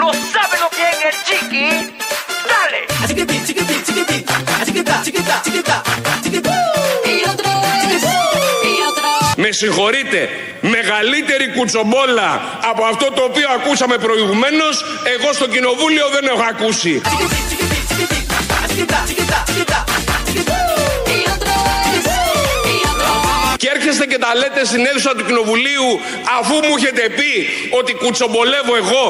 ¿No 0.00 0.12
sabe 0.12 0.56
lo 0.64 0.68
que 0.76 0.82
es 0.92 0.98
el 1.08 1.16
chiqui? 1.26 1.68
¡Dale! 2.50 2.80
Με 9.36 9.50
συγχωρείτε, 9.50 10.28
μεγαλύτερη 10.60 11.48
κουτσομπόλα 11.56 12.58
από 12.70 12.84
αυτό 12.84 13.10
το 13.10 13.22
οποίο 13.22 13.48
ακούσαμε 13.50 13.98
προηγουμένως, 13.98 14.84
εγώ 15.14 15.32
στο 15.32 15.46
κοινοβούλιο 15.48 16.08
δεν 16.08 16.24
έχω 16.26 16.42
ακούσει. 16.48 17.00
Και 23.56 23.70
έρχεστε 23.74 24.06
και 24.06 24.18
τα 24.18 24.34
λέτε 24.34 24.64
στην 24.64 24.86
αίθουσα 24.86 25.14
του 25.14 25.24
κοινοβουλίου 25.24 26.00
αφού 26.38 26.54
μου 26.54 26.74
έχετε 26.78 27.08
πει 27.08 27.48
ότι 27.78 27.92
κουτσομπολεύω 27.92 28.76
εγώ. 28.76 29.06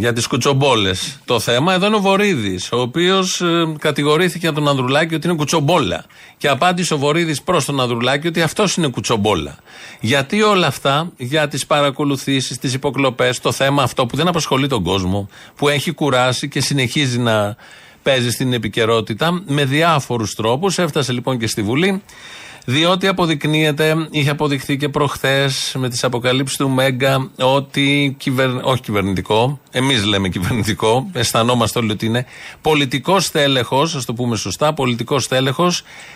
Για 0.00 0.12
τις 0.12 0.26
κουτσομπόλες. 0.26 1.18
Το 1.24 1.40
θέμα 1.40 1.74
εδώ 1.74 1.86
είναι 1.86 1.96
ο 1.96 2.00
Βορύδης, 2.00 2.72
ο 2.72 2.80
οποίος 2.80 3.40
ε, 3.40 3.74
κατηγορήθηκε 3.78 4.46
από 4.46 4.58
τον 4.58 4.68
Ανδρουλάκη 4.68 5.14
ότι 5.14 5.26
είναι 5.26 5.36
κουτσομπόλα. 5.36 6.04
Και 6.36 6.48
απάντησε 6.48 6.94
ο 6.94 6.98
Βορύδης 6.98 7.42
προς 7.42 7.64
τον 7.64 7.80
Ανδρουλάκη 7.80 8.26
ότι 8.26 8.42
αυτός 8.42 8.74
είναι 8.74 8.88
κουτσομπόλα. 8.88 9.56
Γιατί 10.00 10.42
όλα 10.42 10.66
αυτά, 10.66 11.12
για 11.16 11.48
τις 11.48 11.66
παρακολουθήσεις, 11.66 12.58
τις 12.58 12.74
υποκλοπές, 12.74 13.40
το 13.40 13.52
θέμα 13.52 13.82
αυτό 13.82 14.06
που 14.06 14.16
δεν 14.16 14.28
απασχολεί 14.28 14.66
τον 14.66 14.82
κόσμο, 14.82 15.28
που 15.56 15.68
έχει 15.68 15.92
κουράσει 15.92 16.48
και 16.48 16.60
συνεχίζει 16.60 17.18
να 17.18 17.56
παίζει 18.02 18.30
στην 18.30 18.52
επικαιρότητα 18.52 19.42
με 19.46 19.64
διάφορους 19.64 20.34
τρόπους. 20.34 20.78
Έφτασε 20.78 21.12
λοιπόν 21.12 21.38
και 21.38 21.46
στη 21.46 21.62
Βουλή. 21.62 22.02
Διότι 22.70 23.06
αποδεικνύεται, 23.06 24.06
είχε 24.10 24.30
αποδειχθεί 24.30 24.76
και 24.76 24.88
προχθές 24.88 25.74
με 25.78 25.88
τις 25.88 26.04
αποκαλύψεις 26.04 26.56
του 26.56 26.68
Μέγκα 26.68 27.30
ότι 27.38 28.16
κυβερ... 28.18 28.50
όχι 28.62 28.80
κυβερνητικό, 28.82 29.60
εμείς 29.70 30.04
λέμε 30.04 30.28
κυβερνητικό, 30.28 31.10
αισθανόμαστε 31.12 31.78
όλοι 31.78 31.90
ότι 31.90 32.06
είναι 32.06 32.26
πολιτικός 32.60 33.30
τέλεχο, 33.30 33.80
ας 33.80 34.04
το 34.04 34.14
πούμε 34.14 34.36
σωστά, 34.36 34.74
πολιτικός 34.74 35.28
τέλεχο, 35.28 35.72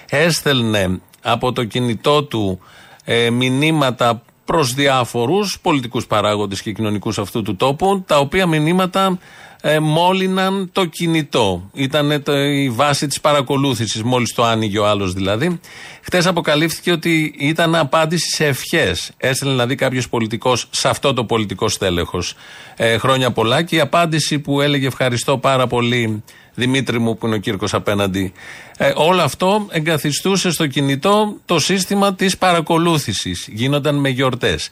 έστελνε 0.09 1.01
από 1.23 1.53
το 1.53 1.65
κινητό 1.65 2.25
του 2.25 2.61
ε, 3.05 3.31
μηνύματα 3.31 4.23
προς 4.45 4.75
διάφορους 4.75 5.59
πολιτικούς 5.63 6.07
παράγοντες 6.07 6.63
και 6.63 6.73
κοινωνικούς 6.73 7.19
αυτού 7.19 7.43
του 7.43 7.57
τόπου, 7.57 8.05
τα 8.07 8.19
οποία 8.19 8.47
μηνύματα 8.47 9.19
ε, 9.67 9.79
μόλυναν 9.79 10.69
το 10.73 10.85
κινητό. 10.85 11.71
Ήταν 11.73 12.23
η 12.35 12.71
βάση 12.71 13.07
της 13.07 13.21
παρακολούθησης, 13.21 14.03
μόλις 14.03 14.35
το 14.35 14.45
άνοιγε 14.45 14.79
ο 14.79 14.87
άλλος 14.87 15.13
δηλαδή. 15.13 15.61
Χτες 16.03 16.27
αποκαλύφθηκε 16.27 16.93
ότι 16.93 17.35
ήταν 17.39 17.75
απάντηση 17.75 18.29
σε 18.29 18.47
ευχές. 18.47 19.11
Έστειλε 19.17 19.51
δηλαδή 19.51 19.75
κάποιος 19.75 20.09
πολιτικός 20.09 20.67
σε 20.71 20.89
αυτό 20.89 21.13
το 21.13 21.25
πολιτικό 21.25 21.69
στέλεχος 21.69 22.35
ε, 22.77 22.99
χρόνια 22.99 23.31
πολλά 23.31 23.63
και 23.63 23.77
η 23.77 23.81
απάντηση 23.81 24.39
που 24.39 24.61
έλεγε 24.61 24.87
ευχαριστώ 24.87 25.39
πάρα 25.39 25.67
πολύ 25.67 26.23
Δημήτρη 26.55 26.99
μου 26.99 27.17
που 27.17 27.27
είναι 27.27 27.35
ο 27.35 27.39
Κύρκος 27.39 27.75
απέναντι. 27.75 28.33
Ε, 28.77 28.93
όλο 28.95 29.23
αυτό 29.23 29.67
εγκαθιστούσε 29.71 30.51
στο 30.51 30.67
κινητό 30.67 31.37
το 31.45 31.59
σύστημα 31.59 32.15
της 32.15 32.39
παρακολούθησης. 32.39 33.49
Γίνονταν 33.53 33.95
με 33.95 34.09
γιορτές. 34.09 34.69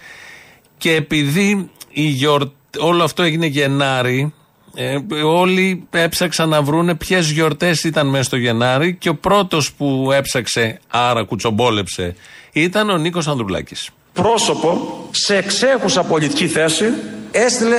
Και 0.79 0.95
επειδή 0.95 1.71
η 1.91 2.03
γιορ... 2.03 2.49
όλο 2.79 3.05
αυτό 3.05 3.23
έγινε 3.23 3.47
Γενάρη, 3.47 4.33
ε, 4.75 4.99
όλοι 5.25 5.87
έψαξαν 5.91 6.49
να 6.49 6.63
βρούνε 6.63 6.95
ποιες 6.95 7.31
γιορτές 7.31 7.85
ήταν 7.85 8.07
μέσα 8.07 8.23
στο 8.23 8.37
Γενάρη 8.37 8.95
και 8.95 9.09
ο 9.09 9.15
πρώτος 9.15 9.73
που 9.73 10.11
έψαξε, 10.13 10.81
άρα 10.89 11.25
κουτσομπόλεψε, 11.25 12.17
ήταν 12.53 12.91
ο 12.91 12.97
Νίκος 12.97 13.29
Ανδρουλάκης. 13.29 13.91
Πρόσωπο 14.13 14.99
σε 15.11 15.37
εξέχουσα 15.37 16.03
πολιτική 16.03 16.49
θέση 16.49 16.85
έστειλε 17.31 17.77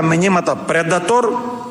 11 0.00 0.04
μηνύματα 0.04 0.64
Predator 0.68 1.24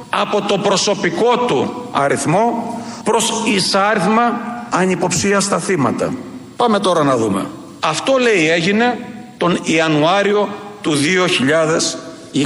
από 0.10 0.42
το 0.42 0.58
προσωπικό 0.58 1.38
του 1.38 1.90
αριθμό 1.92 2.74
προς 3.04 3.32
εισάριθμα 3.56 4.40
ανυποψία 4.70 5.40
στα 5.40 5.60
θύματα. 5.60 6.14
Πάμε 6.56 6.80
τώρα 6.80 7.04
να 7.04 7.18
δούμε. 7.18 7.46
Αυτό 7.80 8.18
λέει 8.18 8.50
έγινε 8.50 8.98
τον 9.38 9.60
Ιανουάριο 9.64 10.50
του 10.82 10.96
2021 12.34 12.40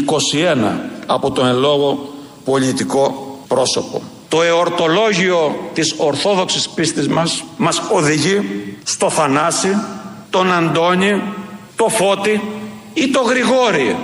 από 1.06 1.32
τον 1.32 1.46
ελόγο 1.46 2.14
πολιτικό 2.44 3.38
πρόσωπο. 3.48 4.02
Το 4.30 4.42
εορτολόγιο 4.42 5.70
της 5.74 5.96
Ορθόδοξης 5.98 6.70
πίστης 6.70 7.08
μας 7.08 7.44
μας 7.58 7.82
οδηγεί 7.92 8.42
στο 8.84 9.10
Θανάση, 9.10 9.78
τον 10.30 10.54
Αντώνη, 10.54 11.22
το 11.76 11.88
Φώτη 11.90 12.42
ή 12.94 13.10
το 13.10 13.22
Γρηγόρη. 13.22 13.96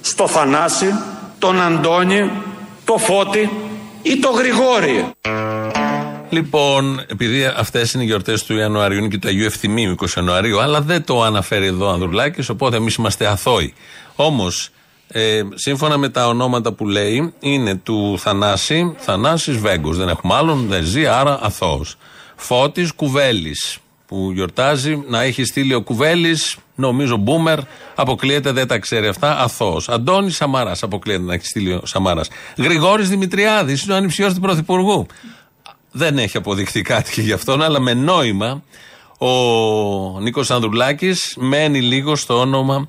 Στο 0.00 0.28
Θανάση, 0.28 0.86
τον 1.38 1.62
Αντώνη, 1.62 2.30
το 2.86 2.98
Φώτη 2.98 3.50
ή 4.02 4.18
το 4.18 4.30
Γρηγόρη. 4.30 5.10
Λοιπόν, 6.28 7.04
επειδή 7.08 7.44
αυτές 7.44 7.92
είναι 7.92 8.02
οι 8.02 8.06
γιορτές 8.06 8.44
του 8.44 8.56
Ιανουαρίου, 8.56 8.98
είναι 8.98 9.08
και 9.08 9.18
του 9.18 9.28
Αγίου 9.28 9.44
Ευθυμίου 9.44 9.94
20 10.00 10.06
Ιανουαρίου, 10.16 10.60
αλλά 10.60 10.80
δεν 10.80 11.04
το 11.04 11.22
αναφέρει 11.22 11.66
εδώ 11.66 11.86
ο 11.86 11.90
Ανδρουλάκης, 11.90 12.48
οπότε 12.48 12.76
εμείς 12.76 12.94
είμαστε 12.94 13.26
αθώοι. 13.26 13.74
Όμως, 14.16 14.68
ε, 15.08 15.42
σύμφωνα 15.54 15.96
με 15.96 16.08
τα 16.08 16.26
ονόματα 16.26 16.72
που 16.72 16.86
λέει, 16.86 17.32
είναι 17.40 17.74
του 17.74 18.18
Θανάση, 18.18 18.94
Θανάσης 18.98 19.56
Βέγκος. 19.56 19.96
Δεν 19.96 20.08
έχουμε 20.08 20.34
άλλον, 20.34 20.66
δεν 20.68 20.84
ζει, 20.84 21.06
άρα 21.06 21.38
αθώος. 21.42 21.96
Φώτης 22.36 22.92
Κουβέλης, 22.92 23.78
που 24.06 24.30
γιορτάζει, 24.34 25.04
να 25.08 25.22
έχει 25.22 25.44
στείλει 25.44 25.74
ο 25.74 25.82
Κουβέλης, 25.82 26.56
νομίζω 26.74 27.16
μπούμερ, 27.16 27.58
αποκλείεται, 27.94 28.52
δεν 28.52 28.66
τα 28.66 28.78
ξέρει 28.78 29.06
αυτά, 29.06 29.38
αθώος. 29.38 29.88
Αντώνης 29.88 30.36
Σαμαράς, 30.36 30.82
αποκλείεται 30.82 31.22
να 31.22 31.34
έχει 31.34 31.46
στείλει 31.46 31.72
ο 31.72 31.82
Σαμαράς. 31.84 32.28
Γρηγόρης 32.56 33.08
Δημητριάδης, 33.08 33.82
είναι 33.82 33.92
ο 33.92 33.96
ανυψιό 33.96 34.34
του 34.34 34.40
Πρωθυπουργού. 34.40 35.06
Δεν 35.90 36.18
έχει 36.18 36.36
αποδειχθεί 36.36 36.82
κάτι 36.82 37.12
και 37.12 37.20
γι' 37.20 37.32
αυτόν, 37.32 37.62
αλλά 37.62 37.80
με 37.80 37.94
νόημα 37.94 38.62
ο 39.18 40.20
Νίκος 40.20 40.50
Ανδρουλάκης 40.50 41.36
μένει 41.38 41.80
λίγο 41.80 42.16
στο 42.16 42.40
όνομα 42.40 42.88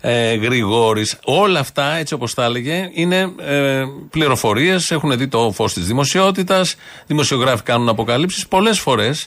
ε, 0.00 0.34
Γρηγόρης. 0.34 1.18
Όλα 1.24 1.60
αυτά, 1.60 1.94
έτσι 1.94 2.14
όπως 2.14 2.34
τα 2.34 2.44
έλεγε, 2.44 2.90
είναι 2.92 3.32
ε, 3.38 3.82
πληροφορίες, 4.10 4.90
έχουν 4.90 5.18
δει 5.18 5.28
το 5.28 5.50
φως 5.54 5.72
της 5.72 5.86
δημοσιότητας, 5.86 6.74
δημοσιογράφοι 7.06 7.62
κάνουν 7.62 7.88
αποκαλύψεις. 7.88 8.48
Πολλές 8.48 8.80
φορές 8.80 9.26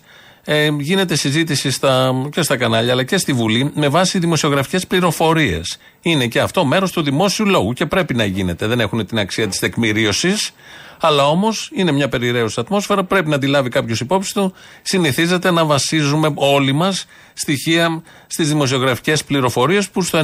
ε, 0.51 0.69
γίνεται 0.79 1.15
συζήτηση 1.15 1.71
στα, 1.71 2.13
και 2.31 2.41
στα 2.41 2.57
κανάλια 2.57 2.91
αλλά 2.91 3.03
και 3.03 3.17
στη 3.17 3.33
Βουλή 3.33 3.71
με 3.75 3.87
βάση 3.87 4.19
δημοσιογραφικές 4.19 4.87
πληροφορίες. 4.87 5.77
Είναι 6.01 6.27
και 6.27 6.39
αυτό 6.39 6.65
μέρος 6.65 6.91
του 6.91 7.01
δημόσιου 7.01 7.45
λόγου 7.45 7.73
και 7.73 7.85
πρέπει 7.85 8.13
να 8.13 8.25
γίνεται. 8.25 8.67
Δεν 8.67 8.79
έχουν 8.79 9.05
την 9.05 9.19
αξία 9.19 9.47
της 9.47 9.59
τεκμηρίωσης, 9.59 10.51
αλλά 10.99 11.27
όμως 11.27 11.71
είναι 11.73 11.91
μια 11.91 12.09
περιραίωση 12.09 12.59
ατμόσφαιρα. 12.59 13.03
Πρέπει 13.03 13.29
να 13.29 13.38
τη 13.38 13.47
λάβει 13.47 13.69
κάποιος 13.69 13.99
υπόψη 13.99 14.33
του. 14.33 14.53
Συνηθίζεται 14.81 15.51
να 15.51 15.65
βασίζουμε 15.65 16.31
όλοι 16.35 16.71
μας 16.71 17.05
στοιχεία 17.33 18.03
στις 18.27 18.47
δημοσιογραφικές 18.47 19.23
πληροφορίες 19.23 19.89
που 19.89 20.01
στο 20.01 20.19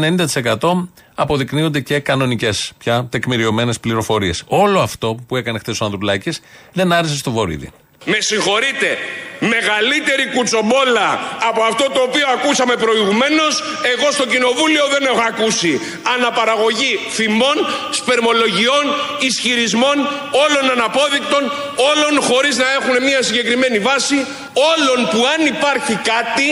90% 0.59 0.87
αποδεικνύονται 1.15 1.79
και 1.79 1.99
κανονικές 1.99 2.71
πια 2.77 3.07
τεκμηριωμένες 3.09 3.79
πληροφορίες. 3.79 4.43
Όλο 4.47 4.79
αυτό 4.79 5.17
που 5.27 5.35
έκανε 5.35 5.59
χθες 5.59 5.81
ο 5.81 5.85
Ανδρουλάκης 5.85 6.41
δεν 6.73 6.91
άρεσε 6.91 7.17
στο 7.17 7.31
Βορύδι. 7.31 7.71
Με 8.05 8.17
συγχωρείτε, 8.19 8.97
μεγαλύτερη 9.39 10.25
κουτσομπόλα 10.35 11.37
από 11.49 11.61
αυτό 11.63 11.85
το 11.93 11.99
οποίο 12.01 12.27
ακούσαμε 12.35 12.75
προηγουμένως, 12.75 13.63
εγώ 13.93 14.11
στο 14.11 14.25
κοινοβούλιο 14.25 14.85
δεν 14.93 15.03
έχω 15.05 15.23
ακούσει. 15.27 15.81
Αναπαραγωγή 16.15 16.99
θυμών, 17.09 17.57
σπερμολογιών, 17.91 18.83
ισχυρισμών, 19.19 19.97
όλων 20.43 20.71
αναπόδεικτων, 20.71 21.43
όλων 21.91 22.21
χωρίς 22.21 22.57
να 22.57 22.67
έχουν 22.77 23.03
μια 23.03 23.21
συγκεκριμένη 23.21 23.79
βάση, 23.79 24.25
όλων 24.71 24.99
που 25.11 25.19
αν 25.33 25.45
υπάρχει 25.45 25.95
κάτι, 25.95 26.49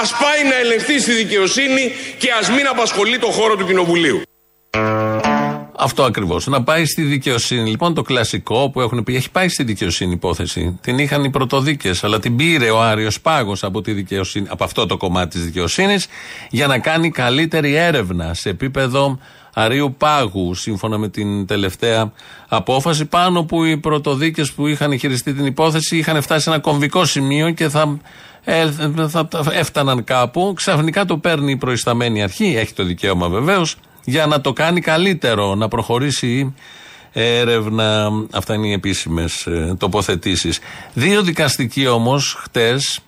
ας 0.00 0.14
πάει 0.22 0.42
να 0.50 0.56
ελεγχθεί 0.56 1.00
στη 1.00 1.12
δικαιοσύνη 1.12 1.94
και 2.18 2.30
ας 2.40 2.50
μην 2.50 2.66
απασχολεί 2.66 3.18
το 3.18 3.26
χώρο 3.26 3.56
του 3.56 3.66
κοινοβουλίου. 3.66 4.22
Αυτό 5.78 6.02
ακριβώς. 6.02 6.46
Να 6.46 6.62
πάει 6.62 6.84
στη 6.84 7.02
δικαιοσύνη. 7.02 7.70
Λοιπόν, 7.70 7.94
το 7.94 8.02
κλασικό 8.02 8.70
που 8.70 8.80
έχουν 8.80 9.02
πει, 9.02 9.16
έχει 9.16 9.30
πάει 9.30 9.48
στη 9.48 9.64
δικαιοσύνη 9.64 10.12
υπόθεση. 10.12 10.78
Την 10.80 10.98
είχαν 10.98 11.24
οι 11.24 11.30
πρωτοδίκες, 11.30 12.04
αλλά 12.04 12.18
την 12.18 12.36
πήρε 12.36 12.70
ο 12.70 12.82
Άριος 12.82 13.20
Πάγος 13.20 13.64
από, 13.64 13.80
τη 13.80 13.92
δικαιοσύνη, 13.92 14.46
από 14.50 14.64
αυτό 14.64 14.86
το 14.86 14.96
κομμάτι 14.96 15.28
της 15.28 15.44
δικαιοσύνης 15.44 16.06
για 16.50 16.66
να 16.66 16.78
κάνει 16.78 17.10
καλύτερη 17.10 17.74
έρευνα 17.74 18.34
σε 18.34 18.48
επίπεδο 18.48 19.18
Αρίου 19.58 19.94
Πάγου, 19.98 20.54
σύμφωνα 20.54 20.98
με 20.98 21.08
την 21.08 21.46
τελευταία 21.46 22.12
απόφαση, 22.48 23.04
πάνω 23.04 23.44
που 23.44 23.64
οι 23.64 23.76
πρωτοδίκες 23.78 24.52
που 24.52 24.66
είχαν 24.66 24.98
χειριστεί 24.98 25.34
την 25.34 25.46
υπόθεση 25.46 25.96
είχαν 25.96 26.22
φτάσει 26.22 26.42
σε 26.42 26.50
ένα 26.50 26.58
κομβικό 26.58 27.04
σημείο 27.04 27.50
και 27.50 27.68
θα, 27.68 27.98
ε, 28.44 28.70
θα, 29.08 29.28
θα 29.30 29.44
έφταναν 29.52 30.04
κάπου. 30.04 30.52
Ξαφνικά 30.56 31.04
το 31.04 31.18
παίρνει 31.18 31.50
η 31.50 31.56
προϊσταμένη 31.56 32.22
αρχή, 32.22 32.54
έχει 32.56 32.72
το 32.72 32.84
δικαίωμα 32.84 33.28
βεβαίως, 33.28 33.76
για 34.08 34.26
να 34.26 34.40
το 34.40 34.52
κάνει 34.52 34.80
καλύτερο, 34.80 35.54
να 35.54 35.68
προχωρήσει 35.68 36.54
έρευνα. 37.12 38.10
Αυτά 38.32 38.54
είναι 38.54 38.66
οι 38.66 38.72
επίσημες 38.72 39.48
τοποθετήσεις. 39.78 40.58
Δύο 40.92 41.22
δικαστικοί 41.22 41.86
όμως 41.86 42.36
χτες 42.42 43.00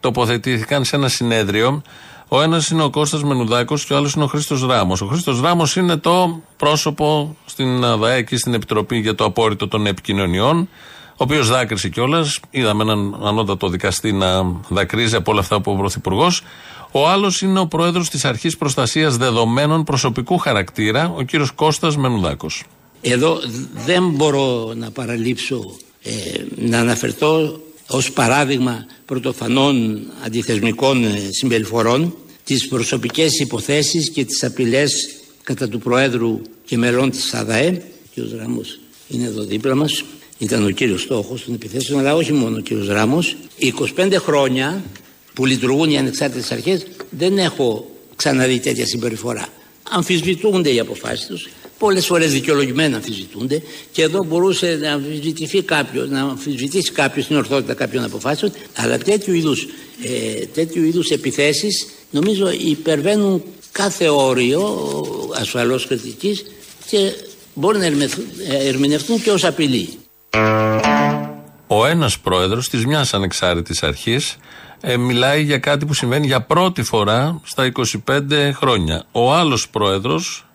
τοποθετήθηκαν 0.00 0.84
σε 0.84 0.96
ένα 0.96 1.08
συνέδριο. 1.08 1.82
Ο 2.28 2.42
ένας 2.42 2.68
είναι 2.68 2.82
ο 2.82 2.90
Κώστας 2.90 3.22
Μενουδάκος 3.22 3.84
και 3.84 3.92
ο 3.92 3.96
άλλος 3.96 4.12
είναι 4.12 4.24
ο 4.24 4.26
Χρήστος 4.26 4.66
Ράμος. 4.66 5.00
Ο 5.00 5.06
Χρήστος 5.06 5.40
Ράμος 5.40 5.76
είναι 5.76 5.96
το 5.96 6.40
πρόσωπο 6.56 7.36
στην 7.44 7.84
ΑΔΑΕ 7.84 8.22
και 8.22 8.36
στην 8.36 8.54
Επιτροπή 8.54 8.98
για 8.98 9.14
το 9.14 9.24
Απόρριτο 9.24 9.68
των 9.68 9.86
Επικοινωνιών, 9.86 10.68
ο 11.10 11.16
οποίος 11.16 11.48
δάκρυσε 11.48 11.88
κιόλας. 11.88 12.40
Είδαμε 12.50 12.82
έναν 12.82 13.20
ανώτατο 13.22 13.68
δικαστή 13.68 14.12
να 14.12 14.42
δακρύζει 14.68 15.16
από 15.16 15.30
όλα 15.30 15.40
αυτά 15.40 15.60
που 15.60 15.72
ο 15.72 15.76
Πρωθυπουργός. 15.76 16.42
Ο 16.96 17.08
άλλος 17.08 17.42
είναι 17.42 17.60
ο 17.60 17.66
πρόεδρος 17.66 18.10
της 18.10 18.24
Αρχής 18.24 18.56
Προστασίας 18.56 19.16
Δεδομένων 19.16 19.84
Προσωπικού 19.84 20.38
Χαρακτήρα, 20.38 21.12
ο 21.16 21.22
κύριος 21.22 21.50
Κώστας 21.50 21.96
Μενουδάκος. 21.96 22.64
Εδώ 23.00 23.40
δεν 23.86 24.10
μπορώ 24.10 24.72
να 24.76 24.90
παραλείψω 24.90 25.76
ε, 26.02 26.10
να 26.56 26.78
αναφερθώ 26.78 27.60
ως 27.88 28.12
παράδειγμα 28.12 28.86
πρωτοφανών 29.04 30.00
αντιθεσμικών 30.24 31.04
ε, 31.04 31.28
συμπεριφορών 31.30 32.14
τις 32.44 32.68
προσωπικές 32.68 33.38
υποθέσεις 33.38 34.10
και 34.10 34.24
τις 34.24 34.44
απειλές 34.44 34.92
κατά 35.42 35.68
του 35.68 35.78
Προέδρου 35.78 36.40
και 36.64 36.76
μελών 36.76 37.10
της 37.10 37.34
ΑΔΑΕ 37.34 37.82
ο 38.16 38.20
κ. 38.20 38.38
Ράμος 38.38 38.78
είναι 39.08 39.24
εδώ 39.24 39.42
δίπλα 39.42 39.74
μας 39.74 40.04
ήταν 40.38 40.64
ο 40.64 40.70
κύριος 40.70 41.02
στόχος 41.02 41.44
των 41.44 41.54
επιθέσεων 41.54 42.00
αλλά 42.00 42.14
όχι 42.14 42.32
μόνο 42.32 42.56
ο 42.56 42.60
κύριος 42.60 42.88
Ράμος 42.88 43.36
25 43.96 44.12
χρόνια 44.18 44.82
που 45.34 45.46
λειτουργούν 45.46 45.90
οι 45.90 45.98
ανεξάρτητες 45.98 46.52
αρχές 46.52 46.86
δεν 47.10 47.38
έχω 47.38 47.90
ξαναδεί 48.16 48.58
τέτοια 48.58 48.86
συμπεριφορά 48.86 49.48
αμφισβητούνται 49.90 50.72
οι 50.74 50.78
αποφάσεις 50.78 51.26
τους 51.26 51.48
πολλές 51.78 52.06
φορές 52.06 52.32
δικαιολογημένα 52.32 52.96
αμφισβητούνται 52.96 53.62
και 53.92 54.02
εδώ 54.02 54.24
μπορούσε 54.24 54.78
να 54.80 54.92
αμφισβητηθεί 54.92 55.62
κάποιος, 55.62 56.08
να 56.08 56.20
αμφισβητήσει 56.20 56.92
κάποιος 56.92 57.26
την 57.26 57.36
ορθότητα 57.36 57.74
κάποιων 57.74 58.04
αποφάσεων, 58.04 58.52
αλλά 58.74 58.98
τέτοιου 58.98 59.34
είδους 59.34 59.66
ε, 60.02 60.46
τέτοιου 60.46 60.84
είδους 60.84 61.10
επιθέσεις 61.10 61.88
νομίζω 62.10 62.50
υπερβαίνουν 62.50 63.42
κάθε 63.72 64.08
όριο 64.08 64.78
ασφαλώς 65.34 65.86
κριτικής 65.86 66.44
και 66.86 67.12
μπορεί 67.54 67.78
να 67.78 67.86
ερμηνευτούν 68.66 69.22
και 69.22 69.30
ως 69.30 69.44
απειλή. 69.44 69.88
Ο 71.66 71.86
ένας 71.86 72.18
πρόεδρος 72.18 72.68
της 72.68 72.86
μιας 72.86 73.14
ανεξάρτητης 73.14 73.82
αρχής 73.82 74.36
ε, 74.86 74.96
μιλάει 74.96 75.42
για 75.42 75.58
κάτι 75.58 75.86
που 75.86 75.94
συμβαίνει 75.94 76.26
για 76.26 76.40
πρώτη 76.40 76.82
φορά 76.82 77.40
στα 77.44 77.72
25 78.06 78.22
χρόνια. 78.54 79.04
Ο 79.12 79.32
άλλος 79.32 79.68
πρόεδρος 79.68 80.46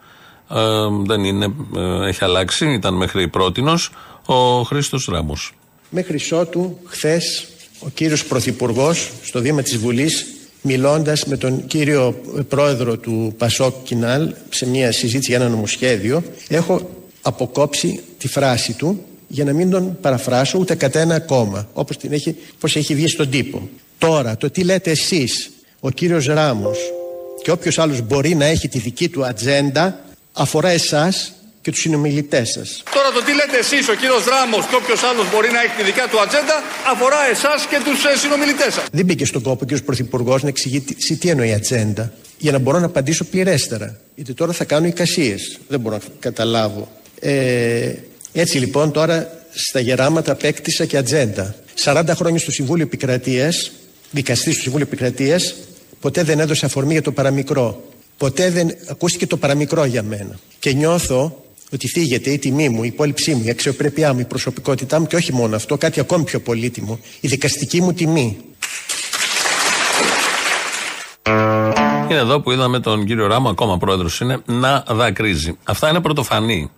ε, 0.52 0.58
δεν 1.06 1.24
είναι, 1.24 1.54
ε, 1.78 2.08
έχει 2.08 2.24
αλλάξει, 2.24 2.74
ήταν 2.74 2.94
μέχρι 2.94 3.28
πρότινος, 3.28 3.92
ο 4.26 4.62
Χρήστος 4.62 5.06
Ράμος. 5.12 5.52
Μέχρι 5.90 6.20
ότου 6.32 6.78
χθες 6.86 7.48
ο 7.80 7.90
κύριος 7.90 8.26
Πρωθυπουργός 8.26 9.12
στο 9.24 9.40
Δήμα 9.40 9.62
της 9.62 9.78
Βουλής 9.78 10.26
μιλώντας 10.62 11.26
με 11.26 11.38
τον 11.38 11.68
κύριο 11.68 12.16
πρόεδρο 12.50 12.98
του 12.98 13.34
Πασόκ 13.38 13.84
Κινάλ 13.84 14.34
σε 14.50 14.68
μια 14.68 14.92
συζήτηση 14.92 15.32
για 15.32 15.40
ένα 15.40 15.50
νομοσχέδιο 15.50 16.24
έχω 16.48 16.90
αποκόψει 17.22 18.04
τη 18.18 18.28
φράση 18.28 18.74
του 18.74 19.04
για 19.28 19.44
να 19.44 19.54
μην 19.54 19.70
τον 19.70 19.98
παραφράσω 20.02 20.58
ούτε 20.60 20.76
κατά 20.76 21.00
ένα 21.00 21.20
κόμμα 21.20 21.68
όπως, 21.74 21.98
την 21.98 22.14
έχει, 22.14 22.36
όπως 22.56 22.76
έχει 22.76 22.96
βγει 22.96 23.08
στον 23.08 23.30
τύπο. 23.30 23.70
Τώρα 24.00 24.38
το 24.38 24.50
τι 24.50 24.64
λέτε 24.64 24.92
εσείς 24.92 25.50
ο 25.80 25.90
κύριος 25.90 26.26
Ράμος 26.26 26.78
και 27.44 27.52
όποιος 27.52 27.80
άλλος 27.80 28.02
μπορεί 28.02 28.36
να 28.36 28.46
έχει 28.46 28.68
τη 28.68 28.80
δική 28.80 29.10
του 29.10 29.26
ατζέντα 29.26 30.00
αφορά 30.34 30.70
εσάς 30.70 31.34
και 31.62 31.72
τους 31.72 31.80
συνομιλητές 31.80 32.50
σας. 32.50 32.84
Τώρα 32.94 33.12
το 33.12 33.24
τι 33.24 33.34
λέτε 33.34 33.58
εσείς, 33.58 33.90
ο 33.90 33.94
κύριος 33.94 34.26
Ράμος 34.26 34.66
και 34.66 34.76
όποιος 34.76 35.04
άλλος 35.04 35.32
μπορεί 35.32 35.50
να 35.52 35.62
έχει 35.62 35.76
τη 35.78 35.84
δικιά 35.84 36.08
του 36.08 36.20
ατζέντα, 36.22 36.64
αφορά 36.92 37.22
εσάς 37.32 37.66
και 37.70 37.80
τους 37.86 38.06
ε, 38.06 38.18
συνομιλητές 38.18 38.74
σας. 38.74 38.86
Δεν 38.92 39.06
μπήκε 39.06 39.26
στον 39.26 39.42
κόπο 39.42 39.60
ο 39.62 39.66
κύριος 39.66 39.84
Πρωθυπουργός 39.84 40.44
να 40.44 40.50
εξηγήσει 40.50 41.16
τι 41.20 41.30
εννοεί 41.30 41.54
ατζέντα, 41.54 42.14
για 42.38 42.52
να 42.52 42.60
μπορώ 42.60 42.80
να 42.80 42.86
απαντήσω 42.86 43.24
πληρέστερα. 43.24 44.00
Γιατί 44.16 44.34
τώρα 44.34 44.52
θα 44.52 44.64
κάνω 44.64 44.88
εικασίες. 44.88 45.60
Δεν 45.68 45.80
μπορώ 45.80 45.96
να 45.96 46.02
καταλάβω. 46.20 46.92
Ε, 47.20 47.94
έτσι 48.34 48.58
λοιπόν 48.58 48.92
τώρα 48.92 49.44
στα 49.54 49.80
γεράματα 49.80 50.32
απέκτησα 50.32 50.86
και 50.86 50.98
ατζέντα. 50.98 51.56
40 51.84 52.04
χρόνια 52.16 52.40
στο 52.40 52.52
Συμβούλιο 52.52 52.84
Επικρατείας, 52.84 53.72
δικαστής 54.12 54.54
στο 54.54 54.62
Συμβούλιο 54.62 54.88
Επικρατείας, 54.88 55.56
ποτέ 56.00 56.24
δεν 56.24 56.40
έδωσε 56.40 56.66
αφορμή 56.66 56.92
για 56.92 57.02
το 57.02 57.12
παραμικρό. 57.12 57.84
Ποτέ 58.18 58.50
δεν 58.50 58.76
ακούστηκε 58.90 59.28
το 59.28 59.38
παραμικρό 59.38 59.86
για 59.86 60.04
μένα. 60.04 60.40
Και 60.60 60.74
νιώθω 60.74 61.44
ότι 61.74 61.88
θίγεται 61.88 62.30
η 62.30 62.38
τιμή 62.38 62.70
μου, 62.70 62.84
η 62.84 62.88
υπόλοιψή 62.88 63.36
μου, 63.36 63.44
η 63.46 63.50
αξιοπρέπειά 63.50 64.14
μου, 64.14 64.20
η 64.20 64.24
προσωπικότητά 64.24 65.00
μου 65.00 65.08
και 65.08 65.16
όχι 65.16 65.34
μόνο 65.34 65.56
αυτό, 65.56 65.78
κάτι 65.78 66.00
ακόμη 66.00 66.24
πιο 66.24 66.40
πολύτιμο, 66.40 67.00
η 67.20 67.28
δικαστική 67.28 67.82
μου 67.82 67.94
τιμή. 67.94 68.38
Είναι 72.10 72.20
εδώ 72.20 72.42
που 72.42 72.52
είδαμε 72.52 72.80
τον 72.80 73.06
κύριο 73.06 73.28
Ράμο, 73.28 73.50
ακόμα 73.50 73.78
πρόεδρος 73.78 74.20
είναι, 74.20 74.42
να 74.46 74.84
δακρύζει. 74.88 75.58
Αυτά 75.64 75.90
είναι 75.90 76.02
πρωτοφανή. 76.02 76.72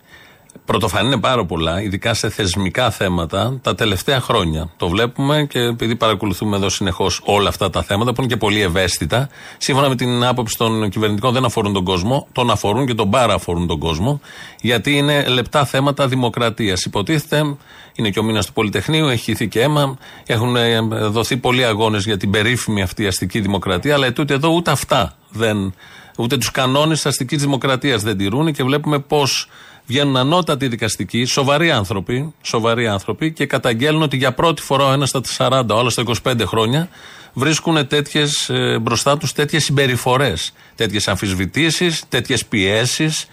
Πρωτοφανή 0.65 1.07
είναι 1.07 1.19
πάρα 1.19 1.45
πολλά, 1.45 1.81
ειδικά 1.81 2.13
σε 2.13 2.29
θεσμικά 2.29 2.91
θέματα, 2.91 3.59
τα 3.61 3.75
τελευταία 3.75 4.21
χρόνια. 4.21 4.69
Το 4.77 4.89
βλέπουμε 4.89 5.47
και 5.49 5.59
επειδή 5.59 5.95
παρακολουθούμε 5.95 6.55
εδώ 6.55 6.69
συνεχώς 6.69 7.21
όλα 7.23 7.49
αυτά 7.49 7.69
τα 7.69 7.83
θέματα 7.83 8.13
που 8.13 8.21
είναι 8.21 8.33
και 8.33 8.37
πολύ 8.37 8.61
ευαίσθητα, 8.61 9.29
σύμφωνα 9.57 9.89
με 9.89 9.95
την 9.95 10.23
άποψη 10.23 10.57
των 10.57 10.89
κυβερνητικών 10.89 11.33
δεν 11.33 11.45
αφορούν 11.45 11.73
τον 11.73 11.83
κόσμο, 11.83 12.27
τον 12.31 12.51
αφορούν 12.51 12.85
και 12.85 12.93
τον 12.93 13.09
παραφορούν 13.09 13.67
τον 13.67 13.79
κόσμο, 13.79 14.21
γιατί 14.61 14.97
είναι 14.97 15.27
λεπτά 15.27 15.65
θέματα 15.65 16.07
δημοκρατίας. 16.07 16.83
Υποτίθεται, 16.85 17.55
είναι 17.95 18.09
και 18.09 18.19
ο 18.19 18.23
μήνας 18.23 18.45
του 18.45 18.53
Πολυτεχνείου, 18.53 19.07
έχει 19.07 19.23
χυθεί 19.23 19.47
και 19.47 19.61
αίμα, 19.61 19.97
έχουν 20.25 20.55
ε, 20.55 20.79
δοθεί 20.89 21.37
πολλοί 21.37 21.65
αγώνες 21.65 22.03
για 22.03 22.17
την 22.17 22.31
περίφημη 22.31 22.81
αυτή 22.81 23.07
αστική 23.07 23.39
δημοκρατία, 23.39 23.93
αλλά 23.93 24.05
ετούτε 24.05 24.33
εδώ 24.33 24.49
ούτε 24.49 24.71
αυτά 24.71 25.15
δεν. 25.29 25.73
Ούτε 26.17 26.37
τους 26.37 26.51
κανόνες 26.51 27.05
αστικής 27.05 27.41
δημοκρατίας 27.41 28.03
δεν 28.03 28.17
τηρούν 28.17 28.53
και 28.53 28.63
βλέπουμε 28.63 28.99
πώς 28.99 29.47
βγαίνουν 29.91 30.17
ανώτατοι 30.17 30.67
δικαστικοί, 30.67 31.25
σοβαροί 31.25 31.71
άνθρωποι, 31.71 32.33
σοβαροί 32.41 32.87
άνθρωποι 32.87 33.31
και 33.31 33.45
καταγγέλνουν 33.45 34.01
ότι 34.01 34.17
για 34.17 34.33
πρώτη 34.33 34.61
φορά 34.61 34.85
ο 34.85 34.91
ένας 34.91 35.09
στα 35.09 35.21
40, 35.37 35.63
ο 35.69 35.77
άλλος 35.77 35.93
στα 35.93 36.03
25 36.23 36.45
χρόνια 36.45 36.89
βρίσκουν 37.33 37.87
τέτοιες, 37.87 38.49
ε, 38.49 38.79
μπροστά 38.81 39.17
τους 39.17 39.33
τέτοιες 39.33 39.63
συμπεριφορές, 39.63 40.53
τέτοιες 40.75 41.07
αμφισβητήσεις, 41.07 42.03
τέτοιες 42.09 42.45
πιέσεις 42.45 43.27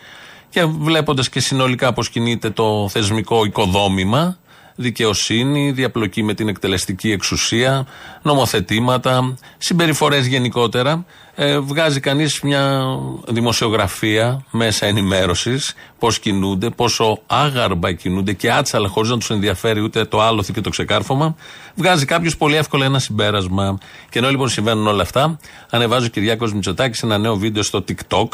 και 0.50 0.64
βλέποντας 0.64 1.28
και 1.28 1.40
συνολικά 1.40 1.92
πώς 1.92 2.10
κινείται 2.10 2.50
το 2.50 2.88
θεσμικό 2.90 3.44
οικοδόμημα, 3.44 4.38
δικαιοσύνη, 4.76 5.70
διαπλοκή 5.70 6.22
με 6.22 6.34
την 6.34 6.48
εκτελεστική 6.48 7.10
εξουσία, 7.10 7.86
νομοθετήματα, 8.22 9.36
συμπεριφορές 9.58 10.26
γενικότερα. 10.26 11.04
Ε, 11.40 11.58
βγάζει 11.58 12.00
κανείς 12.00 12.40
μια 12.40 12.84
δημοσιογραφία 13.28 14.44
μέσα 14.50 14.86
ενημέρωσης, 14.86 15.74
πώς 15.98 16.18
κινούνται, 16.18 16.70
πόσο 16.70 17.20
άγαρμπα 17.26 17.92
κινούνται 17.92 18.32
και 18.32 18.52
άτσαλα 18.52 18.88
χωρίς 18.88 19.10
να 19.10 19.18
τους 19.18 19.30
ενδιαφέρει 19.30 19.80
ούτε 19.80 20.04
το 20.04 20.20
άλοθη 20.20 20.52
και 20.52 20.60
το 20.60 20.70
ξεκάρφωμα. 20.70 21.36
Βγάζει 21.74 22.04
κάποιος 22.04 22.36
πολύ 22.36 22.56
εύκολα 22.56 22.84
ένα 22.84 22.98
συμπέρασμα. 22.98 23.78
Και 24.10 24.18
ενώ 24.18 24.28
λοιπόν 24.30 24.48
συμβαίνουν 24.48 24.86
όλα 24.86 25.02
αυτά, 25.02 25.38
ανεβάζει 25.70 26.06
ο 26.06 26.08
Κυριάκος 26.08 26.54
Μητσοτάκης 26.54 27.02
ένα 27.02 27.18
νέο 27.18 27.36
βίντεο 27.36 27.62
στο 27.62 27.84
TikTok. 27.88 28.28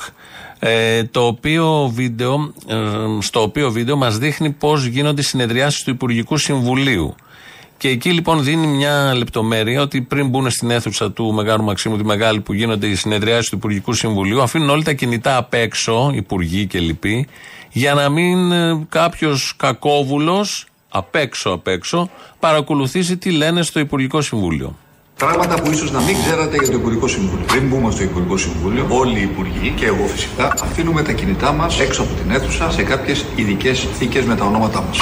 Ε, 0.58 1.04
το 1.04 1.26
οποίο 1.26 1.90
βίντεο, 1.94 2.52
ε, 2.66 2.76
στο 3.20 3.42
οποίο 3.42 3.70
βίντεο 3.70 3.96
μας 3.96 4.18
δείχνει 4.18 4.50
πώς 4.50 4.84
γίνονται 4.84 5.20
οι 5.20 5.24
συνεδριάσεις 5.24 5.82
του 5.82 5.90
Υπουργικού 5.90 6.36
Συμβουλίου. 6.36 7.14
Και 7.84 7.90
εκεί 7.90 8.10
λοιπόν 8.12 8.44
δίνει 8.44 8.66
μια 8.66 9.14
λεπτομέρεια 9.14 9.80
ότι 9.80 10.00
πριν 10.00 10.28
μπουν 10.28 10.50
στην 10.50 10.70
αίθουσα 10.70 11.12
του 11.12 11.32
Μεγάλου 11.32 11.62
Μαξίμου, 11.62 11.96
τη 11.96 12.04
μεγάλη 12.04 12.40
που 12.40 12.52
γίνονται 12.52 12.86
οι 12.86 12.94
συνεδριάσεις 12.94 13.48
του 13.48 13.56
Υπουργικού 13.56 13.92
Συμβουλίου, 13.92 14.42
αφήνουν 14.42 14.70
όλοι 14.70 14.82
τα 14.82 14.92
κινητά 14.92 15.36
απ' 15.36 15.54
έξω, 15.54 16.10
υπουργοί 16.14 16.66
και 16.66 16.78
λοιποί, 16.78 17.26
για 17.70 17.94
να 17.94 18.08
μην 18.08 18.52
ε, 18.52 18.86
κάποιος 18.88 19.54
κακόβουλος 19.56 20.66
απ' 20.88 21.14
έξω 21.14 21.50
απ' 21.50 21.66
έξω 21.66 22.10
παρακολουθήσει 22.40 23.16
τι 23.16 23.30
λένε 23.30 23.62
στο 23.62 23.80
Υπουργικό 23.80 24.20
Συμβούλιο. 24.20 24.76
Πράγματα 25.16 25.62
που 25.62 25.70
ίσως 25.70 25.90
να 25.90 26.00
μην 26.00 26.16
ξέρατε 26.22 26.56
για 26.56 26.70
το 26.70 26.76
Υπουργικό 26.76 27.08
Συμβούλιο. 27.08 27.44
Πριν 27.46 27.68
μπούμε 27.68 27.90
στο 27.90 28.02
Υπουργικό 28.02 28.36
Συμβούλιο, 28.36 28.86
όλοι 28.88 29.18
οι 29.18 29.22
υπουργοί 29.22 29.72
και 29.76 29.86
εγώ 29.86 30.06
φυσικά 30.06 30.54
αφήνουμε 30.62 31.02
τα 31.02 31.12
κινητά 31.12 31.52
μας 31.52 31.80
έξω 31.80 32.02
από 32.02 32.12
την 32.14 32.30
αίθουσα 32.30 32.70
σε 32.70 32.82
κάποιες 32.82 33.24
ειδικές 33.36 33.88
θήκες 33.98 34.24
με 34.24 34.36
τα 34.36 34.44
ονόματά 34.44 34.82
μας. 34.82 34.98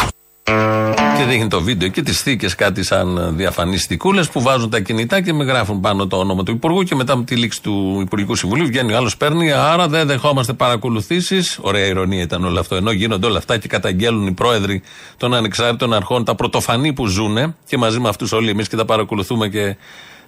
Και 1.19 1.25
δείχνει 1.25 1.49
το 1.49 1.61
βίντεο 1.61 1.89
και 1.89 2.03
τις 2.03 2.21
θήκες 2.21 2.55
κάτι 2.55 2.83
σαν 2.83 3.37
διαφανιστικούλες 3.37 4.29
που 4.29 4.43
βάζουν 4.43 4.71
τα 4.71 4.81
κινητά 4.81 5.21
και 5.21 5.33
με 5.33 5.45
γράφουν 5.45 5.81
πάνω 5.81 6.07
το 6.07 6.17
όνομα 6.17 6.43
του 6.43 6.51
Υπουργού 6.51 6.83
και 6.83 6.95
μετά 6.95 7.17
με 7.17 7.25
τη 7.25 7.37
λήξη 7.37 7.63
του 7.63 7.99
Υπουργικού 8.01 8.35
Συμβουλίου 8.35 8.67
βγαίνει 8.67 8.93
ο 8.93 8.97
άλλος 8.97 9.17
παίρνει. 9.17 9.53
Άρα 9.53 9.89
δεν 9.89 10.07
δεχόμαστε 10.07 10.53
παρακολουθήσεις. 10.53 11.59
Ωραία 11.61 11.87
ηρωνία 11.87 12.23
ήταν 12.23 12.45
όλο 12.45 12.61
αυτό. 12.61 12.77
Ενώ 12.77 12.91
γίνονται 12.91 13.27
όλα 13.27 13.39
αυτά 13.39 13.59
και 13.59 13.69
καταγγέλνουν 13.69 14.27
οι 14.27 14.33
πρόεδροι 14.33 14.83
των 15.17 15.35
ανεξάρτητων 15.35 15.93
αρχών 15.93 16.25
τα 16.25 16.35
πρωτοφανή 16.35 16.93
που 16.93 17.07
ζουν 17.07 17.55
και 17.67 17.77
μαζί 17.77 18.01
με 18.01 18.09
αυτούς 18.09 18.33
όλοι 18.33 18.51
εμείς 18.51 18.69
και 18.69 18.77
τα 18.77 18.85
παρακολουθούμε 18.85 19.49
και 19.49 19.77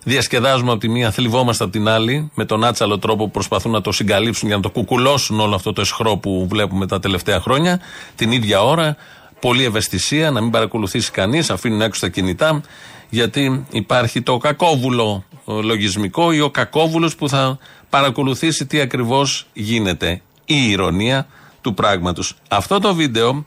διασκεδάζουμε 0.05 0.71
από 0.71 0.81
τη 0.81 0.88
μία, 0.88 1.11
θλιβόμαστε 1.11 1.64
από 1.64 1.73
την 1.73 1.88
άλλη, 1.88 2.31
με 2.35 2.45
τον 2.45 2.64
άτσαλο 2.64 2.99
τρόπο 2.99 3.25
που 3.25 3.31
προσπαθούν 3.31 3.73
να 3.73 3.81
το 3.81 3.93
συγκαλύψουν 3.93 4.47
για 4.49 4.57
να 4.57 4.62
το 4.62 4.71
κουκουλώσουν 4.71 5.41
όλο 5.41 5.55
αυτό 5.55 5.73
το 5.73 5.81
εσχρό 5.81 6.17
που 6.17 6.47
βλέπουμε 6.50 6.87
τα 6.87 7.00
τελευταία 7.00 7.41
χρόνια. 7.41 7.81
Την 8.17 8.33
ίδια 8.33 8.62
ώρα 8.62 8.97
Πολύ 9.45 9.65
ευαισθησία, 9.65 10.31
να 10.31 10.41
μην 10.41 10.51
παρακολουθήσει 10.51 11.11
κανείς, 11.11 11.51
αφήνουν 11.51 11.81
έξω 11.81 12.01
τα 12.01 12.09
κινητά, 12.09 12.61
γιατί 13.09 13.65
υπάρχει 13.71 14.23
το 14.23 14.37
κακόβουλο 14.37 15.25
ε, 15.49 15.53
λογισμικό 15.53 16.33
ή 16.33 16.41
ο 16.41 16.51
κακόβουλος 16.51 17.17
που 17.17 17.29
θα 17.29 17.59
παρακολουθήσει 17.91 18.67
τι 18.67 18.81
ακριβώς 18.81 19.47
γίνεται. 19.53 20.21
Η 20.45 20.71
ηρωνία 20.71 21.27
του 21.61 21.75
πράγματος. 21.75 22.37
Αυτό 22.49 22.79
το 22.81 22.95
βίντεο 22.95 23.45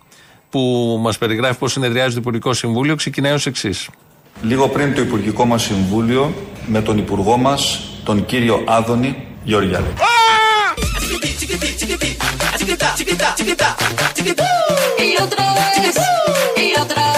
που 0.50 0.60
μας 1.02 1.18
περιγράφει 1.18 1.60
πώς 1.60 1.72
συνεδριάζει 1.72 2.14
το 2.14 2.20
Υπουργικό 2.20 2.54
Συμβούλιο 2.54 2.96
ξεκινάει 2.96 3.34
ως 3.34 3.46
εξής. 3.46 3.90
Λίγο 4.42 4.68
πριν 4.68 4.96
το 4.96 5.02
Υπουργικό 5.02 5.46
μας 5.46 5.64
Συμβούλιο 5.64 6.34
με 6.66 6.82
τον 6.82 6.98
Υπουργό 6.98 7.38
μας, 7.38 7.80
τον 8.04 8.26
κύριο 8.26 8.64
Άδωνη 8.66 9.26
Γεωργιάδη. 9.44 9.94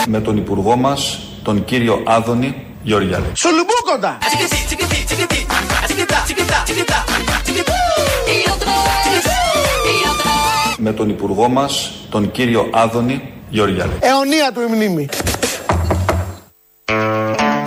Με 0.07 0.21
τον 0.21 0.37
Υπουργό 0.37 0.75
μας, 0.75 1.19
τον 1.43 1.65
κύριο 1.65 2.01
Άδωνη 2.05 2.65
Γεωργιάδη. 2.83 3.31
Σουλουμπούκοντα! 3.33 4.17
Με 10.77 10.93
τον 10.93 11.09
Υπουργό 11.09 11.49
μας, 11.49 11.91
τον 12.09 12.31
κύριο 12.31 12.69
Άδωνη 12.73 13.33
Γεωργιάδη. 13.49 13.97
Αιωνία 13.99 14.51
του 14.53 14.61
η 14.61 14.73
μνήμη. 14.75 15.09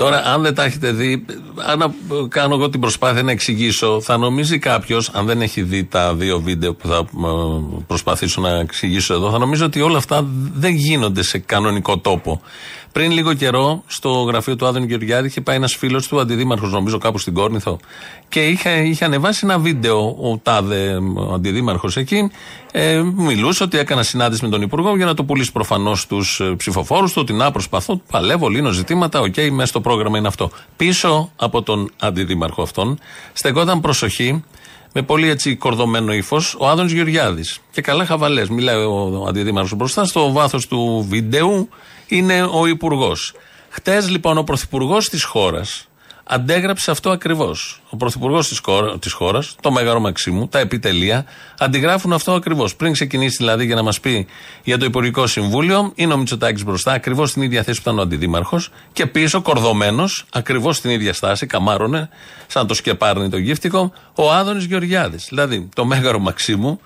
Τώρα, 0.02 0.22
αν 0.24 0.42
δεν 0.42 0.54
τα 0.54 0.64
έχετε 0.64 0.90
δει, 0.90 1.24
αν 1.66 1.94
κάνω 2.28 2.54
εγώ 2.54 2.68
την 2.68 2.80
προσπάθεια 2.80 3.22
να 3.22 3.30
εξηγήσω, 3.30 4.00
θα 4.00 4.16
νομίζει 4.16 4.58
κάποιος, 4.58 5.10
αν 5.12 5.26
δεν 5.26 5.42
έχει 5.42 5.62
δει 5.62 5.84
τα 5.84 6.14
δύο 6.14 6.40
βίντεο 6.40 6.74
που 6.74 6.88
θα 6.88 6.96
ε, 6.96 7.06
προσπαθήσω 7.86 8.40
να 8.40 8.50
εξηγήσω 8.58 9.14
εδώ, 9.14 9.30
θα 9.30 9.38
νομίζει 9.38 9.62
ότι 9.62 9.80
όλα 9.80 9.98
αυτά 9.98 10.26
δεν 10.54 10.74
γίνονται 10.74 11.22
σε 11.22 11.38
κανονικό 11.38 11.98
τόπο. 11.98 12.40
Πριν 12.92 13.10
λίγο 13.10 13.34
καιρό, 13.34 13.82
στο 13.86 14.10
γραφείο 14.10 14.56
του 14.56 14.66
Άδωνη 14.66 14.86
Γεωργιάδη, 14.86 15.26
είχε 15.26 15.40
πάει 15.40 15.56
ένας 15.56 15.74
φίλος 15.74 16.08
του, 16.08 16.20
αντιδήμαρχος, 16.20 16.72
νομίζω 16.72 16.98
κάπου 16.98 17.18
στην 17.18 17.34
Κόρινθο, 17.34 17.78
και 18.28 18.46
είχε, 18.46 18.70
είχε 18.70 19.04
ανεβάσει 19.04 19.40
ένα 19.44 19.58
βίντεο 19.58 20.16
ο 20.20 20.38
τάδε 20.42 20.98
αντιδήμαρχος 21.34 21.96
εκεί. 21.96 22.30
Ε, 22.72 23.02
μιλούσε 23.02 23.62
ότι 23.62 23.78
έκανα 23.78 24.02
συνάντηση 24.02 24.44
με 24.44 24.50
τον 24.50 24.62
Υπουργό 24.62 24.96
για 24.96 25.06
να 25.06 25.14
το 25.14 25.24
πουλήσει 25.24 25.52
προφανώς 25.52 26.00
στους 26.00 26.18
ψηφοφόρους 26.56 27.12
του, 27.12 27.18
ότι 27.22 27.32
να 27.32 27.50
προσπαθώ, 27.50 28.00
παλεύω, 28.10 28.48
λύνω 28.48 28.70
ζητήματα, 28.70 29.20
OK, 29.20 29.34
okay, 29.36 29.48
μέσα 29.50 29.66
στο 29.68 29.80
πρόγραμμα 29.80 30.18
είναι 30.18 30.28
αυτό. 30.28 30.50
Πίσω 30.76 31.30
από 31.36 31.62
τον 31.62 31.90
αντιδήμαρχο 32.00 32.62
αυτόν 32.62 32.98
στεκόταν 33.32 33.80
προσοχή 33.80 34.44
με 34.92 35.02
πολύ 35.02 35.28
έτσι 35.28 35.56
κορδωμένο 35.56 36.12
ύφος 36.12 36.56
ο 36.58 36.68
Άδωνη 36.68 36.92
Γεωργιάδης. 36.92 37.60
Και 37.70 37.80
καλά 37.80 38.04
χαβαλές. 38.04 38.48
Μιλάει 38.48 38.76
ο 38.76 39.24
αντιδήμαρχος 39.28 39.74
μπροστά. 39.74 40.04
Στο 40.04 40.32
βάθος 40.32 40.66
του 40.66 41.06
βίντεου 41.08 41.68
είναι 42.16 42.42
ο 42.42 42.66
Υπουργός. 42.66 43.34
Χτες 43.68 44.10
λοιπόν 44.10 44.38
ο 44.38 44.42
Πρωθυπουργός 44.42 45.08
της 45.08 45.24
χώρας 45.24 45.86
αντέγραψε 46.24 46.90
αυτό 46.90 47.10
ακριβώς. 47.10 47.82
Ο 47.90 47.96
Πρωθυπουργός 47.96 48.48
της 49.00 49.12
χώρα, 49.12 49.42
το 49.60 49.70
Μέγαρο 49.70 50.00
Μαξίμου, 50.00 50.48
τα 50.48 50.58
επιτελεία, 50.58 51.24
αντιγράφουν 51.58 52.12
αυτό 52.12 52.32
ακριβώς. 52.32 52.76
Πριν 52.76 52.92
ξεκινήσει 52.92 53.36
δηλαδή 53.36 53.64
για 53.64 53.74
να 53.74 53.82
μας 53.82 54.00
πει 54.00 54.26
για 54.62 54.78
το 54.78 54.84
Υπουργικό 54.84 55.26
Συμβούλιο, 55.26 55.92
είναι 55.94 56.12
ο 56.12 56.16
Μητσοτάκης 56.16 56.64
μπροστά, 56.64 56.92
ακριβώς 56.92 57.30
στην 57.30 57.42
ίδια 57.42 57.62
θέση 57.62 57.82
που 57.82 57.88
ήταν 57.88 57.98
ο 57.98 58.02
Αντιδήμαρχος, 58.02 58.70
και 58.92 59.06
πίσω, 59.06 59.42
κορδωμένος, 59.42 60.24
ακριβώς 60.32 60.76
στην 60.76 60.90
ίδια 60.90 61.12
στάση, 61.12 61.46
καμάρωνε, 61.46 62.08
σαν 62.46 62.66
το 62.66 62.74
σκεπάρνι 62.74 63.28
το 63.28 63.36
γύφτικο, 63.36 63.92
ο 64.14 64.32
Άδωνης 64.32 64.64
Γεωργιάδης. 64.64 65.26
Δηλαδή 65.28 65.68
το 65.74 65.84
Μέγαρο 65.84 66.18
Μαξίμου, 66.18 66.80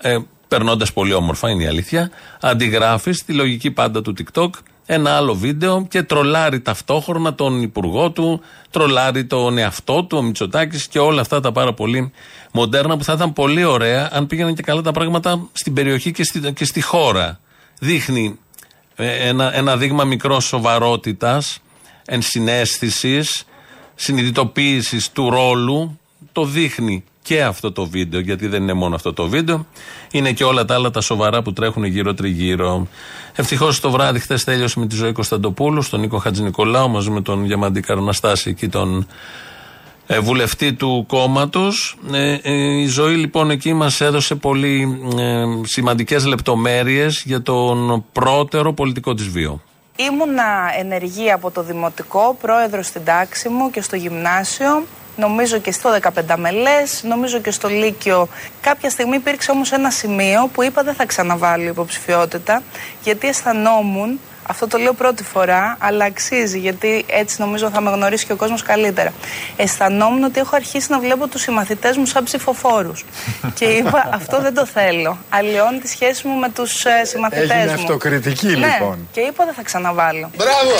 ε, 0.00 0.18
περνώντας 0.52 0.92
πολύ 0.92 1.12
όμορφα, 1.12 1.50
είναι 1.50 1.62
η 1.62 1.66
αλήθεια, 1.66 2.10
αντιγράφεις 2.40 3.18
στη 3.18 3.32
λογική 3.32 3.70
πάντα 3.70 4.02
του 4.02 4.14
TikTok 4.18 4.48
ένα 4.86 5.16
άλλο 5.16 5.34
βίντεο 5.34 5.86
και 5.90 6.02
τρολάρει 6.02 6.60
ταυτόχρονα 6.60 7.34
τον 7.34 7.62
υπουργό 7.62 8.10
του, 8.10 8.40
τρολάρει 8.70 9.24
τον 9.24 9.58
εαυτό 9.58 10.04
του, 10.04 10.18
ο 10.18 10.22
Μητσοτάκης 10.22 10.88
και 10.88 10.98
όλα 10.98 11.20
αυτά 11.20 11.40
τα 11.40 11.52
πάρα 11.52 11.72
πολύ 11.74 12.12
μοντέρνα 12.52 12.96
που 12.96 13.04
θα 13.04 13.12
ήταν 13.12 13.32
πολύ 13.32 13.64
ωραία 13.64 14.08
αν 14.12 14.26
πήγαιναν 14.26 14.54
και 14.54 14.62
καλά 14.62 14.80
τα 14.80 14.92
πράγματα 14.92 15.48
στην 15.52 15.72
περιοχή 15.74 16.12
και 16.12 16.24
στη, 16.24 16.52
και 16.52 16.64
στη 16.64 16.80
χώρα. 16.80 17.40
Δείχνει 17.78 18.38
ε, 18.96 19.28
ένα, 19.28 19.56
ένα 19.56 19.76
δείγμα 19.76 20.04
μικρός 20.04 20.44
σοβαρότητας, 20.44 21.58
ενσυναίσθησης, 22.06 23.44
συνειδητοποίησης 23.94 25.12
του 25.12 25.30
ρόλου. 25.30 25.98
Το 26.32 26.44
δείχνει 26.44 27.04
και 27.22 27.42
αυτό 27.42 27.72
το 27.72 27.86
βίντεο, 27.86 28.20
γιατί 28.20 28.46
δεν 28.46 28.62
είναι 28.62 28.72
μόνο 28.72 28.94
αυτό 28.94 29.12
το 29.12 29.28
βίντεο, 29.28 29.66
είναι 30.10 30.32
και 30.32 30.44
όλα 30.44 30.64
τα 30.64 30.74
άλλα 30.74 30.90
τα 30.90 31.00
σοβαρά 31.00 31.42
που 31.42 31.52
τρέχουν 31.52 31.84
γύρω-τριγύρω. 31.84 32.86
Ευτυχώς 33.36 33.80
το 33.80 33.90
βράδυ 33.90 34.18
χθες 34.18 34.44
τέλειωσε 34.44 34.78
με 34.78 34.86
τη 34.86 34.94
ζωή 34.96 35.12
Κωνσταντοπούλου, 35.12 35.88
τον 35.90 36.00
Νίκο 36.00 36.18
Χατζη 36.18 36.42
Νικολάου, 36.42 36.90
μαζί 36.90 37.10
με 37.10 37.20
τον 37.20 37.46
Διαμαντή 37.46 37.80
Καραναστάση 37.80 38.50
εκεί 38.50 38.68
τον 38.68 39.06
ε, 40.06 40.20
βουλευτή 40.20 40.72
του 40.72 41.04
κόμματος. 41.08 41.96
Ε, 42.12 42.38
ε, 42.42 42.80
η 42.80 42.86
ζωή 42.86 43.14
λοιπόν 43.14 43.50
εκεί 43.50 43.72
μας 43.72 44.00
έδωσε 44.00 44.34
πολύ 44.34 45.00
ε, 45.18 45.44
σημαντικές 45.62 46.24
λεπτομέρειες 46.24 47.22
για 47.26 47.42
τον 47.42 48.04
πρώτερο 48.12 48.72
πολιτικό 48.72 49.14
της 49.14 49.28
βίο. 49.28 49.62
Ήμουνα 49.96 50.44
ενεργή 50.78 51.30
από 51.30 51.50
το 51.50 51.62
δημοτικό, 51.62 52.36
πρόεδρο 52.40 52.82
στην 52.82 53.04
τάξη 53.04 53.48
μου 53.48 53.70
και 53.70 53.80
στο 53.80 53.96
γυμνάσιο 53.96 54.86
νομίζω 55.16 55.58
και 55.58 55.72
στο 55.72 55.90
15 56.02 56.10
μελές, 56.36 57.02
νομίζω 57.02 57.38
και 57.38 57.50
στο 57.50 57.68
Λύκειο. 57.68 58.28
Κάποια 58.60 58.90
στιγμή 58.90 59.16
υπήρξε 59.16 59.50
όμως 59.50 59.72
ένα 59.72 59.90
σημείο 59.90 60.48
που 60.52 60.62
είπα 60.62 60.82
δεν 60.82 60.94
θα 60.94 61.06
ξαναβάλω 61.06 61.64
υποψηφιότητα, 61.68 62.62
γιατί 63.02 63.28
αισθανόμουν, 63.28 64.20
αυτό 64.48 64.66
το 64.66 64.78
λέω 64.78 64.92
πρώτη 64.92 65.22
φορά, 65.22 65.76
αλλά 65.80 66.04
αξίζει, 66.04 66.58
γιατί 66.58 67.04
έτσι 67.08 67.40
νομίζω 67.40 67.70
θα 67.70 67.80
με 67.80 67.90
γνωρίσει 67.90 68.26
και 68.26 68.32
ο 68.32 68.36
κόσμος 68.36 68.62
καλύτερα. 68.62 69.12
Αισθανόμουν 69.56 70.22
ότι 70.24 70.40
έχω 70.40 70.56
αρχίσει 70.56 70.90
να 70.90 70.98
βλέπω 70.98 71.26
τους 71.28 71.40
συμμαθητές 71.40 71.96
μου 71.96 72.06
σαν 72.06 72.24
ψηφοφόρους. 72.24 73.04
και 73.58 73.64
είπα 73.64 74.08
αυτό 74.12 74.40
δεν 74.40 74.54
το 74.54 74.66
θέλω. 74.66 75.18
Αλλιώνει 75.28 75.78
τη 75.78 75.88
σχέση 75.88 76.26
μου 76.26 76.34
με 76.38 76.48
τους 76.48 76.84
ε, 76.84 77.04
συμμαθητές 77.04 77.50
Έγινε 77.50 77.66
μου. 77.66 77.72
αυτοκριτική 77.72 78.46
Ναι, 78.46 78.54
λοιπόν. 78.54 79.08
και 79.12 79.20
είπα 79.20 79.44
δεν 79.44 79.54
θα 79.54 79.62
ξαναβάλω. 79.62 80.30
Μπράβο! 80.36 80.72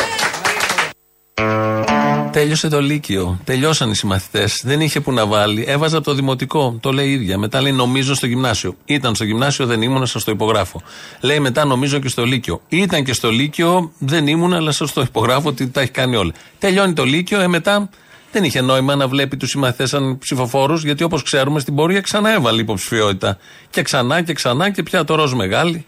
Τέλειωσε 2.33 2.69
το 2.69 2.81
Λύκειο. 2.81 3.41
Τελειώσαν 3.45 3.91
οι 3.91 3.95
συμμαθητές. 3.95 4.61
Δεν 4.65 4.81
είχε 4.81 5.01
που 5.01 5.12
να 5.12 5.27
βάλει. 5.27 5.65
Έβαζα 5.69 5.97
από 5.97 6.07
το 6.07 6.15
δημοτικό. 6.15 6.79
Το 6.81 6.93
λέει 6.93 7.09
η 7.09 7.12
ίδια. 7.12 7.39
Μετά 7.39 7.61
λέει 7.61 7.73
νομίζω 7.73 8.15
στο 8.15 8.27
γυμνάσιο. 8.27 8.77
Ήταν 8.85 9.15
στο 9.15 9.25
γυμνάσιο, 9.25 9.67
δεν 9.67 9.83
ήμουν, 9.83 10.07
σας 10.07 10.25
το 10.25 10.31
υπογράφω. 10.31 10.83
Λέει 11.21 11.41
μετά 11.41 11.65
νομίζω 11.65 11.99
και 11.99 12.09
στο 12.09 12.25
Λύκειο. 12.25 12.61
Ήταν 12.69 13.05
και 13.05 13.12
στο 13.12 13.31
Λύκειο, 13.31 13.93
δεν 13.99 14.27
ήμουν, 14.27 14.53
αλλά 14.53 14.73
σας 14.73 14.93
το 14.93 15.01
υπογράφω 15.01 15.49
ότι 15.49 15.69
τα 15.69 15.81
έχει 15.81 15.91
κάνει 15.91 16.17
όλα. 16.17 16.33
Τελειώνει 16.59 16.93
το 16.93 17.05
Λύκειο, 17.05 17.41
ε, 17.41 17.47
μετά 17.47 17.89
δεν 18.33 18.45
είχε 18.45 18.61
νόημα 18.61 18.97
να 18.97 19.09
βλέπει 19.09 19.37
τους 19.37 19.51
συμμαθητές 19.51 19.89
σαν 19.89 20.19
ψηφοφόρους, 20.19 20.85
γιατί 20.85 21.05
όπως 21.05 21.23
ξέρουμε 21.23 21.61
στην 21.61 21.75
πορεία 21.75 22.01
ξανά 22.01 22.33
έβαλε 22.35 22.61
υποψηφιότητα. 22.61 23.39
Και 23.71 23.83
ξανά 23.83 24.23
και 24.23 24.33
ξανά 24.33 24.71
και 24.71 24.83
πια 24.83 25.05
το 25.05 25.15
ροζ 25.15 25.33
μεγάλη. 25.33 25.87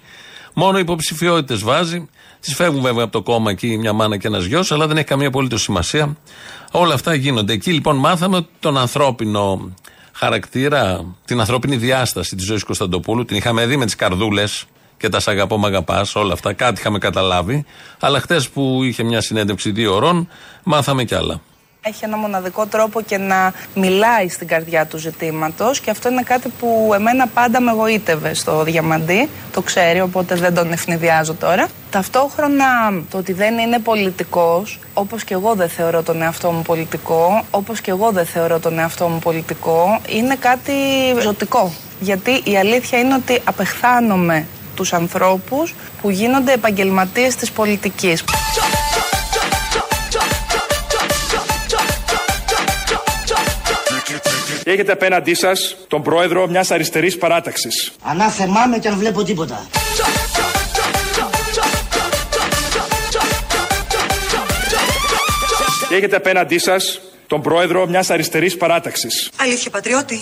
Μόνο 0.54 0.78
υποψηφιότητες 0.78 1.62
βάζει. 1.62 2.08
Τη 2.44 2.54
φεύγουν 2.54 2.82
βέβαια 2.82 3.04
από 3.04 3.12
το 3.12 3.22
κόμμα 3.22 3.50
εκεί 3.50 3.78
μια 3.78 3.92
μάνα 3.92 4.16
και 4.16 4.26
ένας 4.26 4.44
γιος, 4.44 4.72
αλλά 4.72 4.86
δεν 4.86 4.96
έχει 4.96 5.06
καμία 5.06 5.28
απολύτως 5.28 5.62
σημασία. 5.62 6.16
Όλα 6.70 6.94
αυτά 6.94 7.14
γίνονται. 7.14 7.52
Εκεί 7.52 7.72
λοιπόν 7.72 7.96
μάθαμε 7.96 8.46
τον 8.60 8.78
ανθρώπινο 8.78 9.74
χαρακτήρα, 10.12 11.04
την 11.24 11.40
ανθρώπινη 11.40 11.76
διάσταση 11.76 12.36
της 12.36 12.46
ζωής 12.46 12.64
Κωνσταντοπούλου. 12.64 13.24
Την 13.24 13.36
είχαμε 13.36 13.66
δει 13.66 13.76
με 13.76 13.84
τις 13.84 13.94
καρδούλες 13.94 14.64
και 14.96 15.08
τα 15.08 15.20
σ' 15.20 15.28
αγαπώ, 15.28 15.58
μ' 15.58 15.64
αγαπάς, 15.64 16.14
όλα 16.14 16.32
αυτά. 16.32 16.52
Κάτι 16.52 16.80
είχαμε 16.80 16.98
καταλάβει. 16.98 17.64
Αλλά 18.00 18.20
χτε 18.20 18.40
που 18.52 18.80
είχε 18.82 19.02
μια 19.02 19.20
συνέντευξη 19.20 19.70
δύο 19.70 19.94
ωρών, 19.94 20.28
μάθαμε 20.64 21.04
κι 21.04 21.14
άλλα. 21.14 21.40
Έχει 21.86 22.04
ένα 22.04 22.16
μοναδικό 22.16 22.66
τρόπο 22.66 23.00
και 23.00 23.18
να 23.18 23.52
μιλάει 23.74 24.28
στην 24.28 24.46
καρδιά 24.46 24.86
του 24.86 24.96
ζητήματος 24.96 25.80
και 25.80 25.90
αυτό 25.90 26.10
είναι 26.10 26.22
κάτι 26.22 26.48
που 26.58 26.92
εμένα 26.94 27.26
πάντα 27.26 27.60
με 27.60 27.70
εγωίτευε 27.70 28.34
στο 28.34 28.62
Διαμαντή. 28.62 29.28
Το 29.52 29.62
ξέρει, 29.62 30.00
οπότε 30.00 30.34
δεν 30.34 30.54
τον 30.54 30.72
ευνηδιάζω 30.72 31.34
τώρα. 31.34 31.68
Ταυτόχρονα 31.90 32.64
το 33.10 33.18
ότι 33.18 33.32
δεν 33.32 33.58
είναι 33.58 33.78
πολιτικός, 33.78 34.78
όπως 34.94 35.24
και 35.24 35.34
εγώ 35.34 35.54
δεν 35.54 35.68
θεωρώ 35.68 36.02
τον 36.02 36.22
εαυτό 36.22 36.50
μου 36.50 36.62
πολιτικό, 36.62 37.44
όπως 37.50 37.80
και 37.80 37.90
εγώ 37.90 38.10
δεν 38.10 38.26
θεωρώ 38.26 38.58
τον 38.58 38.78
εαυτό 38.78 39.08
μου 39.08 39.18
πολιτικό, 39.18 40.00
είναι 40.08 40.34
κάτι 40.34 40.72
ζωτικό. 41.22 41.72
Γιατί 42.00 42.30
η 42.44 42.56
αλήθεια 42.56 42.98
είναι 42.98 43.14
ότι 43.14 43.40
απεχθάνομαι 43.44 44.46
τους 44.74 44.92
ανθρώπους 44.92 45.74
που 46.02 46.10
γίνονται 46.10 46.52
επαγγελματίες 46.52 47.34
της 47.34 47.50
πολιτικής. 47.50 48.24
Και 54.64 54.70
έχετε 54.70 54.92
απέναντί 54.92 55.34
σας 55.34 55.76
τον 55.88 56.02
πρόεδρο 56.02 56.48
μιας 56.48 56.70
αριστερής 56.70 57.18
παράταξης. 57.18 57.92
Ανάθεμά 58.02 58.66
με 58.66 58.78
και 58.78 58.88
αν 58.88 58.98
βλέπω 58.98 59.22
τίποτα. 59.22 59.66
Και 65.88 65.94
έχετε 65.94 66.16
απέναντί 66.16 66.58
σας 66.58 67.00
τον 67.26 67.42
πρόεδρο 67.42 67.86
μιας 67.86 68.10
αριστερής 68.10 68.56
παράταξης. 68.56 69.30
Αλήθεια 69.36 69.70
πατριώτη. 69.70 70.20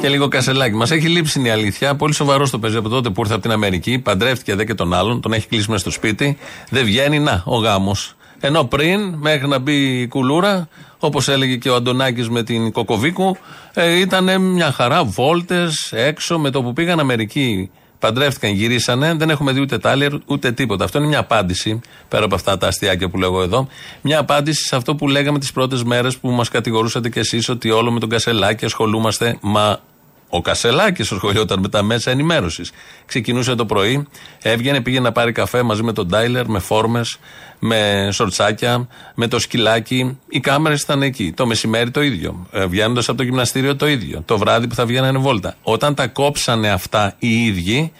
Και 0.00 0.08
λίγο 0.08 0.28
κασελάκι. 0.28 0.74
Μας 0.74 0.90
έχει 0.90 1.08
λείψει 1.08 1.42
η 1.42 1.50
αλήθεια. 1.50 1.96
Πολύ 1.96 2.14
σοβαρό 2.14 2.48
το 2.48 2.58
παίζει 2.58 2.76
από 2.76 2.88
τότε 2.88 3.10
που 3.10 3.20
ήρθε 3.20 3.32
από 3.32 3.42
την 3.42 3.50
Αμερική. 3.50 3.98
Παντρεύτηκε 3.98 4.52
εδώ 4.52 4.64
και 4.64 4.74
τον 4.74 4.94
άλλον. 4.94 5.20
Τον 5.20 5.32
έχει 5.32 5.46
κλείσει 5.46 5.66
μέσα 5.68 5.80
στο 5.80 5.90
σπίτι. 5.90 6.38
Δεν 6.70 6.84
βγαίνει. 6.84 7.18
Να, 7.18 7.42
ο 7.46 7.56
γάμος. 7.56 8.15
Ενώ 8.40 8.64
πριν, 8.64 9.14
μέχρι 9.14 9.48
να 9.48 9.58
μπει 9.58 10.00
η 10.00 10.06
κουλούρα, 10.08 10.68
όπως 10.98 11.28
έλεγε 11.28 11.56
και 11.56 11.70
ο 11.70 11.74
Αντωνάκης 11.74 12.28
με 12.28 12.42
την 12.42 12.72
Κοκοβίκου, 12.72 13.36
ε, 13.74 13.98
ήταν 13.98 14.40
μια 14.40 14.72
χαρά 14.72 15.04
βόλτες 15.04 15.92
έξω 15.92 16.38
με 16.38 16.50
το 16.50 16.62
που 16.62 16.72
πήγαν 16.72 17.00
Αμερική. 17.00 17.70
Παντρεύτηκαν, 17.98 18.50
γυρίσανε, 18.50 19.14
δεν 19.14 19.30
έχουμε 19.30 19.52
δει 19.52 19.60
ούτε 19.60 19.78
τάλιρ 19.78 20.12
ούτε 20.26 20.52
τίποτα. 20.52 20.84
Αυτό 20.84 20.98
είναι 20.98 21.06
μια 21.06 21.18
απάντηση, 21.18 21.80
πέρα 22.08 22.24
από 22.24 22.34
αυτά 22.34 22.58
τα 22.58 22.66
αστιάκια 22.66 23.08
που 23.08 23.18
λέγω 23.18 23.42
εδώ, 23.42 23.68
μια 24.00 24.18
απάντηση 24.18 24.64
σε 24.64 24.76
αυτό 24.76 24.94
που 24.94 25.08
λέγαμε 25.08 25.38
τις 25.38 25.52
πρώτες 25.52 25.82
μέρες 25.82 26.16
που 26.16 26.30
μας 26.30 26.48
κατηγορούσατε 26.48 27.08
κι 27.08 27.18
εσείς 27.18 27.48
ότι 27.48 27.70
όλο 27.70 27.90
με 27.90 28.00
τον 28.00 28.08
Κασελάκη 28.08 28.64
ασχολούμαστε. 28.64 29.38
Μα 29.40 29.80
ο 30.28 30.40
Κασελάκης 30.42 31.12
ασχολιόταν 31.12 31.60
με 31.60 31.68
τα 31.68 31.82
μέσα 31.82 32.10
ενημέρωσης. 32.10 32.72
Ξεκινούσε 33.06 33.54
το 33.54 33.66
πρωί, 33.66 34.06
έβγαινε, 34.42 34.80
πήγε 34.80 35.00
να 35.00 35.12
πάρει 35.12 35.32
καφέ 35.32 35.62
μαζί 35.62 35.82
με 35.82 35.92
τον 35.92 36.08
Τάιλερ, 36.08 36.48
με 36.48 36.58
φόρμες, 36.58 37.18
με 37.58 38.08
σορτσάκια, 38.12 38.88
με 39.14 39.28
το 39.28 39.38
σκυλάκι. 39.38 40.18
Οι 40.28 40.40
κάμερες 40.40 40.82
ήταν 40.82 41.02
εκεί. 41.02 41.32
Το 41.36 41.46
μεσημέρι 41.46 41.90
το 41.90 42.02
ίδιο. 42.02 42.46
Ε, 42.52 42.66
Βγαίνοντας 42.66 43.08
από 43.08 43.16
το 43.16 43.22
γυμναστήριο 43.22 43.76
το 43.76 43.86
ίδιο. 43.86 44.22
Το 44.24 44.38
βράδυ 44.38 44.66
που 44.66 44.74
θα 44.74 44.86
βγαίνανε 44.86 45.18
βόλτα. 45.18 45.54
Όταν 45.62 45.94
τα 45.94 46.06
κόψανε 46.06 46.70
αυτά 46.70 47.14
οι 47.18 47.44
ίδιοι, 47.44 47.92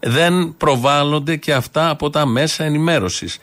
δεν 0.00 0.54
προβάλλονται 0.56 1.36
και 1.36 1.52
αυτά 1.52 1.90
από 1.90 2.10
τα 2.10 2.26
μέσα 2.26 2.64
ενημέρωσης. 2.64 3.38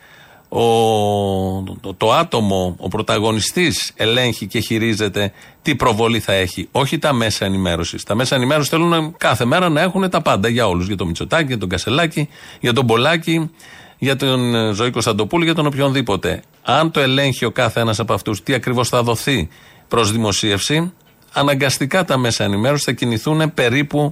Ο, 0.57 1.63
το, 1.81 1.93
το 1.97 2.13
άτομο, 2.13 2.75
ο 2.79 2.87
πρωταγωνιστής 2.87 3.91
ελέγχει 3.95 4.47
και 4.47 4.59
χειρίζεται 4.59 5.31
τι 5.61 5.75
προβολή 5.75 6.19
θα 6.19 6.33
έχει. 6.33 6.67
Όχι 6.71 6.97
τα 6.99 7.13
μέσα 7.13 7.45
ενημέρωσης. 7.45 8.03
Τα 8.03 8.15
μέσα 8.15 8.35
ενημέρωσης 8.35 8.69
θέλουν 8.69 9.15
κάθε 9.17 9.45
μέρα 9.45 9.69
να 9.69 9.81
έχουν 9.81 10.09
τα 10.09 10.21
πάντα 10.21 10.47
για 10.47 10.67
όλους. 10.67 10.87
Για 10.87 10.95
τον 10.95 11.07
Μητσοτάκη, 11.07 11.47
για 11.47 11.57
τον 11.57 11.69
Κασελάκη, 11.69 12.29
για 12.59 12.73
τον 12.73 12.85
Πολάκη, 12.85 13.51
για 13.97 14.15
τον 14.15 14.55
ε, 14.55 14.71
Ζωή 14.71 14.91
Κωνσταντοπούλου, 14.91 15.43
για 15.43 15.55
τον 15.55 15.65
οποιονδήποτε. 15.65 16.41
Αν 16.61 16.91
το 16.91 16.99
ελέγχει 16.99 17.45
ο 17.45 17.51
κάθε 17.51 17.79
ένας 17.79 17.99
από 17.99 18.13
αυτούς 18.13 18.43
τι 18.43 18.53
ακριβώς 18.53 18.89
θα 18.89 19.03
δοθεί 19.03 19.49
προς 19.87 20.11
δημοσίευση, 20.11 20.93
αναγκαστικά 21.33 22.05
τα 22.05 22.17
μέσα 22.17 22.43
ενημέρωσης 22.43 22.85
θα 22.85 22.91
κινηθούν 22.91 23.53
περίπου 23.53 24.11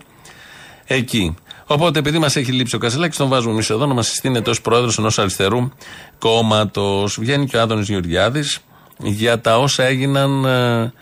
εκεί. 0.86 1.36
Οπότε, 1.74 2.00
επειδή 2.00 2.18
μας 2.18 2.36
έχει 2.36 2.51
λείψει 2.51 2.75
ο 2.75 2.80
Κασελάκης, 2.80 3.18
τον 3.18 3.27
βάζουμε 3.27 3.53
εμείς 3.53 3.70
εδώ 3.70 3.86
να 3.86 3.94
μας 3.94 4.08
συστήνεται 4.08 4.50
ως 4.50 4.62
πρόεδρος 4.62 4.98
ενός 4.98 5.20
αριστερού 5.20 5.70
κόμματος. 6.18 7.18
Βγαίνει 7.20 7.46
και 7.48 7.58
ο 7.58 7.62
Άδωνης 7.62 7.88
Γεωργιάδης 7.88 8.60
για 8.98 9.42
τα 9.42 9.60
όσα 9.60 9.84
έγιναν. 9.84 10.46
ε, 10.46 10.94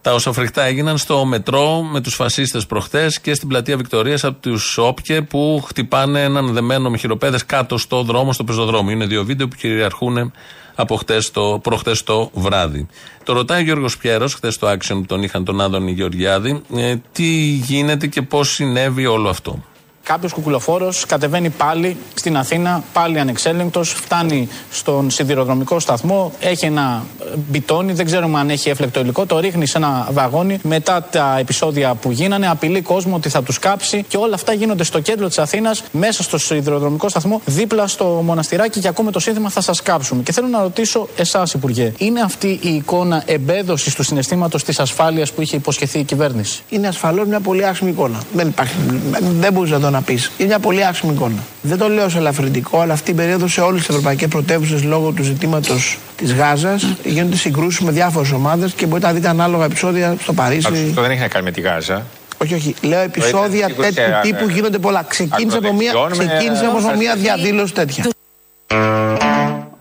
τα 0.00 0.14
όσα 0.14 0.32
φρικτά 0.32 0.62
έγιναν 0.62 0.98
στο 0.98 1.24
μετρό 1.24 1.82
με 1.82 2.00
τους 2.00 2.14
φασίστες 2.14 2.66
προχθέ 2.66 3.10
και 3.22 3.34
στην 3.34 3.48
πλατεία 3.48 3.76
Βικτωρίας 3.76 4.24
από 4.24 4.40
τους 4.40 4.78
Όπκε 4.78 5.22
που 5.22 5.64
χτυπάνε 5.66 6.22
έναν 6.22 6.52
δεμένο 6.52 6.90
με 6.90 6.96
χειροπέδες 6.96 7.46
κάτω 7.46 7.78
στο 7.78 8.02
δρόμο, 8.02 8.32
στο 8.32 8.44
πεζοδρόμιο. 8.44 8.92
Είναι 8.92 9.06
δύο 9.06 9.24
βίντεο 9.24 9.48
που 9.48 9.56
κυριαρχούν 9.56 10.32
από 10.76 10.96
χτες 10.96 11.30
το, 11.30 11.60
προχτές 11.62 12.02
το 12.02 12.30
βράδυ. 12.34 12.86
Το 13.24 13.32
ρωτάει 13.32 13.60
ο 13.60 13.64
Γιώργος 13.64 13.96
Πιέρος, 13.96 14.34
χθε 14.34 14.52
το 14.60 14.70
Action 14.70 14.94
που 14.94 15.06
τον 15.06 15.22
είχαν 15.22 15.44
τον 15.44 15.60
Άδωνη 15.60 15.92
Γεωργιάδη, 15.92 16.62
ε, 16.76 16.94
τι 17.12 17.26
γίνεται 17.66 18.06
και 18.06 18.22
πώς 18.22 18.50
συνέβη 18.50 19.06
όλο 19.06 19.28
αυτό. 19.28 19.64
Κάποιος 20.08 20.32
κουκουλοφόρος 20.32 21.06
κατεβαίνει 21.06 21.50
πάλι 21.50 21.96
στην 22.14 22.36
Αθήνα, 22.36 22.82
πάλι 22.92 23.18
ανεξέλεγκτος, 23.18 23.92
φτάνει 23.92 24.48
στον 24.70 25.10
σιδηροδρομικό 25.10 25.80
σταθμό, 25.80 26.32
έχει 26.40 26.66
ένα 26.66 27.04
ε, 27.20 27.36
μπιτόνι, 27.48 27.92
δεν 27.92 28.06
ξέρουμε 28.06 28.38
αν 28.38 28.50
έχει 28.50 28.68
έφλεκτο 28.68 29.00
υλικό, 29.00 29.26
το 29.26 29.38
ρίχνει 29.38 29.66
σε 29.66 29.78
ένα 29.78 30.08
βαγόνι. 30.12 30.58
Μετά 30.62 31.02
τα 31.02 31.36
επεισόδια 31.38 31.94
που 31.94 32.10
γίνανε, 32.10 32.48
απειλεί 32.48 32.80
κόσμο 32.80 33.14
ότι 33.16 33.28
θα 33.28 33.42
τους 33.42 33.58
κάψει 33.58 34.04
και 34.08 34.16
όλα 34.16 34.34
αυτά 34.34 34.52
γίνονται 34.52 34.84
στο 34.84 35.00
κέντρο 35.00 35.28
της 35.28 35.38
Αθήνας, 35.38 35.82
μέσα 35.92 36.22
στο 36.22 36.38
σιδηροδρομικό 36.38 37.08
σταθμό, 37.08 37.40
δίπλα 37.44 37.86
στο 37.86 38.04
μοναστηράκι 38.04 38.80
και 38.80 38.88
ακούμε 38.88 39.10
το 39.10 39.18
σύνθημα 39.18 39.50
Θα 39.50 39.60
σας 39.60 39.82
κάψουμε. 39.82 40.22
Και 40.22 40.32
θέλω 40.32 40.46
να 40.46 40.62
ρωτήσω 40.62 41.08
εσάς, 41.16 41.52
Υπουργέ, 41.52 41.92
είναι 41.98 42.20
αυτή 42.20 42.58
η 42.62 42.74
εικόνα 42.74 43.22
εμπέδωσης 43.26 43.94
του 43.94 44.02
συναισθήματος 44.02 44.64
της 44.64 44.78
ασφάλειας 44.80 45.32
που 45.32 45.42
είχε 45.42 45.56
υποσχεθεί 45.56 45.98
η 45.98 46.04
κυβέρνηση; 46.04 46.62
Είναι 46.68 46.88
ασφαλώς 46.88 47.26
μια 47.26 47.40
πολύ 47.40 47.66
άσχημη 47.66 47.90
εικόνα. 47.90 48.22
Δεν, 48.32 48.48
υπάρχει, 48.48 48.74
δεν 49.20 49.52
μπορείς 49.52 49.70
να 49.70 49.80
το 49.80 49.95
να 49.96 50.02
πεις. 50.02 50.30
Είναι 50.38 50.48
μια 50.48 50.58
πολύ 50.58 50.84
άσχημη 50.84 51.12
εικόνα. 51.12 51.42
Δεν 51.62 51.78
το 51.78 51.88
λέω 51.88 52.08
σε 52.08 52.18
ελαφρυντικό, 52.18 52.80
αλλά 52.80 52.92
αυτή 52.92 53.10
η 53.10 53.14
περίοδος 53.14 53.52
σε 53.52 53.60
όλες 53.60 53.80
τις 53.80 53.88
ευρωπαϊκές 53.88 54.28
πρωτεύουσες 54.28 54.82
λόγω 54.84 55.10
του 55.10 55.22
ζητήματος 55.22 55.98
της 56.16 56.32
Γάζας 56.34 56.86
γίνονται 57.04 57.36
συγκρούσεις 57.36 57.80
με 57.80 57.90
διάφορες 57.90 58.30
ομάδες 58.32 58.72
και 58.72 58.86
μπορείτε 58.86 59.06
να 59.06 59.12
δείτε 59.12 59.28
ανάλογα 59.28 59.64
επεισόδια 59.64 60.16
στο 60.22 60.32
Παρίσι. 60.32 60.66
Αυτό 60.88 61.02
δεν 61.02 61.10
έχει 61.10 61.20
να 61.20 61.28
κάνει 61.28 61.44
με 61.44 61.50
τη 61.50 61.60
Γάζα. 61.60 62.06
Όχι, 62.42 62.54
όχι. 62.54 62.74
Λέω 62.82 63.00
επεισόδια 63.00 63.66
σίγουρα 63.66 63.88
τέτοιου 63.88 64.02
σε- 64.02 64.20
τύπου 64.22 64.48
γίνονται 64.48 64.78
πολλά. 64.78 65.04
Ξεκίνησε 65.08 65.56
από 65.56 65.72
μια, 65.72 65.90
Ακροδεξιών 65.90 66.26
με- 66.26 66.34
ξεκίνησε 66.34 66.66
όμως 66.66 66.84
από 66.84 66.96
μια 66.96 67.14
διαδήλωση 67.16 67.72
τέτοια. 67.74 68.04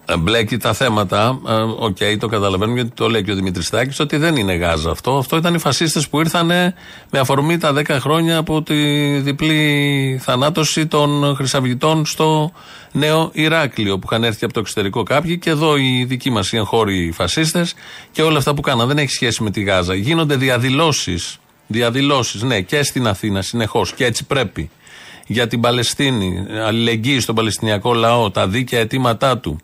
Ε, 0.08 0.18
Μπλέκει 0.18 0.58
τα 0.58 0.74
θέματα. 0.74 1.39
ε, 1.48 1.54
Οκ, 1.62 1.98
το 2.20 2.28
καταλαβαίνουμε 2.28 2.80
γιατί 2.80 2.96
το 2.96 3.10
λέει 3.10 3.24
και 3.24 3.32
ο 3.32 3.36
Δημήτρη 3.36 3.63
Στάκη 3.63 4.02
ότι 4.02 4.18
δεν 4.18 4.36
είναι 4.36 4.54
Γάζα 4.56 4.91
αυτό. 4.91 5.18
Αυτό 5.18 5.38
ήταν 5.38 5.54
οι 5.54 5.60
φασίστες 5.60 6.08
που 6.08 6.20
ήρθαν 6.20 6.46
με 7.10 7.20
αφορμή 7.20 7.58
τα 7.58 7.74
10 7.74 7.84
χρόνια 8.00 8.38
από 8.38 8.63
τη 8.63 8.76
διπλή 9.20 10.20
θανάτωση 10.24 10.88
των 10.88 11.36
Χρυσαυγητών 11.36 12.06
στο 12.06 12.52
νέο 12.91 13.30
Ηράκλειο 13.34 14.00
που 14.00 14.08
είχαν 14.12 14.24
έρθει 14.24 14.46
από 14.46 14.54
το 14.54 14.60
εξωτερικό 14.60 15.04
κάποιοι 15.04 15.38
και 15.38 15.50
εδώ 15.50 15.78
οι 15.78 16.06
δικοί 16.08 16.30
μας 16.30 16.52
οι 16.52 16.58
εγχώροι 16.58 17.12
φασίστες 17.12 17.74
και 18.12 18.22
όλα 18.22 18.38
αυτά 18.38 18.54
που 18.54 18.62
κάναν. 18.62 18.88
Δεν 18.88 18.98
έχει 18.98 19.12
σχέση 19.12 19.44
με 19.44 19.52
τη 19.52 19.62
Γάζα. 19.62 19.96
Γίνονται 19.96 20.36
διαδηλώσεις. 20.36 21.38
Διαδηλώσεις, 21.68 22.41
ναι, 22.41 22.62
και 22.62 22.84
στην 22.84 23.08
Αθήνα 23.08 23.41
συνεχώς 23.41 23.94
και 23.94 24.06
έτσι 24.06 24.26
πρέπει 24.26 24.70
για 25.28 25.48
την 25.48 25.62
Παλαιστίνη, 25.62 26.46
αλληλεγγύη 26.65 27.20
στον 27.20 27.36
Παλαιστινιακό 27.36 27.94
λαό, 27.94 28.32
τα 28.32 28.48
δίκαια 28.48 28.80
αιτήματά 28.80 29.38
του. 29.38 29.60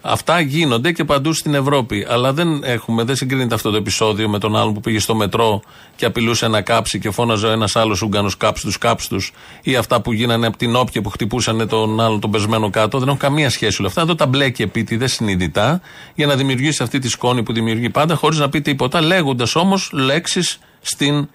Αυτά 0.00 0.40
γίνονται 0.40 0.92
και 0.92 1.04
παντού 1.04 1.32
στην 1.32 1.54
Ευρώπη. 1.54 2.06
Αλλά 2.08 2.32
δεν 2.32 2.62
έχουμε, 2.64 3.04
δεν 3.04 3.16
συγκρίνεται 3.16 3.54
αυτό 3.54 3.70
το 3.70 3.76
επεισόδιο 3.76 4.28
με 4.28 4.38
τον 4.38 4.56
άλλον 4.56 4.74
που 4.74 4.80
πήγε 4.80 4.98
στο 4.98 5.14
μετρό 5.14 5.62
και 5.96 6.04
απειλούσε 6.04 6.48
να 6.48 6.60
κάψει 6.62 6.98
και 6.98 7.10
φώναζε 7.10 7.48
ένας 7.48 7.76
άλλος 7.76 8.02
Ούγγανος 8.02 8.36
κάψ 8.36 8.60
τους, 8.60 8.78
κάψ 8.78 9.08
τους. 9.08 9.32
Ή 9.62 9.76
αυτά 9.76 10.00
που 10.00 10.12
γίνανε 10.12 10.46
από 10.46 10.56
την 10.56 10.76
όπια 10.76 11.02
που 11.02 11.08
χτυπούσαν 11.08 11.68
τον 11.68 12.00
άλλον 12.00 12.20
τον 12.20 12.30
πεσμένο 12.30 12.70
κάτω. 12.70 12.98
Δεν 12.98 13.08
έχουν 13.08 13.20
καμία 13.20 13.50
σχέση 13.50 13.76
όλα 13.78 13.88
αυτά. 13.88 14.00
Εδώ 14.00 14.14
τα 14.14 14.26
μπλέκει 14.26 14.62
επίτηδες 14.62 15.12
συνειδητά 15.12 15.80
για 16.14 16.26
να 16.26 16.34
δημιουργήσει 16.34 16.82
αυτή 16.82 16.98
τη 16.98 17.08
σκόνη 17.08 17.42
που 17.42 17.52
δημιουργεί 17.52 17.90
πάντα 17.90 18.14
χωρίς 18.14 18.38
να 18.38 18.48
πει 18.48 18.60
τίποτα, 18.60 19.00
λέγοντας 19.00 19.56
όμως 19.56 19.90
λέξεις 19.92 20.58
στην 20.80 21.28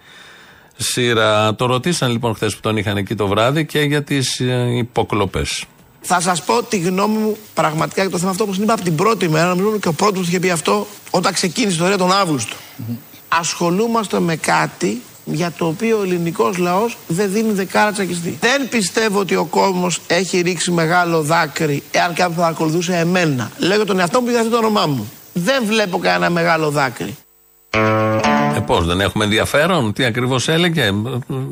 σειρά. 0.76 1.56
Το 1.56 1.66
ρωτήσαν 1.66 2.12
λοιπόν 2.12 2.36
χθες 2.36 2.56
που 2.56 2.62
τον 2.62 2.78
είχαν 2.78 2.98
εκεί 2.98 3.16
το 3.16 3.28
βράδυ 3.28 3.66
και 3.66 3.80
για 3.80 4.04
τις 4.04 4.40
ε, 4.40 4.68
υποκλοπές. 4.78 5.66
Θα 6.08 6.22
σας 6.22 6.44
πω 6.44 6.64
τη 6.64 6.78
γνώμη 6.78 7.18
μου 7.18 7.38
πραγματικά 7.54 8.02
για 8.02 8.12
το 8.12 8.18
θέμα 8.18 8.32
αυτό, 8.32 8.44
όπως 8.44 8.58
είπα 8.58 8.74
από 8.74 8.84
την 8.84 8.96
πρώτη 8.96 9.30
μέρα. 9.30 9.48
Νομίζω 9.48 9.70
ότι 9.70 9.80
και 9.80 9.88
ο 9.88 9.94
πρώτος 9.94 10.22
που 10.22 10.28
είχε 10.28 10.40
πει 10.40 10.50
αυτό 10.50 10.88
όταν 11.10 11.34
ξεκίνησε 11.34 11.72
η 11.72 11.74
ιστορία 11.74 11.98
τον 11.98 12.12
Αύγουστο. 12.12 12.56
Ασχολούμαστε 13.28 14.20
με 14.20 14.36
κάτι 14.36 15.02
για 15.26 15.52
το 15.58 15.66
οποίο 15.66 16.00
ο 16.00 16.04
ελληνικός 16.04 16.58
λαός 16.58 16.98
δεν 17.08 17.32
δίνει 17.32 17.52
δεκάρα 17.52 17.92
τσακιστή. 17.92 18.38
Δεν 18.42 18.70
πιστεύω 18.70 19.20
ότι 19.20 19.36
ο 19.36 19.46
κόσμος 19.46 20.00
έχει 20.08 20.42
ρίξει 20.42 20.72
μεγάλο 20.72 21.22
δάκρυ 21.22 21.84
εάν 21.92 22.14
κάποιος 22.14 22.38
θα 22.38 22.48
ακολουθούσε 22.48 22.96
εμένα. 22.96 23.52
Λέω 23.58 23.76
για 23.76 23.86
τον 23.86 24.00
εαυτό 24.00 24.22
μου 24.22 24.30
γιατί 24.30 24.50
το 24.50 24.58
όνομά 24.58 24.86
μου. 24.86 25.12
Δεν 25.34 25.64
βλέπω 25.66 25.98
κανένα 25.98 26.30
μεγάλο 26.30 26.70
δάκρυ. 26.70 27.16
Ε, 28.56 28.60
πώς, 28.60 28.86
δεν 28.86 29.00
έχουμε 29.00 29.24
ενδιαφέρον, 29.24 29.94
τι 29.94 30.06
ακριβώς 30.06 30.48
έλεγε, 30.48 30.82
ε, 30.84 30.92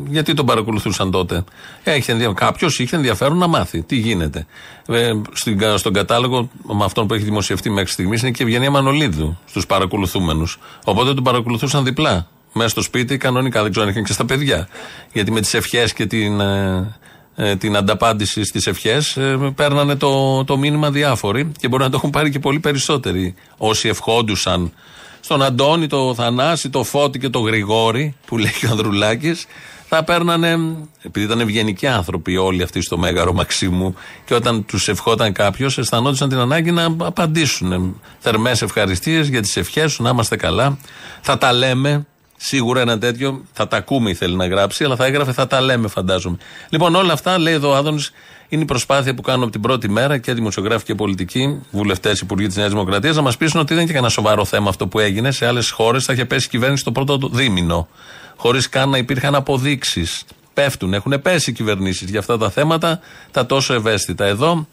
γιατί 0.10 0.34
τον 0.34 0.46
παρακολουθούσαν 0.46 1.12
τότε; 1.12 1.44
Έχει 1.84 2.12
ενδιαφέρον. 2.12 2.36
Κάποιος 2.36 2.80
είχε 2.80 2.96
ενδιαφέρον 2.96 3.38
να 3.38 3.48
μάθει 3.48 3.82
τι 3.82 3.96
γίνεται; 3.96 4.46
Ε, 4.88 5.12
στην, 5.32 5.62
στον 5.78 5.94
κατάλογο 5.94 6.50
με 6.62 6.84
αυτόν 6.84 7.08
που 7.08 7.14
έχει 7.14 7.24
δημοσιευτεί 7.24 7.70
μέχρι 7.70 7.92
στιγμής 7.92 8.22
είναι 8.22 8.32
και 8.32 8.44
η 8.44 8.46
Ευγενία 8.46 8.72
Μανολίδου 8.72 9.38
στους 9.46 9.66
παρακολουθούμενους. 9.66 10.60
Οπότε 10.84 11.14
τον 11.14 11.24
παρακολουθούσαν 11.24 11.84
διπλά. 11.84 12.28
Μέσα 12.54 12.70
στο 12.70 12.82
σπίτι, 12.82 13.18
κανονικά 13.18 13.62
δεν 13.62 13.72
ξέρω 13.72 13.86
αν 13.86 13.92
είχαν 13.92 14.04
και 14.04 14.14
στα 14.14 14.26
παιδιά. 14.26 14.68
Γιατί 15.14 15.32
με 15.32 15.42
τις 15.42 15.54
ευχές 15.54 15.94
και 15.94 16.06
την, 16.06 16.40
ε, 16.40 16.96
ε, 17.36 17.56
την 17.56 17.76
ανταπάντηση 17.76 18.44
στις 18.44 18.68
ευχές 18.68 19.18
ε, 19.18 19.54
παίρνανε 19.56 19.96
το, 19.96 20.44
το 20.44 20.58
μήνυμα 20.58 20.92
διάφοροι 20.92 21.52
και 21.60 21.68
μπορεί 21.68 21.84
να 21.84 21.90
το 21.90 21.96
έχουν 21.98 22.10
πάρει 22.10 22.30
και 22.30 22.40
πολύ 22.40 22.60
περισσότεροι 22.60 23.36
όσοι 23.58 23.88
ευχόντουσαν 23.88 24.72
στον 25.24 25.42
Αντώνη, 25.42 25.88
το 25.88 26.14
Θανάση, 26.16 26.70
το 26.70 26.84
Φώτη 26.84 27.20
και 27.20 27.30
το 27.30 27.40
Γρηγόρη, 27.40 28.16
που 28.26 28.38
λέει 28.38 28.54
και 28.60 28.66
ο 28.66 28.70
Ανδρουλάκης, 28.72 29.46
θα 29.88 30.04
παίρνανε, 30.04 30.58
επειδή 31.02 31.26
ήταν 31.26 31.40
ευγενικοί 31.40 31.88
άνθρωποι 31.88 32.38
όλοι 32.38 32.64
αυτοί 32.64 32.82
στο 32.82 32.98
Μέγαρο 32.98 33.34
Μαξίμου, 33.34 33.96
και 34.26 34.34
όταν 34.34 34.66
τους 34.66 34.88
ευχόταν 34.88 35.34
κάποιος, 35.34 35.78
αισθανόντουσαν 35.78 36.30
την 36.30 36.38
ανάγκη 36.38 36.72
να 36.72 36.86
απαντήσουν. 36.86 38.02
Θερμές 38.20 38.62
ευχαριστίες 38.62 39.28
για 39.28 39.42
τις 39.42 39.58
ευχές 39.58 39.92
σου, 39.92 40.04
να 40.04 40.10
είμαστε 40.10 40.36
καλά. 40.36 40.78
Θα 41.22 41.38
τα 41.38 41.54
λέμε. 41.54 42.06
Σίγουρα 42.38 42.82
ένα 42.82 42.98
τέτοιο 42.98 43.44
θα 43.54 43.68
τα 43.68 43.78
ακούμε, 43.78 44.10
ήθελε 44.10 44.36
να 44.36 44.48
γράψει, 44.48 44.84
αλλά 44.84 44.96
θα 44.96 45.06
έγραφε 45.06 45.32
θα 45.32 45.48
τα 45.48 45.62
λέμε, 45.62 45.88
φαντάζομαι. 45.88 46.38
Λοιπόν, 46.70 46.96
όλα 46.96 47.14
αυτά, 47.14 47.40
λέει 47.40 47.54
εδώ 47.54 47.70
ο 47.70 47.76
Άδωνης, 47.76 48.12
είναι 48.54 48.62
η 48.62 48.66
προσπάθεια 48.66 49.14
που 49.14 49.22
κάνουν 49.22 49.44
από 49.44 49.52
την 49.52 49.62
πρώτη 49.62 49.90
μέρα 49.90 50.18
και 50.18 50.34
δημοσιογράφοι 50.34 50.86
και 50.86 50.96
πολιτικοί, 50.96 51.62
βουλευτές, 51.72 52.20
υπουργοί 52.20 52.48
της 52.48 52.56
Νέας 52.56 52.70
Δημοκρατίας, 52.70 53.16
να 53.16 53.22
μας 53.22 53.38
πείσουν 53.38 53.60
ότι 53.60 53.68
δεν 53.68 53.78
είναι 53.78 53.86
και 53.86 53.94
κανένα 53.94 54.12
σοβαρό 54.12 54.46
θέμα 54.46 54.70
αυτό 54.70 54.88
που 54.88 55.00
έγινε. 55.00 55.32
Σε 55.32 55.46
άλλες 55.46 55.70
χώρες 55.70 56.04
θα 56.04 56.14
είχε 56.14 56.26
πέσει 56.26 56.46
η 56.46 56.50
κυβέρνηση 56.50 56.84
το 56.84 56.92
πρώτο 56.92 57.18
του 57.18 57.30
δίμηνο. 57.34 57.88
χωρίς 58.36 58.70
καν 58.70 58.90
να 58.90 58.98
υπήρχαν 58.98 59.36
αποδείξεις. 59.36 60.26
Πέφτουν, 60.54 60.94
έχουν 60.94 61.22
πέσει 61.22 61.50
οι 61.50 61.54
κυβερνήσεις 61.54 62.10
για 62.10 62.20
αυτά 62.20 62.38
τα 62.38 62.50
θέματα, 62.50 63.00
τα 63.32 63.46
τόσο 63.46 63.74
ευαίσθητα. 63.74 64.26
Εδώ 64.26 64.68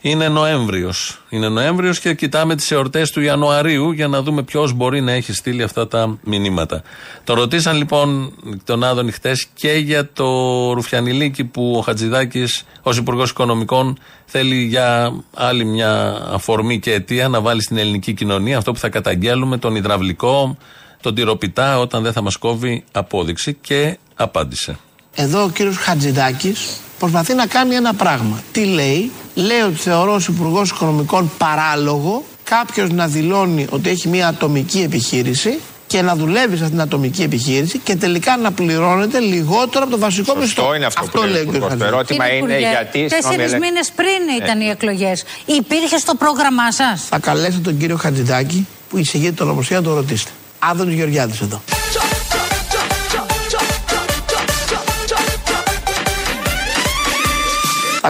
είναι 0.00 0.28
Νοέμβριος. 0.28 1.20
Είναι 1.28 1.48
Νοέμβριος 1.48 2.00
και 2.00 2.14
κοιτάμε 2.14 2.54
τις 2.56 2.70
εορτές 2.70 3.10
του 3.10 3.20
Ιανουαρίου 3.20 3.90
για 3.90 4.08
να 4.08 4.22
δούμε 4.22 4.42
ποιος 4.42 4.72
μπορεί 4.72 5.00
να 5.00 5.12
έχει 5.12 5.32
στείλει 5.32 5.62
αυτά 5.62 5.88
τα 5.88 6.18
μηνύματα. 6.22 6.82
Το 7.24 7.34
ρωτήσαν 7.34 7.76
λοιπόν 7.76 8.32
τον 8.64 8.84
Άδωνη 8.84 9.12
χτε 9.12 9.36
και 9.54 9.72
για 9.72 10.12
το 10.12 10.24
Ρουφιανιλίκη 10.72 11.44
που 11.44 11.74
ο 11.76 11.80
Χατζηδάκης 11.80 12.64
ως 12.82 12.96
Υπουργός 12.96 13.30
Οικονομικών 13.30 13.98
θέλει 14.24 14.64
για 14.64 15.12
άλλη 15.34 15.64
μια 15.64 16.22
αφορμή 16.32 16.78
και 16.78 16.92
αιτία 16.92 17.28
να 17.28 17.40
βάλει 17.40 17.62
στην 17.62 17.76
ελληνική 17.76 18.12
κοινωνία 18.14 18.58
αυτό 18.58 18.72
που 18.72 18.78
θα 18.78 18.88
καταγγέλουμε, 18.88 19.58
τον 19.58 19.76
υδραυλικό, 19.76 20.56
τον 21.00 21.14
τυροπιτά, 21.14 21.78
όταν 21.78 22.02
δεν 22.02 22.12
θα 22.12 22.22
μας 22.22 22.36
κόβει 22.36 22.84
απόδειξη 22.92 23.54
και 23.60 23.98
απάντησε. 24.14 24.78
Εδώ 25.20 25.42
ο 25.42 25.48
κύριος 25.48 25.76
Χατζηδάκης 25.76 26.80
προσπαθεί 26.98 27.34
να 27.34 27.46
κάνει 27.46 27.74
ένα 27.74 27.94
πράγμα. 27.94 28.42
Τι 28.52 28.64
λέει, 28.64 29.10
λέει 29.34 29.60
ότι 29.60 29.74
θεωρώ 29.74 30.14
ως 30.14 30.28
υπουργός 30.28 30.70
Οικονομικών 30.70 31.30
παράλογο 31.38 32.24
κάποιος 32.44 32.90
να 32.90 33.06
δηλώνει 33.06 33.66
ότι 33.70 33.90
έχει 33.90 34.08
μια 34.08 34.28
ατομική 34.28 34.80
επιχείρηση 34.80 35.58
και 35.86 36.02
να 36.02 36.16
δουλεύει 36.16 36.56
σε 36.56 36.62
αυτήν 36.62 36.70
την 36.70 36.80
ατομική 36.80 37.22
επιχείρηση 37.22 37.78
και 37.78 37.96
τελικά 37.96 38.36
να 38.36 38.52
πληρώνεται 38.52 39.18
λιγότερο 39.18 39.84
από 39.84 39.92
το 39.92 39.98
βασικό 39.98 40.34
μισθό. 40.34 40.62
Αυτό 40.62 40.74
είναι 40.74 40.86
αυτό, 40.86 41.20
που 41.20 41.26
λέει 41.26 41.42
ο 41.42 41.68
κ. 41.68 41.78
Το 41.78 41.84
ερώτημα 41.84 42.32
είναι 42.32 42.58
γιατί. 42.58 43.06
Τέσσερις 43.08 43.52
μήνες 43.52 43.90
πριν 43.94 44.42
ήταν 44.42 44.60
οι 44.60 44.68
εκλογές. 44.68 45.24
Υπήρχε 45.46 45.96
στο 45.96 46.14
πρόγραμμά 46.14 46.72
σας. 46.72 47.02
Θα 47.08 47.18
καλέσετε 47.18 47.58
τον 47.58 47.76
κύριο 47.76 47.96
Χατζηδάκη 47.96 48.66
που 48.90 48.98
εισηγείται 48.98 49.32
το 49.32 49.44
νομοσία 49.44 49.76
να 49.76 49.82
τον 49.82 49.94
ρωτήσετε. 49.94 50.30
Άδωνης 50.58 50.94
Γεωργιάδης 50.94 51.40
εδώ. 51.40 51.62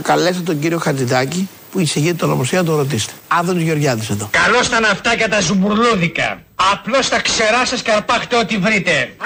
Θα 0.01 0.13
καλέσετε 0.13 0.45
τον 0.45 0.59
κύριο 0.59 0.79
Χατζηδάκη 0.79 1.49
που 1.73 1.81
εισηγείται 1.81 2.15
το 2.15 2.27
νομοσία 2.27 2.59
να 2.59 2.65
τον 2.65 2.77
ρωτήσετε. 2.77 3.13
Άδωνης 3.29 3.63
Γεωργιάδης 3.63 4.11
εδώ. 4.11 4.29
Καλώς 4.31 4.69
τα 4.69 4.81
ναυτάκια 4.81 5.29
τα 5.29 5.41
ζουμπουρλούδικα. 5.41 6.43
Απλώς 6.73 7.09
τα 7.09 7.21
ξερά 7.21 7.67
σας 7.67 7.83
και 7.83 7.91
αρπάχτε 7.91 8.37
ό,τι 8.37 8.57
βρείτε. 8.57 9.17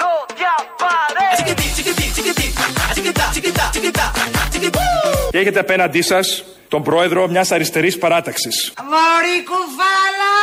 Και 5.31 5.37
έχετε 5.37 5.59
απέναντί 5.59 6.01
σας 6.01 6.43
τον 6.67 6.83
πρόεδρο 6.83 7.27
μιας 7.27 7.51
αριστερής 7.51 7.97
παράταξης. 7.97 8.73
Μωρή 8.89 9.37
κουβάλα, 9.49 10.35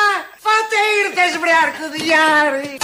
πότε 0.43 0.77
ήρθες 1.01 1.39
βρε 1.41 1.55
αρχουδιάρη. 1.67 2.79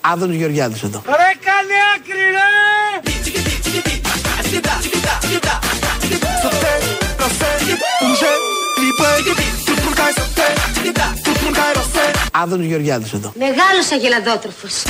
Άδωνη 0.00 0.36
Γεωργιάδης 0.36 0.82
εδώ. 0.82 1.02
Ρε 1.06 1.32
καλή 1.44 1.78
άκρη 1.94 2.20
ρε. 2.30 2.46
Άδωνη 12.32 12.66
Γεωργιάδης 12.66 13.12
εδώ. 13.12 13.32
Μεγάλος 13.38 13.90
αγελαδότροφος. 13.92 14.82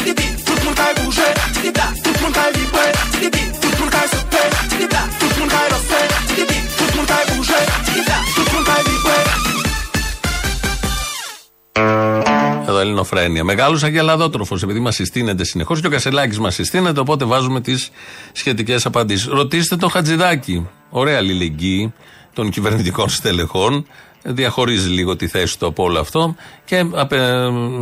Εδώ 12.68 12.78
Ελληνοφρένια. 12.78 13.44
Μεγάλος 13.44 13.82
αγελαδότροφος, 13.82 14.62
επειδή 14.62 14.80
μας 14.80 14.94
συστήνεται 14.94 15.44
συνεχώς 15.44 15.80
και 15.80 15.86
ο 15.86 15.90
Κασελάκης 15.90 16.38
μας 16.38 16.54
συστήνεται, 16.54 17.00
οπότε 17.00 17.24
βάζουμε 17.24 17.60
τις 17.60 17.90
σχετικές 18.32 18.86
απαντήσεις. 18.86 19.26
Ρωτήστε 19.26 19.76
τον 19.76 19.90
Χατζηδάκη. 19.90 20.68
Ωραία 20.90 21.16
αλληλεγγύη 21.16 21.92
των 22.32 22.50
κυβερνητικών 22.50 23.08
στελεχών. 23.08 23.86
Διαχωρίζει 24.22 24.88
λίγο 24.88 25.16
τη 25.16 25.26
θέση 25.26 25.58
του 25.58 25.66
από 25.66 25.82
όλο 25.82 26.00
αυτό 26.00 26.34
και 26.64 26.84
απε, 26.92 27.18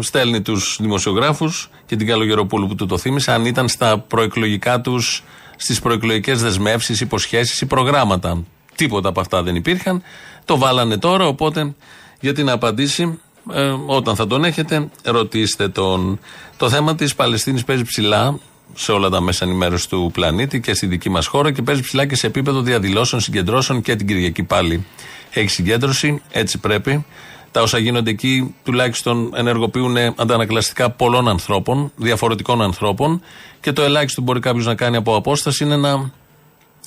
στέλνει 0.01 0.43
τους 0.43 0.79
δημοσιογράφους 0.81 1.71
και 1.87 1.97
την 1.97 2.07
Καλογεροπούλου 2.07 2.67
που 2.67 2.75
του 2.75 2.87
το 2.87 2.99
θύμισε 2.99 3.33
αν 3.33 3.45
ήταν 3.45 3.69
στα 3.69 3.99
προεκλογικά 3.99 4.81
τους, 4.81 5.25
στις 5.57 5.81
προεκλογικές 5.81 6.43
δεσμεύσεις, 6.43 7.01
υποσχέσεις 7.01 7.61
ή 7.61 7.67
προγράμματα. 7.67 8.45
Τίποτα 8.75 9.09
από 9.09 9.21
αυτά 9.21 9.43
δεν 9.43 9.55
υπήρχαν. 9.55 10.03
Το 10.45 10.59
βάλανε 10.59 10.99
τώρα, 10.99 11.27
οπότε 11.27 11.75
για 12.21 12.33
την 12.33 12.51
απαντήσει 12.51 13.21
ε, 13.53 13.75
όταν 13.87 14.17
θα 14.17 14.27
τον 14.27 14.45
έχετε, 14.45 14.89
ρωτήστε 15.05 15.69
τον. 15.69 16.19
Το 16.57 16.69
θέμα 16.69 16.95
της 16.95 17.15
Παλαιστίνης 17.15 17.65
παίζει 17.65 17.85
ψηλά 17.85 18.39
σε 18.75 18.93
όλα 18.93 19.09
τα 19.09 19.21
μέσα 19.21 19.45
ενημέρωσης 19.45 19.87
του 19.87 20.11
πλανήτη 20.13 20.61
και 20.61 20.75
στη 20.75 20.87
δική 20.87 21.09
μας 21.09 21.27
χώρα 21.27 21.53
και 21.53 21.63
παίζει 21.63 21.83
ψηλά 21.83 22.07
και 22.07 22.17
σε 22.17 22.27
επίπεδο 22.27 22.61
διαδηλώσεων, 22.61 23.21
συγκεντρώσεων 23.21 23.83
και 23.83 23.97
την 23.97 24.07
Κυριακή 24.07 24.43
πάλι 24.43 24.87
έχει 25.31 25.49
συγκέντρωση. 25.49 26.23
Έτσι 26.31 26.59
πρέπει. 26.59 27.05
Τα 27.51 27.63
όσα 27.63 27.79
γίνονται 27.79 28.11
εκεί 28.11 28.55
τουλάχιστον 28.65 29.33
ενεργοποιούν 29.35 29.97
αντανακλαστικά 30.17 30.91
πολλών 30.91 31.29
ανθρώπων, 31.29 31.93
διαφορετικών 31.97 32.63
ανθρώπων 32.63 33.23
και 33.61 33.73
το 33.73 33.83
ελάχιστο 33.83 34.21
που 34.21 34.27
μπορεί 34.27 34.41
κάποιος 34.41 34.67
να 34.67 34.75
κάνει 34.75 34.97
από 34.97 35.17
απόσταση 35.17 35.65
είναι 35.65 35.77
να 35.77 36.11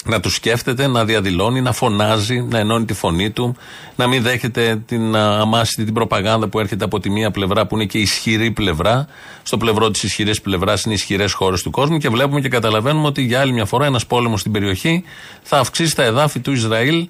να 0.05 0.19
τους 0.19 0.33
σκέφτεται, 0.33 0.87
να 0.87 1.05
διαδηλώνει, 1.05 1.61
να 1.61 1.71
φωνάζει, 1.71 2.41
να 2.41 2.59
ενώνει 2.59 2.85
τη 2.85 2.93
φωνή 2.93 3.29
του, 3.29 3.55
να 3.95 4.07
μην 4.07 4.21
δέχεται 4.21 4.81
την 4.85 5.15
αμάσιτη 5.15 5.83
την 5.83 5.93
προπαγάνδα 5.93 6.47
που 6.47 6.59
έρχεται 6.59 6.83
από 6.83 6.99
τη 6.99 7.09
μία 7.09 7.31
πλευρά 7.31 7.67
που 7.67 7.75
είναι 7.75 7.85
και 7.85 7.97
ισχυρή 7.97 8.51
πλευρά. 8.51 9.07
Στο 9.43 9.57
πλευρό 9.57 9.91
της 9.91 10.03
ισχυρής 10.03 10.41
πλευράς 10.41 10.83
είναι 10.83 10.93
ισχυρές 10.93 11.33
χώρες 11.33 11.61
του 11.61 11.71
κόσμου 11.71 11.97
και 11.97 12.09
βλέπουμε 12.09 12.41
και 12.41 12.49
καταλαβαίνουμε 12.49 13.07
ότι 13.07 13.21
για 13.21 13.39
άλλη 13.39 13.53
μια 13.53 13.65
φορά 13.65 13.85
ένας 13.85 14.05
πόλεμος 14.05 14.39
στην 14.39 14.51
περιοχή 14.51 15.03
θα 15.41 15.57
αυξήσει 15.57 15.95
τα 15.95 16.03
εδάφη 16.03 16.39
του 16.39 16.51
Ισραήλ, 16.51 17.07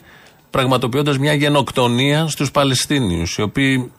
πραγματοποιώντας 0.50 1.18
μια 1.18 1.34
γενοκτονία 1.34 2.28
στους 2.28 2.52
Παλαιστίνιους, 2.52 3.38
οι 3.38 3.42
οποίοι 3.42 3.92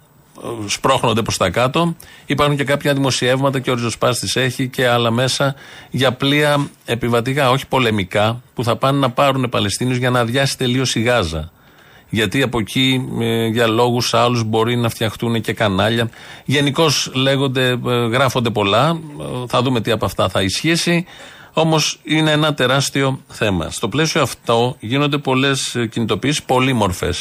σπρώχνονται 0.67 1.23
προς 1.23 1.37
τα 1.37 1.51
κάτω. 1.51 1.97
Υπάρχουν 2.27 2.57
και 2.57 2.65
κάποια 2.65 2.95
δημοσιεύματα 2.95 3.61
και 3.61 3.71
ο 3.71 3.75
Ριζοσπάστη 3.75 4.41
έχει 4.41 4.69
και 4.69 4.89
άλλα 4.89 5.11
μέσα 5.11 5.55
για 5.91 6.13
πλοία 6.13 6.71
επιβατικά, 6.85 7.51
όχι 7.51 7.67
πολεμικά, 7.67 8.43
που 8.55 8.65
θα 8.65 8.77
πάνε 8.77 8.99
να 8.99 9.11
πάρουν 9.11 9.49
Παλαιστίνιου 9.49 9.97
για 9.97 10.11
να 10.11 10.21
αδειάσει 10.21 10.59
τελείως 10.59 10.95
η 10.95 11.01
Γάζα. 11.01 11.51
Γιατί 12.11 12.43
από 12.43 12.59
εκεί 12.59 13.09
ε, 13.21 13.47
για 13.47 13.67
λόγους 13.67 14.15
άλλους 14.15 14.45
μπορεί 14.45 14.77
να 14.77 14.89
φτιαχτούν 14.89 15.41
και 15.41 15.53
κανάλια. 15.53 16.11
Γενικώς 16.45 17.11
λέγονται, 17.15 17.69
ε, 17.69 18.07
γράφονται 18.11 18.51
πολλά. 18.51 19.01
Ε, 19.21 19.25
θα 19.47 19.63
δούμε 19.63 19.81
τι 19.81 19.91
από 19.91 20.05
αυτά 20.05 20.29
θα 20.29 20.43
ισχύσει. 20.43 21.07
Όμως 21.53 22.01
είναι 22.03 22.31
ένα 22.31 22.55
τεράστιο 22.55 23.21
θέμα. 23.29 23.71
Στο 23.71 23.89
πλαίσιο 23.89 24.23
αυτό 24.23 24.77
γίνονται 24.81 25.19
πολλές 25.19 25.77
κινητοποιήσεις, 25.91 26.43
πολύμορφε. 26.43 27.13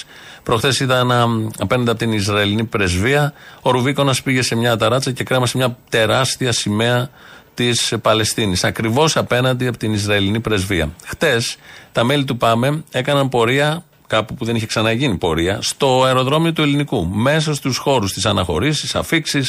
Προχθές 0.43 0.79
είδα 0.79 0.97
ένα 0.97 1.25
απέναντι 1.59 1.89
από 1.89 1.99
την 1.99 2.11
Ισραηλινή 2.11 2.63
πρεσβεία. 2.63 3.33
Ο 3.61 3.71
Ρουβίκονας 3.71 4.21
πήγε 4.21 4.41
σε 4.41 4.55
μια 4.55 4.77
ταράτσα 4.77 5.11
και 5.11 5.23
κρέμασε 5.23 5.57
μια 5.57 5.77
τεράστια 5.89 6.51
σημαία 6.51 7.09
της 7.53 7.93
Παλαιστίνης. 8.01 8.63
Ακριβώς 8.63 9.17
απέναντι 9.17 9.67
από 9.67 9.77
την 9.77 9.93
Ισραηλινή 9.93 10.39
πρεσβεία. 10.39 10.89
Χτες 11.05 11.57
τα 11.91 12.03
μέλη 12.03 12.23
του 12.23 12.37
ΠΑΜΕ 12.37 12.83
έκαναν 12.91 13.29
πορεία 13.29 13.83
κάπου 14.07 14.33
που 14.33 14.45
δεν 14.45 14.55
είχε 14.55 14.65
ξαναγίνει 14.65 15.17
πορεία, 15.17 15.59
στο 15.61 16.03
αεροδρόμιο 16.03 16.53
του 16.53 16.61
Ελληνικού. 16.61 17.07
Μέσα 17.07 17.53
στους 17.53 17.77
χώρους 17.77 18.13
της 18.13 18.25
αναχωρήση, 18.25 18.97
αφήξει, 18.97 19.43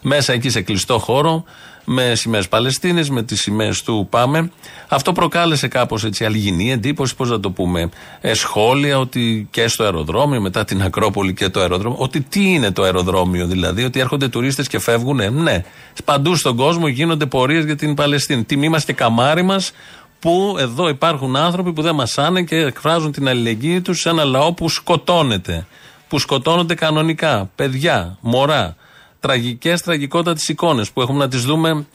μέσα 0.00 0.32
εκεί 0.32 0.50
σε 0.50 0.60
κλειστό 0.62 0.98
χώρο, 0.98 1.44
με 1.90 2.14
σημαίες 2.14 2.48
Παλαιστίνης, 2.48 3.10
με 3.10 3.22
τις 3.22 3.40
σημαίες 3.40 3.82
του 3.82 4.06
Πάμε. 4.10 4.50
Αυτό 4.88 5.12
προκάλεσε 5.12 5.68
κάπως 5.68 6.04
έτσι 6.04 6.24
αλγινή 6.24 6.72
εντύπωση, 6.72 7.16
πώς 7.16 7.30
να 7.30 7.40
το 7.40 7.50
πούμε, 7.50 7.88
ε, 8.20 8.34
σχόλια 8.34 8.98
ότι 8.98 9.48
και 9.50 9.68
στο 9.68 9.84
αεροδρόμιο, 9.84 10.40
μετά 10.40 10.64
την 10.64 10.82
Ακρόπολη 10.82 11.34
και 11.34 11.48
το 11.48 11.60
αεροδρόμιο, 11.60 11.98
ότι 11.98 12.20
τι 12.20 12.52
είναι 12.52 12.70
το 12.70 12.82
αεροδρόμιο 12.82 13.46
δηλαδή, 13.46 13.84
ότι 13.84 14.00
έρχονται 14.00 14.28
τουρίστες 14.28 14.68
και 14.68 14.78
φεύγουν. 14.78 15.42
Ναι, 15.42 15.64
παντού 16.04 16.36
στον 16.36 16.56
κόσμο 16.56 16.88
γίνονται 16.88 17.26
πορείες 17.26 17.64
για 17.64 17.76
την 17.76 17.94
Παλαιστίνη. 17.94 18.44
Τιμή 18.44 18.68
μας 18.68 18.84
και 18.84 18.92
καμάρι 18.92 19.42
μας 19.42 19.72
που 20.18 20.56
εδώ 20.58 20.88
υπάρχουν 20.88 21.36
άνθρωποι 21.36 21.72
που 21.72 21.82
δεν 21.82 21.94
μασάνε 21.94 22.42
και 22.42 22.56
εκφράζουν 22.56 23.12
την 23.12 23.28
αλληλεγγύη 23.28 23.80
τους 23.80 24.00
σε 24.00 24.08
ένα 24.08 24.24
λαό 24.24 24.52
που 24.52 24.68
σκοτώνεται. 24.68 25.66
Που 26.08 26.18
σκοτώνονται 26.18 26.74
κανονικά. 26.74 27.50
Παιδιά, 27.54 28.18
μωρά. 28.20 28.76
Τραγικές, 29.20 29.82
τραγικότατες 29.82 30.48
εικόνες 30.48 30.90
που 30.90 31.00
έχουμε 31.00 31.18
να 31.18 31.28
τις 31.28 31.42
δούμε 31.42 31.86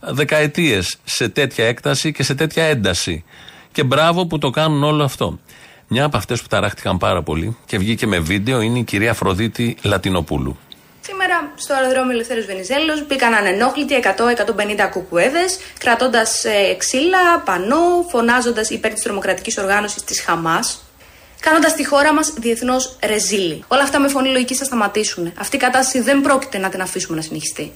δεκαετίες 0.00 0.98
σε 1.04 1.28
τέτοια 1.28 1.66
έκταση 1.66 2.12
και 2.12 2.22
σε 2.22 2.34
τέτοια 2.34 2.64
ένταση. 2.64 3.24
Και 3.72 3.82
μπράβο 3.82 4.26
που 4.26 4.38
το 4.38 4.50
κάνουν 4.50 4.82
όλο 4.82 5.04
αυτό. 5.04 5.38
Μια 5.88 6.04
από 6.04 6.16
αυτές 6.16 6.42
που 6.42 6.48
ταράχτηκαν 6.48 6.98
πάρα 6.98 7.22
πολύ 7.22 7.56
και 7.66 7.78
βγήκε 7.78 8.06
με 8.06 8.18
βίντεο 8.18 8.60
είναι 8.60 8.78
η 8.78 8.82
κυρία 8.82 9.10
Αφροδίτη 9.10 9.76
Λατινοπούλου. 9.82 10.58
Σήμερα 11.00 11.52
στο 11.54 11.74
αεροδρόμιο 11.74 12.12
Ελευθέριος 12.12 12.42
Βενιζέλος 12.46 13.06
μπήκαν 13.06 13.34
ανενόχλητοι 13.34 13.94
100-150 14.02 14.88
κουκουέδες, 14.90 15.58
κρατώντας 15.78 16.44
ε, 16.44 16.74
ξύλα, 16.78 17.40
πανό, 17.44 18.06
φωνάζοντας 18.10 18.70
υπέρ 18.70 18.92
της 18.92 19.02
τρομοκρατικής 19.02 19.58
οργάνωσης 19.58 20.04
της 20.04 20.22
Χαμάς. 20.22 20.82
Κάνοντας 21.42 21.74
τη 21.74 21.86
χώρα 21.86 22.14
μας 22.14 22.32
διεθνώς 22.38 22.96
ρεζίλι. 23.06 23.64
Όλα 23.68 23.82
αυτά 23.82 24.00
με 24.00 24.08
Φωνή 24.08 24.28
Λογικής 24.28 24.54
θα 24.54 24.64
σταματήσουν. 24.64 25.32
Αυτή 25.38 25.56
η 25.56 25.58
κατάσταση 25.58 26.00
δεν 26.00 26.20
πρόκειται 26.20 26.58
να 26.58 26.68
την 26.68 26.80
αφήσουμε 26.80 27.16
να 27.16 27.22
συνεχιστεί. 27.22 27.72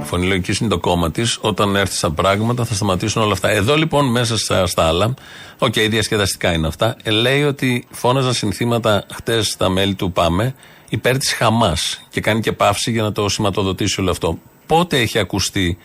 Η 0.00 0.04
Φωνή 0.04 0.26
Λογικής 0.26 0.56
είναι 0.60 0.70
το 0.70 0.78
κόμμα 0.78 1.10
της. 1.10 1.38
Όταν 1.40 1.76
έρθει 1.76 1.96
στα 1.96 2.10
πράγματα 2.10 2.64
θα 2.64 2.74
σταματήσουν 2.74 3.22
όλα 3.22 3.32
αυτά. 3.32 3.48
Εδώ 3.48 3.76
λοιπόν 3.76 4.10
μέσα 4.10 4.38
στα, 4.38 4.66
στα 4.66 4.86
άλλα, 4.86 5.14
OK, 5.58 5.72
okay, 5.76 5.86
διασκεδαστικά 5.90 6.52
είναι 6.52 6.66
αυτά, 6.66 6.96
ε, 7.02 7.10
λέει 7.10 7.42
ότι 7.42 7.86
φώναζαν 7.90 8.32
συνθήματα 8.32 9.04
χτες 9.12 9.48
στα 9.48 9.68
μέλη 9.68 9.94
του 9.94 10.12
ΠΑΜΕ 10.12 10.54
υπέρ 10.88 11.18
της 11.18 11.32
Χαμάς 11.32 12.00
και 12.10 12.20
κάνει 12.20 12.40
και 12.40 12.52
παύση 12.52 12.90
για 12.90 13.02
να 13.02 13.12
το 13.12 13.28
σηματοδοτήσει 13.28 14.00
όλο 14.00 14.10
αυτό. 14.10 14.38
Πότε 14.66 14.98
έχει 14.98 15.18
ακουστεί 15.18 15.78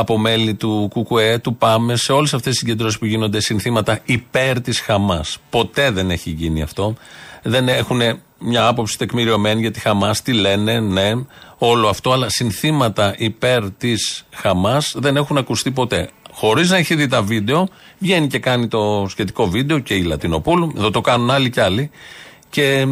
από 0.00 0.18
μέλη 0.18 0.54
του 0.54 0.90
ΚΚΕ, 0.94 1.38
του 1.42 1.56
ΠΑΜΕ, 1.56 1.96
σε 1.96 2.12
όλες 2.12 2.34
αυτές 2.34 2.50
τις 2.50 2.58
συγκεντρώσεις 2.58 2.98
που 2.98 3.04
γίνονται 3.04 3.40
συνθήματα 3.40 4.00
υπέρ 4.04 4.60
της 4.60 4.80
Χαμάς. 4.80 5.38
Ποτέ 5.50 5.90
δεν 5.90 6.10
έχει 6.10 6.30
γίνει 6.30 6.62
αυτό. 6.62 6.94
Δεν 7.42 7.68
έχουν 7.68 8.00
μια 8.38 8.66
άποψη 8.66 8.98
τεκμηριωμένη 8.98 9.60
για 9.60 9.70
τη 9.70 9.80
Χαμάς. 9.80 10.22
Τι 10.22 10.32
λένε, 10.32 10.80
ναι, 10.80 11.12
όλο 11.58 11.88
αυτό. 11.88 12.12
Αλλά 12.12 12.28
συνθήματα 12.28 13.14
υπέρ 13.16 13.70
της 13.70 14.24
Χαμάς 14.34 14.94
δεν 14.96 15.16
έχουν 15.16 15.36
ακουστεί 15.38 15.70
ποτέ. 15.70 16.08
Χωρίς 16.32 16.70
να 16.70 16.76
έχει 16.76 16.94
δει 16.94 17.06
τα 17.06 17.22
βίντεο, 17.22 17.68
βγαίνει 17.98 18.26
και 18.26 18.38
κάνει 18.38 18.68
το 18.68 19.06
σχετικό 19.08 19.46
βίντεο 19.48 19.78
και 19.78 19.94
η 19.94 20.02
Λατινοπούλου. 20.02 20.72
Εδώ 20.76 20.90
το 20.90 21.00
κάνουν 21.00 21.30
άλλοι 21.30 21.50
κι 21.50 21.60
άλλοι. 21.60 21.90
Και 22.50 22.86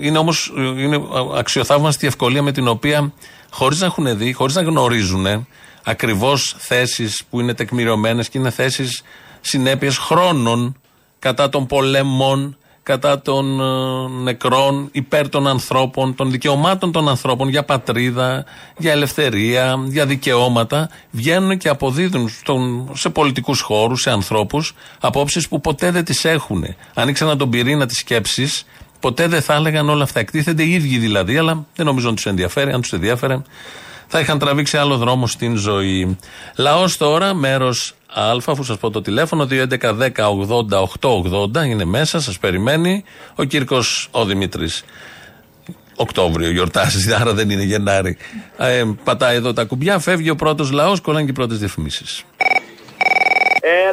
είναι 0.00 0.18
όμως 0.18 0.52
είναι 0.56 1.00
αξιοθαύμαστη 1.36 2.04
η 2.04 2.08
ευκολία 2.08 2.42
με 2.42 2.52
την 2.52 2.68
οποία, 2.68 3.12
χωρίς 3.50 3.80
να 3.80 3.86
έχουν 3.86 4.18
δει, 4.18 4.32
χωρίς 4.32 4.54
να 4.54 4.62
γνωρίζουν 4.62 5.46
ακριβώς 5.88 6.56
θέσεις 6.58 7.24
που 7.30 7.40
είναι 7.40 7.54
τεκμηριωμένες 7.54 8.28
και 8.28 8.38
είναι 8.38 8.50
θέσεις 8.50 9.02
συνέπειες 9.40 9.98
χρόνων 9.98 10.76
κατά 11.18 11.48
των 11.48 11.66
πολέμων, 11.66 12.56
κατά 12.82 13.20
των 13.20 13.60
ε, 13.60 14.22
νεκρών, 14.22 14.88
υπέρ 14.92 15.28
των 15.28 15.46
ανθρώπων, 15.46 16.14
των 16.14 16.30
δικαιωμάτων 16.30 16.92
των 16.92 17.08
ανθρώπων 17.08 17.48
για 17.48 17.62
πατρίδα, 17.62 18.44
για 18.78 18.92
ελευθερία, 18.92 19.84
για 19.86 20.06
δικαιώματα, 20.06 20.88
βγαίνουν 21.10 21.58
και 21.58 21.68
αποδίδουν 21.68 22.28
στον, 22.28 22.90
σε 22.94 23.08
πολιτικούς 23.08 23.60
χώρους, 23.60 24.00
σε 24.00 24.10
ανθρώπους, 24.10 24.74
απόψεις 25.00 25.48
που 25.48 25.60
ποτέ 25.60 25.90
δεν 25.90 26.04
τις 26.04 26.24
έχουν. 26.24 26.64
Ανοίξαν 26.94 27.38
τον 27.38 27.50
πυρήνα 27.50 27.86
της 27.86 27.98
σκέψης, 27.98 28.66
ποτέ 29.00 29.26
δεν 29.26 29.42
θα 29.42 29.54
έλεγαν 29.54 29.88
όλα 29.88 30.02
αυτά. 30.02 30.20
Εκτίθενται 30.20 30.62
οι 30.62 30.72
ίδιοι 30.72 30.98
δηλαδή, 30.98 31.36
αλλά 31.36 31.66
δεν 31.74 31.86
νομίζω 31.86 32.08
να 32.08 32.14
τους 32.14 32.26
ενδιαφέρει. 32.26 32.72
Αν 32.72 32.80
τους 32.80 32.92
ενδιαφέρε, 32.92 33.42
θα 34.06 34.20
είχαν 34.20 34.38
τραβήξει 34.38 34.76
άλλο 34.76 34.96
δρόμο 34.96 35.26
στην 35.26 35.56
ζωή. 35.56 36.18
Λαός 36.56 36.96
τώρα, 36.96 37.34
μέρος 37.34 37.94
Α, 38.18 38.36
αφού 38.46 38.62
σας 38.62 38.78
πω 38.78 38.90
το 38.90 39.02
τηλέφωνο, 39.02 39.46
2.11.10.80.880 39.50 41.66
είναι 41.66 41.84
μέσα, 41.84 42.20
σας 42.20 42.38
περιμένει. 42.38 43.04
Ο 43.34 43.44
Κύρκος 43.44 44.08
ο 44.10 44.24
Δημήτρης. 44.24 44.84
Οκτώβριο 45.96 46.50
γιορτάζει, 46.50 47.12
άρα 47.20 47.32
δεν 47.32 47.50
είναι 47.50 47.62
Γενάρη. 47.62 48.16
Ε, 48.56 48.84
πατάει 49.04 49.36
εδώ 49.36 49.52
τα 49.52 49.64
κουμπιά, 49.64 49.98
φεύγει 49.98 50.30
ο 50.30 50.36
πρώτος 50.36 50.70
λαός, 50.70 51.00
κολλάνε 51.00 51.24
και 51.24 51.30
οι 51.30 51.34
πρώτες 51.34 51.58
διαφημίσεις. 51.58 52.24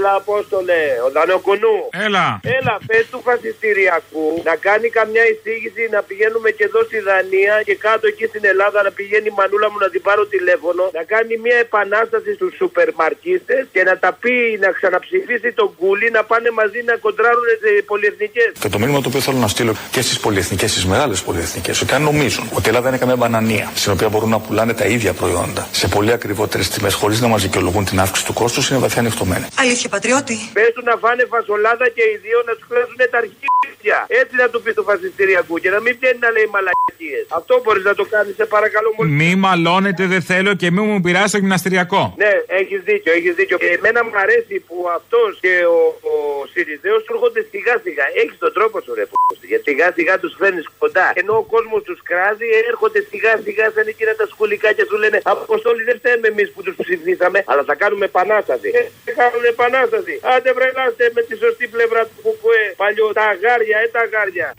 Έλα, 0.04 0.16
Απόστολε, 0.24 0.82
ο 1.06 1.10
Δανοκονού. 1.16 1.78
Έλα. 2.08 2.26
Έλα, 2.58 2.76
πε 2.90 2.98
του 3.12 3.20
φασιστηριακού 3.28 4.28
να 4.50 4.56
κάνει 4.68 4.88
καμιά 5.00 5.24
εισήγηση 5.32 5.84
να 5.96 6.00
πηγαίνουμε 6.08 6.50
και 6.58 6.64
εδώ 6.70 6.82
στη 6.90 7.00
Δανία 7.08 7.56
και 7.68 7.76
κάτω 7.88 8.06
εκεί 8.12 8.26
στην 8.32 8.44
Ελλάδα 8.52 8.78
να 8.88 8.92
πηγαίνει 8.98 9.28
η 9.34 9.36
μανούλα 9.40 9.68
μου 9.72 9.80
να 9.86 9.90
την 9.94 10.02
πάρω 10.08 10.24
τηλέφωνο. 10.36 10.84
Να 10.98 11.04
κάνει 11.14 11.34
μια 11.46 11.58
επανάσταση 11.68 12.30
στους 12.38 12.52
σούπερ 12.60 12.88
μαρκίστε 13.00 13.56
και 13.74 13.82
να 13.90 13.94
τα 14.04 14.12
πει 14.22 14.34
να 14.64 14.70
ξαναψηφίσει 14.78 15.50
τον 15.60 15.70
κούλι 15.80 16.08
να 16.18 16.22
πάνε 16.30 16.50
μαζί 16.60 16.80
να 16.90 16.94
κοντράρουν 17.06 17.48
τι 17.64 17.72
πολυεθνικές. 17.92 18.52
Και 18.64 18.70
το 18.74 18.78
μήνυμα 18.82 19.00
το 19.04 19.08
οποίο 19.12 19.22
θέλω 19.28 19.40
να 19.46 19.50
στείλω 19.54 19.74
και 19.96 20.02
στις 20.08 20.18
πολυεθνικές, 20.24 20.70
στις 20.76 20.86
μεγάλες 20.94 21.20
πολυεθνικές, 21.28 21.76
ότι 21.84 21.94
αν 21.98 22.02
νομίζουν 22.10 22.46
ότι 22.58 22.66
η 22.68 22.70
Ελλάδα 22.72 22.88
είναι 22.90 23.02
καμία 23.04 23.18
μπανανία, 23.22 23.66
στην 23.82 23.92
οποία 23.96 24.08
μπορούν 24.12 24.30
να 24.36 24.40
πουλάνε 24.46 24.74
τα 24.80 24.86
ίδια 24.96 25.12
προϊόντα 25.20 25.62
σε 25.82 25.86
πολύ 25.96 26.12
ακριβότερες 26.18 26.66
τιμές 26.74 26.94
χωρίς 26.94 27.18
να 27.24 27.28
μας 27.34 27.42
δικαιολογούν 27.46 27.84
την 27.90 27.98
αύξηση 28.04 28.26
του 28.28 28.34
κόστους, 28.42 28.64
είναι 28.70 28.80
βαθιά 28.86 29.02
ανοιχτωμένοι. 29.06 29.46
Αλήθεια, 29.64 29.90
πατριώτη. 29.96 30.38
Πε 30.58 30.66
του 30.76 30.84
να 30.90 30.96
φάνε 31.04 31.24
φασολάδα 31.34 31.88
και 31.96 32.04
οι 32.12 32.16
δύο 32.26 32.40
να 32.48 32.52
τους 32.56 32.66
κλέσουν 32.70 33.00
τα 33.12 33.18
αρχίδια. 33.24 33.98
Έτσι 34.22 34.34
να 34.42 34.48
του 34.52 34.60
πει 34.64 34.72
το 34.80 34.84
φασιστηριακού 34.90 35.56
και 35.64 35.70
να 35.76 35.80
μην 35.84 35.94
βγαίνει 35.98 36.20
να 36.26 36.30
λέει 36.36 36.48
μαλακίες. 36.56 37.26
Αυτό 37.40 37.54
μπορείς 37.64 37.84
να 37.90 37.96
το 38.00 38.06
κάνεις, 38.14 38.34
σε 38.40 38.46
παρακαλώ 38.56 38.90
πολύ. 38.96 39.10
Μη 39.22 39.32
μαλώνετε, 39.46 40.04
δεν 40.14 40.22
θέλω 40.32 40.52
και 40.62 40.68
μη 40.76 40.82
μου 40.90 41.02
πειράσει 41.06 41.32
το 41.36 41.40
γυμναστηριακό. 41.44 42.02
Ναι, 42.24 42.34
έχεις 42.60 42.80
δίκιο, 42.90 43.12
έχεις 43.18 43.34
δίκιο. 43.40 43.58
Και 43.64 43.72
εμένα 43.80 44.00
μου 44.06 44.16
αρέσει 44.26 44.56
που 44.68 44.78
αυτός 44.98 45.30
και 45.44 45.54
ο, 45.78 45.80
ο 46.12 46.14
Σιριζέος 46.52 47.02
του 47.04 47.12
έρχονται 47.16 47.42
σιγά 47.52 47.76
σιγά. 47.86 48.06
Έχεις 48.22 48.38
τον 48.44 48.52
τρόπο 48.58 48.78
σου, 48.84 48.92
ρε 48.98 49.06
Γιατί 49.50 49.64
σιγά 49.70 49.88
σιγά 49.98 50.14
τους 50.22 50.34
φέρνεις 50.40 50.66
κοντά. 50.84 51.08
Ενώ 51.22 51.34
ο 51.42 51.46
κόσμος 51.54 51.82
τους 51.88 52.00
κράζει, 52.10 52.48
έρχονται 52.72 53.02
σιγά 53.12 53.34
σιγά 53.46 53.66
σαν 53.76 53.86
εκείνα 53.94 54.14
τα 54.22 54.26
σκουλικά 54.34 54.70
και 54.78 54.84
σου 54.90 54.98
λένε 55.04 55.18
Αποστόλη 55.24 55.82
δεν 55.90 55.96
φταίμε 56.00 56.28
εμείς 56.34 56.48
που 56.54 56.62
τους 56.66 56.76
ψηφίσαμε, 56.82 57.40
αλλά 57.50 57.64
θα 57.70 57.76
κάνουμε 57.82 58.06
επανάσταση. 58.12 58.70
Ε, 58.80 58.82
θα 59.06 59.12
κάνουν 59.20 59.44
επανάσταση. 59.56 59.83
Άντε 60.36 60.54
βρελάστε 60.54 61.12
με 61.14 61.22
τη 61.22 61.36
σωστή 61.38 61.68
πλευρά 61.68 62.06
του 62.06 62.18
κουκουέ. 62.22 62.74
Παλιό 62.78 63.14
τα 63.14 63.24
αγάρια, 63.24 63.78
ε 63.84 63.88
τα 63.88 64.00
αγάρια. 64.00 64.56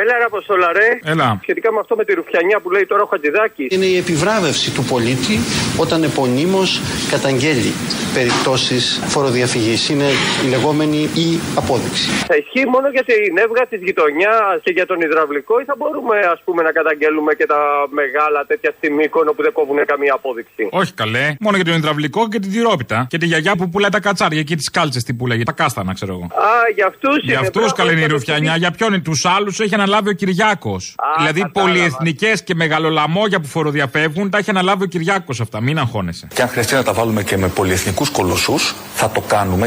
Έλα, 0.00 0.14
ρε 0.20 0.24
Αποστόλα, 0.24 0.68
ρε. 0.72 0.88
Έλα. 1.12 1.38
Σχετικά 1.42 1.72
με 1.72 1.78
αυτό 1.80 1.96
με 1.96 2.04
τη 2.04 2.12
ρουφιανιά 2.14 2.60
που 2.62 2.70
λέει 2.70 2.86
τώρα 2.86 3.02
ο 3.02 3.08
Χατζηδάκης. 3.12 3.66
Είναι 3.74 3.84
η 3.94 3.96
επιβράβευση 3.96 4.68
του 4.76 4.84
πολίτη 4.92 5.36
όταν 5.84 6.02
επωνύμως 6.02 6.80
καταγγέλει 7.10 7.72
περιπτώσεις 8.14 8.82
φοροδιαφυγής. 9.12 9.88
Είναι 9.88 10.08
η 10.44 10.48
λεγόμενη 10.54 11.00
η 11.24 11.26
απόδειξη. 11.60 12.08
Θα 12.30 12.36
ισχύει 12.36 12.66
μόνο 12.74 12.88
για 12.96 13.04
την 13.10 13.32
έβγα 13.44 13.62
της 13.66 13.80
γειτονιάς 13.86 14.56
και 14.62 14.72
για 14.78 14.86
τον 14.86 14.98
υδραυλικό 15.00 15.54
ή 15.62 15.64
θα 15.64 15.74
μπορούμε 15.78 16.16
ας 16.34 16.40
πούμε 16.44 16.60
να 16.62 16.72
καταγγέλουμε 16.78 17.32
και 17.34 17.46
τα 17.46 17.60
μεγάλα 18.00 18.40
τέτοια 18.46 18.70
στιγμίκων 18.76 19.28
όπου 19.28 19.42
δεν 19.42 19.52
κόβουν 19.52 19.78
καμία 19.92 20.14
απόδειξη; 20.14 20.62
Όχι 20.70 20.92
καλέ. 20.92 21.26
Μόνο 21.40 21.56
για 21.56 21.64
τον 21.64 21.74
υδραυλικό 21.74 22.28
και 22.28 22.38
την 22.38 22.50
τυρόπιτα. 22.52 23.06
Και 23.10 23.18
τη 23.18 23.26
γιαγιά 23.26 23.52
που 23.56 23.68
πουλάει 23.68 23.90
τα 23.90 24.00
κατσάρια 24.00 24.42
και 24.42 24.56
τις 24.56 24.70
κάλτσες 24.70 25.02
τι 25.04 25.12
πουλάει. 25.14 25.42
Τα 25.42 25.52
κάστανα, 25.52 25.92
ξέρω 25.98 26.12
εγώ. 26.16 26.24
Α, 26.24 26.54
για 26.74 26.86
αυτούς 26.86 27.18
Για 27.22 27.38
αυτούς 27.38 27.72
καλέ 27.72 27.92
είναι 27.92 28.00
η 28.00 28.06
ρουφιανιά. 28.06 28.56
Για 28.56 28.70
ποιον 28.70 28.92
είναι 28.92 29.02
τους 29.02 29.24
άλλους 29.24 29.60
έχει 29.60 29.74
αναλάβει 29.86 30.08
ο 30.08 30.12
Κυριάκος. 30.12 30.94
Δηλαδή 31.16 31.40
κατάλαβα. 31.40 31.72
πολυεθνικές 31.72 32.42
και 32.42 32.54
μεγαλολαμόγια 32.54 33.40
που 33.40 33.46
φοροδιαφεύγουν 33.46 34.30
τα 34.30 34.38
έχει 34.38 34.50
αναλάβει 34.50 34.82
ο 34.82 34.86
Κυριάκος 34.86 35.40
αυτά. 35.40 35.60
Μην 35.60 35.78
αγχώνεσαι. 35.78 36.28
Και 36.34 36.42
αν 36.42 36.48
χρειαστεί 36.48 36.74
να 36.74 36.82
τα 36.82 36.92
βάλουμε 36.92 37.22
και 37.22 37.36
με 37.36 37.48
πολυεθνικούς 37.48 38.10
κολοσσούς, 38.10 38.74
θα 38.94 39.10
το 39.10 39.20
κάνουμε. 39.20 39.66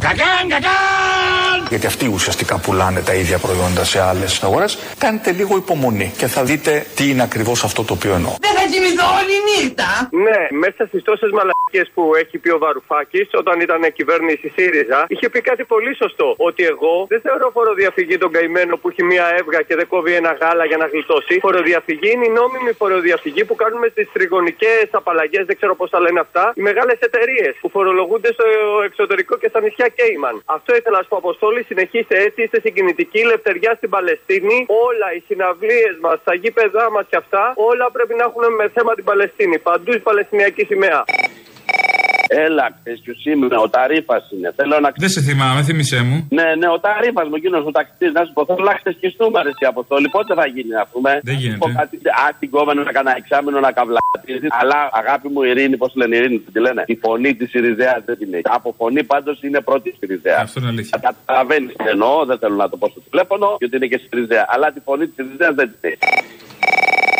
Γιατί 1.69 1.85
αυτοί 1.85 2.05
ουσιαστικά 2.07 2.59
πουλάνε 2.59 3.01
τα 3.01 3.13
ίδια 3.13 3.37
προϊόντα 3.37 3.83
σε 3.83 3.99
άλλες 4.01 4.43
αγορές. 4.43 4.77
Κάντε 4.97 5.31
λίγο 5.31 5.53
υπομονή 5.63 6.13
και 6.17 6.27
θα 6.27 6.43
δείτε 6.43 6.85
τι 6.95 7.09
είναι 7.09 7.23
ακριβώς 7.23 7.63
αυτό 7.63 7.83
το 7.83 7.93
οποίο 7.93 8.13
εννοώ. 8.13 8.33
Δεν 8.45 8.53
θα 8.57 8.65
κοιμηθώ 8.71 9.07
όλη 9.19 9.35
νύχτα. 9.49 9.89
Ναι, 10.25 10.41
μέσα 10.63 10.81
στις 10.89 11.01
τόσες 11.03 11.31
μαλακίες 11.37 11.87
που 11.93 12.03
έχει 12.21 12.37
πει 12.37 12.49
ο 12.49 12.59
Βαρουφάκης 12.63 13.27
όταν 13.41 13.55
ήταν 13.65 13.81
κυβέρνηση 13.99 14.47
ΣΥΡΙΖΑ, 14.55 14.99
είχε 15.07 15.29
πει 15.29 15.39
κάτι 15.41 15.63
πολύ 15.73 15.95
σωστό. 16.01 16.27
Ότι 16.37 16.63
εγώ 16.73 16.95
δεν 17.11 17.21
θεωρώ 17.25 17.47
φοροδιαφυγή 17.57 18.17
τον 18.23 18.31
καημένο 18.35 18.73
που 18.77 18.89
έχει 18.91 19.03
μία 19.11 19.25
έβγα 19.39 19.59
και 19.67 19.75
δεν 19.79 19.87
κόβει 19.93 20.13
ένα 20.21 20.31
γάλα 20.41 20.65
για 20.65 20.77
να 20.77 20.85
γλιτώσει. 20.93 21.33
Φοροδιαφυγή 21.47 22.09
είναι 22.15 22.25
η 22.25 22.33
νόμιμη 22.39 22.71
φοροδιαφυγή 22.81 23.43
που 23.45 23.55
κάνουμε 23.63 23.87
στις 23.93 24.07
τριγωνικές 24.15 24.85
απαλλαγές, 24.91 25.43
δεν 25.49 25.55
ξέρω 25.59 25.73
πώς 25.75 25.89
τα 25.89 25.99
λένε 26.05 26.19
αυτά, 26.19 26.43
οι 26.55 26.61
μεγάλες 26.69 26.97
εταιρείες 27.07 27.53
που 27.61 27.69
φορολογούνται 27.69 28.31
στο 28.33 28.45
εξωτερικό 28.89 29.33
και 29.41 29.47
στα 29.51 29.59
νησιά 29.61 29.87
Κέιμαν. 29.97 30.35
Αυτό 30.45 30.69
ήθελα 30.79 30.97
να 30.97 31.03
σου 31.03 31.09
πω, 31.09 31.17
Αποστόλη, 31.17 31.58
συνεχίστε 31.63 32.15
έτσι, 32.21 32.41
είστε 32.43 32.59
συγκινητικοί, 32.59 33.23
λευτεριά 33.25 33.73
στην 33.75 33.89
Παλαιστίνη. 33.89 34.65
Όλα 34.67 35.13
οι 35.15 35.19
συναυλίες 35.27 35.97
μας, 36.01 36.17
τα 36.23 36.33
γήπεδά 36.33 36.91
μας 36.91 37.05
και 37.09 37.15
αυτά, 37.15 37.53
όλα 37.55 37.91
πρέπει 37.91 38.13
να 38.13 38.23
έχουν 38.23 38.53
με 38.53 38.69
θέμα 38.69 38.93
την 38.95 39.03
Παλαιστίνη. 39.03 39.59
Παντού 39.59 39.91
η 39.93 39.99
Παλαιστινιακή 39.99 40.63
σημαία. 40.65 41.03
Έλα, 42.31 42.65
σου 43.03 43.13
σήμερα, 43.25 43.57
ο 43.65 43.69
Ταρήφα 43.75 44.17
είναι. 44.33 44.49
Θέλω 44.55 44.75
να 44.85 44.89
Δεν 45.03 45.09
σε 45.15 45.21
θυμάμαι, 45.27 45.59
θύμισέ 45.67 45.99
μου. 46.07 46.17
Ναι, 46.37 46.47
ναι, 46.59 46.67
ο 46.75 46.79
Ταρήφα 46.85 47.21
μου, 47.27 47.35
εκείνος 47.39 47.63
ο 47.69 47.71
ταξιτή, 47.77 48.05
να 48.17 48.21
σου 48.25 48.33
πω, 48.35 48.41
θέλω 48.49 48.63
να 48.71 48.75
ξεσκιστούμε, 48.81 49.37
ρε, 49.45 49.49
εσύ 49.53 49.65
αποστόλη. 49.73 50.07
Πότε 50.15 50.33
θα 50.39 50.45
γίνει, 50.53 50.73
ας 50.83 50.89
πούμε; 50.93 51.11
Δεν 51.29 51.35
γίνεται. 51.41 51.61
Πω 51.63 51.67
κάτι, 51.79 51.95
α, 52.23 52.25
την 52.39 52.49
κόμμενο 52.55 52.79
να 52.87 52.91
κάνα 52.97 53.13
εξάμεινο 53.21 53.59
να 53.67 53.71
καβλατίζει. 53.77 54.47
Αλλά 54.61 54.77
αγάπη 55.01 55.27
μου, 55.33 55.41
Ειρήνη, 55.49 55.77
πώς 55.77 55.91
λένε, 55.99 56.15
Ειρήνη, 56.17 56.39
τι 56.53 56.59
λένε. 56.65 56.81
Η 56.93 56.95
φωνή 57.03 57.31
της 57.39 57.49
Ιριζέα 57.53 57.95
δεν 58.05 58.17
την 58.21 58.33
έχει. 58.33 58.47
Από 58.57 58.69
φωνή 58.79 59.03
πάντως 59.03 59.37
είναι 59.45 59.59
πρώτη 59.69 59.89
στη 59.95 60.05
Ιριζέα. 60.09 60.39
Αυτό 60.45 60.59
είναι 60.59 60.69
αλήθεια. 60.69 60.99
Καταλαβαίνεις 61.09 61.73
τι 61.79 61.89
εννοώ, 61.89 62.25
δεν 62.29 62.37
θέλω 62.41 62.55
να 62.55 62.69
το 62.69 62.77
πω 62.77 62.87
στο 62.93 63.01
τηλέφωνο, 63.09 63.47
γιατί 63.61 63.75
είναι 63.75 63.87
και 63.91 63.97
στη 63.97 64.07
Ιριζέα. 64.17 64.45
Αλλά 64.53 64.71
τη 64.71 64.79
φωνή 64.87 65.05
της 65.07 65.17
Ιριζέα 65.25 65.51
δεν 65.59 65.67
την 65.71 65.79
έχει. 65.89 65.97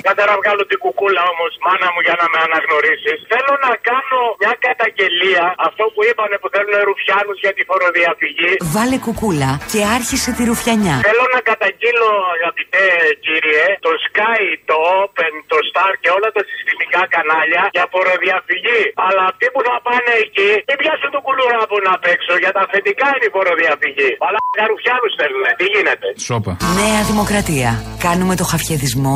Κάτε 0.09 0.25
να 0.31 0.37
βγάλω 0.41 0.63
την 0.71 0.79
κουκούλα 0.83 1.23
όμως, 1.33 1.51
μάνα 1.65 1.87
μου, 1.93 1.99
για 2.07 2.15
να 2.21 2.25
με 2.31 2.37
αναγνωρίσεις. 2.47 3.17
Θέλω 3.31 3.53
να 3.65 3.71
κάνω 3.89 4.19
μια 4.41 4.53
καταγγελία. 4.67 5.43
Αυτό 5.67 5.83
που 5.93 6.01
είπανε 6.09 6.35
που 6.41 6.49
θέλουν 6.53 6.75
ρουφιάνους 6.89 7.37
για 7.45 7.53
τη 7.57 7.61
φοροδιαφυγή. 7.69 8.51
Βάλε 8.75 8.97
κουκούλα 9.05 9.51
και 9.71 9.79
άρχισε 9.97 10.29
τη 10.37 10.41
ρουφιανιά. 10.49 10.95
Θέλω 11.09 11.25
να 11.35 11.41
καταγγείλω, 11.51 12.09
αγαπητέ 12.37 12.87
κύριε, 13.25 13.65
το 13.87 13.91
Sky, 14.05 14.43
το 14.69 14.77
Open, 15.01 15.33
το 15.51 15.57
Star 15.69 15.93
και 16.01 16.09
όλα 16.17 16.29
τα 16.35 16.41
συστημικά 16.49 17.01
κανάλια 17.15 17.63
για 17.75 17.85
φοροδιαφυγή. 17.93 18.81
Αλλά 19.05 19.21
αυτοί 19.31 19.45
που 19.53 19.59
θα 19.67 19.75
πάνε 19.87 20.13
εκεί, 20.25 20.51
μην 20.67 20.77
πιάσουν 20.81 21.09
το 21.15 21.19
κουλουράπο 21.25 21.75
να 21.87 21.93
παίξω. 22.03 22.33
Για 22.43 22.51
τα 22.55 22.61
αφεντικά 22.67 23.07
είναι 23.13 23.27
η 23.29 23.33
φοροδιαφυγή. 23.37 24.09
Αλλά 24.25 24.39
καρουφιάνου 24.59 25.09
θέλουν. 25.19 25.45
Τι 25.59 25.65
γίνεται; 25.73 26.07
Σόπα. 26.29 26.53
Νέα 26.81 27.01
Δημοκρατία. 27.11 27.69
Κάνουμε 28.07 28.33
το 28.41 28.45
χαφιεδισμό 28.51 29.15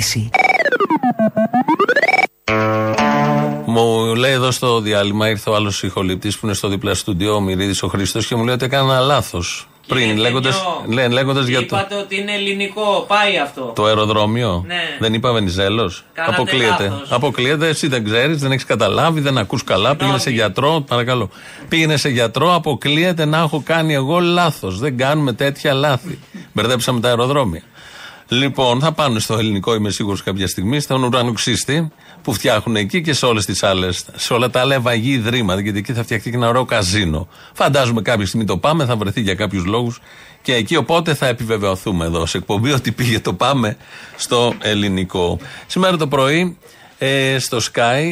συνείδηση. 0.00 0.30
Μου 3.66 4.14
λέει 4.14 4.32
εδώ 4.32 4.50
στο 4.50 4.80
διάλειμμα, 4.80 5.28
ήρθε 5.28 5.50
ο 5.50 5.54
άλλος 5.54 5.82
ηχολήπτης 5.82 6.38
που 6.38 6.46
είναι 6.46 6.54
στο 6.54 6.68
δίπλα 6.68 6.94
στούντιο, 6.94 7.34
ο 7.34 7.40
Μυρίδης 7.40 7.82
ο 7.82 7.88
Χρήστος, 7.88 8.26
και 8.26 8.34
μου 8.34 8.44
λέει 8.44 8.54
ότι 8.54 8.64
έκανα 8.64 9.00
λάθος. 9.00 9.66
Πριν, 9.86 10.16
λέγοντα 10.16 10.50
λέγοντας 11.10 11.46
για 11.46 11.58
το, 11.58 11.64
Είπατε 11.64 11.94
ότι 11.94 12.20
είναι 12.20 12.32
ελληνικό, 12.32 13.04
πάει 13.08 13.38
αυτό. 13.38 13.72
το 13.74 13.84
αεροδρόμιο. 13.84 14.64
Ναι. 14.66 14.80
Δεν 14.98 15.14
είπα 15.14 15.32
Βενιζέλος. 15.32 16.04
Κάνατε 16.12 16.34
Αποκλείεται. 16.34 16.88
λάθος. 16.88 17.12
Αποκλείεται, 17.12 17.68
εσύ 17.68 17.86
δεν 17.88 18.04
ξέρεις, 18.04 18.38
δεν 18.40 18.50
έχεις 18.52 18.64
καταλάβει, 18.64 19.20
δεν 19.20 19.38
ακούς 19.38 19.64
καλά. 19.64 19.96
Πήγαινε 19.96 20.18
σε 20.18 20.30
γιατρό, 20.30 20.84
παρακαλώ. 20.88 21.30
Πήγαινε 21.68 21.96
σε 21.96 22.08
γιατρό, 22.08 22.54
αποκλείεται 22.54 23.24
να 23.24 23.38
έχω 23.38 23.62
κάνει 23.66 23.94
εγώ 23.94 24.18
λάθος. 24.20 24.78
Δεν 24.78 24.96
κάνουμε 24.96 25.32
τέτοια 25.32 25.72
λάθη. 25.72 26.18
Μπερδέψαμε 26.52 27.00
τα 27.00 27.08
αεροδρόμια. 27.08 27.62
Λοιπόν, 28.32 28.80
θα 28.80 28.92
πάνε 28.92 29.18
στο 29.18 29.38
ελληνικό, 29.38 29.74
είμαι 29.74 29.90
σίγουρος 29.90 30.22
κάποια 30.22 30.46
στιγμή, 30.46 30.80
στον 30.80 31.02
ουρανοξύστη 31.02 31.88
που 32.22 32.32
φτιάχνουν 32.32 32.76
εκεί 32.76 33.02
και 33.02 33.12
σε 33.12 33.26
όλες 33.26 33.44
τις 33.44 33.62
άλλες, 33.62 34.04
σε 34.14 34.32
όλα 34.32 34.50
τα 34.50 34.60
άλλα 34.60 34.74
ευαγή 34.74 35.12
ιδρύματα. 35.12 35.60
Γιατί 35.60 35.78
εκεί 35.78 35.92
θα 35.92 36.02
φτιαχτεί 36.02 36.30
και 36.30 36.36
ένα 36.36 36.48
ωραίο 36.48 36.64
καζίνο. 36.64 37.28
Φαντάζομαι 37.52 38.02
κάποια 38.02 38.26
στιγμή 38.26 38.46
το 38.46 38.58
πάμε, 38.58 38.84
θα 38.84 38.96
βρεθεί 38.96 39.20
για 39.20 39.34
κάποιους 39.34 39.64
λόγους 39.64 40.00
και 40.42 40.54
εκεί 40.54 40.76
οπότε 40.76 41.14
θα 41.14 41.26
επιβεβαιωθούμε 41.26 42.04
εδώ 42.04 42.26
σε 42.26 42.38
εκπομπή 42.38 42.72
ότι 42.72 42.92
πήγε 42.92 43.20
το 43.20 43.32
πάμε 43.32 43.76
στο 44.16 44.54
ελληνικό. 44.58 45.38
Σήμερα 45.66 45.96
το 45.96 46.06
πρωί 46.06 46.56
ε, 46.98 47.38
στο 47.38 47.58
Sky 47.72 48.02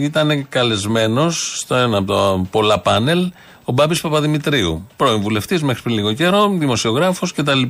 ήταν 0.00 0.48
καλεσμένος 0.48 1.58
στο 1.58 1.74
ένα 1.74 1.98
από 1.98 2.12
τα 2.12 2.46
πολλά 2.50 2.78
πάνελ 2.78 3.32
ο 3.64 3.72
Μπάμπης 3.72 4.00
Παπαδημητρίου. 4.00 4.86
Πρώην 4.96 5.20
βουλευτής 5.20 5.62
μέχρι 5.62 5.82
πριν 5.82 5.94
λίγο 5.94 6.12
καιρό, 6.12 6.48
δημοσιογράφος 6.58 7.32
κτλ. 7.32 7.62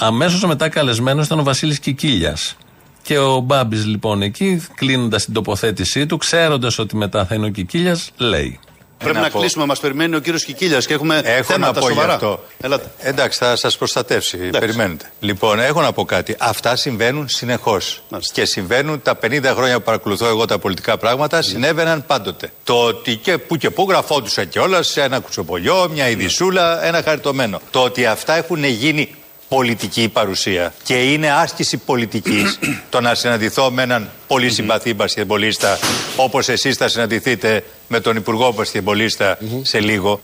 Αμέσως 0.00 0.44
μετά 0.44 0.68
καλεσμένος 0.68 1.26
ήταν 1.26 1.38
ο 1.38 1.42
Βασίλης 1.42 1.78
Κικίλιας. 1.78 2.56
Και 3.02 3.18
ο 3.18 3.38
Μπάμπης 3.38 3.86
λοιπόν 3.86 4.22
εκεί, 4.22 4.66
κλείνοντας 4.74 5.24
την 5.24 5.34
τοποθέτησή 5.34 6.06
του, 6.06 6.16
ξέροντας 6.16 6.78
ότι 6.78 6.96
μετά 6.96 7.24
θα 7.24 7.34
είναι 7.34 7.46
ο 7.46 7.48
Κικίλιας, 7.48 8.10
λέει. 8.16 8.60
Πρέπει 8.98 9.18
να, 9.18 9.28
κλείσουμε, 9.28 9.66
μας 9.66 9.80
περιμένει 9.80 10.16
ο 10.16 10.18
κύριος 10.18 10.44
Κικίλιας 10.44 10.86
και 10.86 10.94
έχουμε 10.94 11.20
Έχω 11.24 11.42
θέματα 11.52 11.72
να 11.72 11.80
πω 11.80 11.88
σοβαρά. 11.88 12.06
γι' 12.08 12.14
αυτό. 12.14 12.44
Έλατε. 12.60 12.90
Εντάξει, 12.98 13.38
θα 13.38 13.56
σας 13.56 13.76
προστατεύσει. 13.76 14.36
Περιμένετε. 14.36 15.10
Λοιπόν, 15.20 15.60
έχω 15.60 15.80
να 15.80 15.92
πω 15.92 16.04
κάτι. 16.04 16.36
Αυτά 16.38 16.76
συμβαίνουν 16.76 17.28
συνεχώς. 17.28 18.02
Και 18.32 18.44
συμβαίνουν 18.44 19.02
τα 19.02 19.18
50 19.22 19.52
χρόνια 19.54 19.78
που 19.78 19.84
παρακολουθώ 19.84 20.26
εγώ 20.26 20.44
τα 20.44 20.58
πολιτικά 20.58 20.96
πράγματα, 20.96 21.42
συνέβαιναν 21.42 22.06
πάντοτε. 22.06 22.52
Το 22.64 22.82
ότι 22.84 23.16
και 23.16 23.38
που 23.38 23.56
και 23.56 23.70
που 23.70 23.86
γραφόντουσαν 23.88 24.48
κιόλας 24.48 24.86
σε 24.86 25.02
ένα 25.02 25.18
κουτσοπολιό, 25.18 25.88
μια 25.92 26.08
ειδισούλα, 26.08 26.84
ένα 26.86 27.02
χαριτωμένο. 27.02 27.60
Το 27.70 27.80
ότι 27.82 28.06
αυτά 28.06 28.34
έχουν 28.36 28.64
γίνει 28.64 29.14
πολιτική 29.48 30.08
παρουσία 30.08 30.74
και 30.82 31.12
είναι 31.12 31.30
άσκηση 31.30 31.76
πολιτικής 31.76 32.58
το 32.90 33.00
να 33.00 33.14
συναντηθώ 33.14 33.70
με 33.70 33.82
έναν 33.82 34.08
πολύ 34.26 34.50
συμπαθή 34.50 34.94
μπασκετμπολίστα 34.94 35.78
όπως 36.16 36.48
εσείς 36.48 36.76
θα 36.76 36.88
συναντηθείτε 36.88 37.64
με 37.88 38.00
τον 38.00 38.16
Υπουργό 38.16 38.52
μπασκετμπολίστα 38.52 39.38
σε 39.62 39.80
λίγο. 39.80 40.20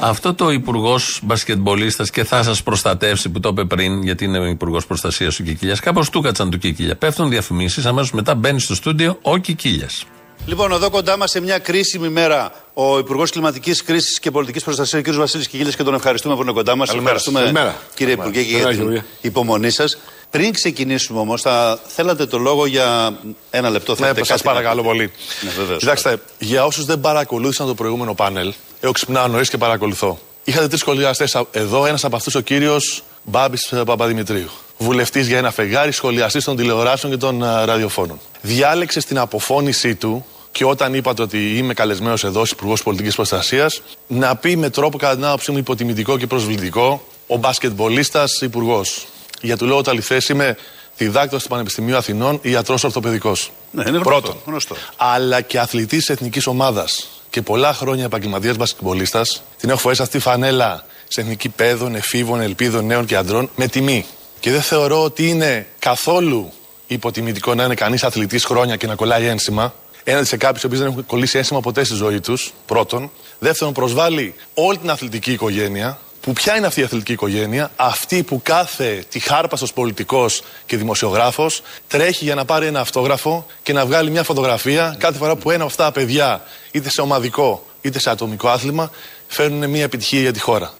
Αυτό 0.00 0.34
το 0.34 0.50
υπουργός 0.50 1.20
μπασκετμπολίστας 1.22 2.10
και 2.10 2.24
θα 2.24 2.42
σας 2.42 2.62
προστατεύσει 2.62 3.28
που 3.28 3.40
το 3.40 3.48
είπε 3.48 3.64
πριν, 3.64 4.02
γιατί 4.02 4.24
είναι 4.24 4.48
υπουργός 4.50 4.86
προστασίας 4.86 5.40
ο 5.40 5.42
Κικίλιας, 5.42 5.80
κάπως 5.80 6.10
του 6.10 6.20
κάτσαν 6.20 6.50
του 6.50 6.58
Κικίλια. 6.58 6.96
Πέφτουν 6.96 7.28
διαφημίσεις, 7.28 7.86
αμέσως 7.86 8.12
μετά 8.12 8.34
μπαίνει 8.34 8.60
στο 8.60 8.74
στούντιο 8.74 9.18
ο 9.22 9.36
Κικίλιας. 9.36 10.04
Λοιπόν, 10.46 10.72
εδώ 10.72 10.90
κοντά 10.90 11.16
μας 11.16 11.30
σε 11.30 11.40
μια 11.40 11.58
κρίσιμη 11.58 12.08
μέρα 12.08 12.52
ο 12.74 12.98
Υπουργός 12.98 13.30
Κλιματικής 13.30 13.82
Κρίσης 13.82 14.18
και 14.18 14.30
Πολιτικής 14.30 14.62
Προστασίας, 14.62 15.02
ο 15.06 15.10
κ. 15.10 15.14
Βασίλης 15.14 15.48
Κιγίλη, 15.48 15.74
και 15.74 15.82
τον 15.82 15.94
ευχαριστούμε 15.94 16.34
που 16.34 16.42
είναι 16.42 16.52
κοντά 16.52 16.76
μας. 16.76 16.88
Καλημέρα. 16.88 17.16
Ευχαριστούμε, 17.16 17.40
Καλημέρα. 17.40 17.82
κύριε 17.94 18.12
Υπουργέ, 18.12 18.42
και 18.42 18.48
για 18.48 18.62
Καλημέρα, 18.62 18.86
την 18.88 18.96
Υπουργέ. 18.96 19.04
υπομονή 19.20 19.70
σας. 19.70 19.98
Πριν 20.30 20.52
ξεκινήσουμε 20.52 21.18
όμως, 21.20 21.40
θα 21.42 21.78
θέλατε 21.86 22.26
το 22.26 22.38
λόγο 22.38 22.66
για 22.66 23.18
ένα 23.50 23.70
λεπτό. 23.70 23.92
Ναι, 23.92 23.98
θέλετε 23.98 24.18
σας 24.18 24.28
κάτι 24.28 24.46
να 24.46 24.52
παρακαλώ 24.52 24.80
πείτε; 24.82 24.94
πολύ. 24.94 25.10
Ναι, 25.40 25.50
βεβαίως. 25.50 25.78
Κοιτάξτε, 25.78 26.18
για 26.38 26.64
όσους 26.64 26.84
δεν 26.84 27.00
παρακολούθησαν 27.00 27.66
το 27.66 27.74
προηγούμενο 27.74 28.14
πάνελ, 28.14 28.52
εγώ 28.80 28.92
ξυπνάω 28.92 29.28
νωρίς 29.28 29.48
και 29.48 29.58
παρακολουθώ. 29.58 30.18
Είχατε 30.44 30.68
τρεις 30.68 30.80
σχολιαστές 30.80 31.36
εδώ, 31.50 31.86
ένας 31.86 32.04
από 32.04 32.16
αυτούς 32.16 32.34
ο 32.34 32.40
κύριος 32.40 33.02
Μπάμπης 33.22 33.72
Παπαδημητρίου. 33.86 34.50
Βουλευτής 34.78 35.26
για 35.26 35.38
ένα 35.38 35.50
φεγγάρι, 35.50 35.92
σχολιαστής 35.92 36.44
των 36.44 36.56
τηλεοράσεων 36.56 37.12
και 37.12 37.18
των 37.18 37.44
α, 37.44 37.64
ραδιοφώνων. 37.64 38.20
Διάλεξε 38.42 39.00
στην 39.00 39.18
αποφώνησή 39.18 39.94
του 39.94 40.26
και 40.54 40.64
όταν 40.64 40.94
είπατε 40.94 41.22
ότι 41.22 41.56
είμαι 41.56 41.74
καλεσμένος 41.74 42.24
εδώ 42.24 42.40
ως 42.40 42.50
Υπουργός 42.50 42.82
Πολιτικής 42.82 43.14
Προστασίας, 43.14 43.82
να 44.06 44.36
πει 44.36 44.56
με 44.56 44.70
τρόπο 44.70 44.98
κατά 44.98 45.14
την 45.14 45.24
άποψή 45.24 45.52
μου 45.52 45.58
υποτιμητικό 45.58 46.18
και 46.18 46.26
προσβλητικό 46.26 47.06
ο 47.26 47.36
μπασκετμπολίστας 47.36 48.40
Υπουργός. 48.40 49.06
Για 49.40 49.56
του 49.56 49.66
λέω 49.66 49.76
ότι 49.76 49.90
αληθέ 49.90 50.20
είμαι 50.30 50.56
διδάκτορας 50.96 51.42
του 51.42 51.48
Πανεπιστημίου 51.48 51.96
Αθηνών, 51.96 52.38
ιατρός 52.42 52.84
ορθοπαιδικός. 52.84 53.52
Ναι, 53.70 53.82
είναι 53.82 53.90
γνωστό, 53.90 54.10
Πρώτον. 54.10 54.36
γνωστό. 54.46 54.76
Αλλά 54.96 55.40
και 55.40 55.58
αθλητής 55.58 56.08
εθνικής 56.08 56.46
ομάδας 56.46 57.08
και 57.30 57.42
πολλά 57.42 57.74
χρόνια 57.74 58.04
επαγγελματίας 58.04 58.56
μπασκετμπολίστας, 58.56 59.42
την 59.58 59.68
έχω 59.70 59.78
φορέσει 59.78 60.02
αυτή 60.02 60.16
τη 60.16 60.22
φανέλα 60.22 60.84
σε 61.08 61.20
εθνική 61.20 61.48
παιδών, 61.48 61.94
εφήβων, 61.94 62.40
ελπίδων, 62.40 62.86
νέων 62.86 63.04
και 63.04 63.16
αντρών 63.16 63.50
με 63.56 63.66
τιμή. 63.68 64.06
Και 64.40 64.50
δεν 64.50 64.62
θεωρώ 64.62 65.02
ότι 65.02 65.28
είναι 65.28 65.66
καθόλου 65.78 66.52
υποτιμητικό 66.86 67.54
να 67.54 67.64
είναι 67.64 67.74
κανείς 67.74 68.04
αθλητής 68.04 68.44
χρόνια 68.44 68.76
και 68.76 68.86
να 68.86 68.94
κολλάει 68.94 69.26
ένσημα. 69.26 69.74
Έναντι 70.04 70.26
σε 70.26 70.36
κάποιους 70.36 70.62
που 70.62 70.76
δεν 70.76 70.86
έχουν 70.86 71.06
κολλήσει 71.06 71.38
ένσημα 71.38 71.60
ποτέ 71.60 71.84
στη 71.84 71.94
ζωή 71.94 72.20
τους. 72.20 72.52
Πρώτον. 72.66 73.10
Δεύτερον, 73.38 73.74
προσβάλλει 73.74 74.34
όλη 74.54 74.78
την 74.78 74.90
αθλητική 74.90 75.32
οικογένεια. 75.32 75.98
Που 76.20 76.32
ποια 76.32 76.56
είναι 76.56 76.66
αυτή 76.66 76.80
η 76.80 76.82
αθλητική 76.82 77.12
οικογένεια, 77.12 77.70
αυτή 77.76 78.22
που 78.22 78.40
κάθε 78.42 79.04
τυχάρπαστος 79.10 79.72
πολιτικός 79.72 80.42
και 80.66 80.76
δημοσιογράφος 80.76 81.62
τρέχει 81.88 82.24
για 82.24 82.34
να 82.34 82.44
πάρει 82.44 82.66
ένα 82.66 82.80
αυτόγραφο 82.80 83.46
και 83.62 83.72
να 83.72 83.86
βγάλει 83.86 84.10
μια 84.10 84.22
φωτογραφία 84.22 84.96
κάθε 84.98 85.18
φορά 85.18 85.36
που 85.36 85.50
ένα 85.50 85.62
από 85.62 85.70
αυτά 85.70 85.84
τα 85.84 85.92
παιδιά, 85.92 86.42
είτε 86.70 86.90
σε 86.90 87.00
ομαδικό 87.00 87.64
είτε 87.84 87.98
σε 87.98 88.10
ατομικό 88.10 88.48
άθλημα, 88.48 88.90
φέρνουν 89.26 89.70
μια 89.70 89.82
επιτυχία 89.82 90.20
για 90.20 90.32
τη 90.32 90.40
χώρα. 90.40 90.72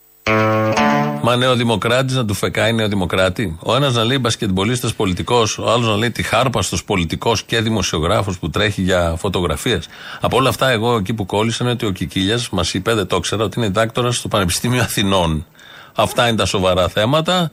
Μα 1.27 1.37
νεοδημοκράτη 1.37 2.15
να 2.15 2.25
του 2.25 2.35
φεκάει 2.35 2.73
νεοδημοκράτη. 2.73 3.59
Ο 3.63 3.75
ένας 3.75 3.95
να 3.95 4.05
λέει 4.05 4.19
μπασκετμπολίστας 4.21 4.95
πολιτικός, 4.95 5.59
ο 5.59 5.71
άλλος 5.71 5.89
να 5.89 5.97
λέει 5.97 6.11
τυχάρπαστο 6.11 6.77
πολιτικός 6.87 7.43
και 7.43 7.61
δημοσιογράφος 7.61 8.39
που 8.39 8.51
τρέχει 8.51 8.83
για 8.83 9.15
φωτογραφίες. 9.19 9.87
Από 10.21 10.37
όλα 10.37 10.49
αυτά, 10.49 10.71
εγώ 10.71 10.97
εκεί 10.97 11.15
που 11.15 11.27
κόλλησα 11.27 11.65
είναι 11.65 11.73
ότι 11.73 11.87
ο 11.87 11.91
Κικίλιας 11.91 12.51
μας 12.51 12.75
είπε, 12.75 12.95
δεν 12.95 13.07
το 13.07 13.17
ήξερα, 13.17 13.45
ότι 13.45 13.59
είναι 13.59 13.69
δάκτορας 13.69 14.17
στο 14.17 14.29
Πανεπιστήμιο 14.29 14.83
Αθηνών. 14.83 15.47
Αυτά 15.95 16.29
είναι 16.29 16.37
τα 16.37 16.45
σοβαρά 16.45 16.89
θέματα. 16.89 17.51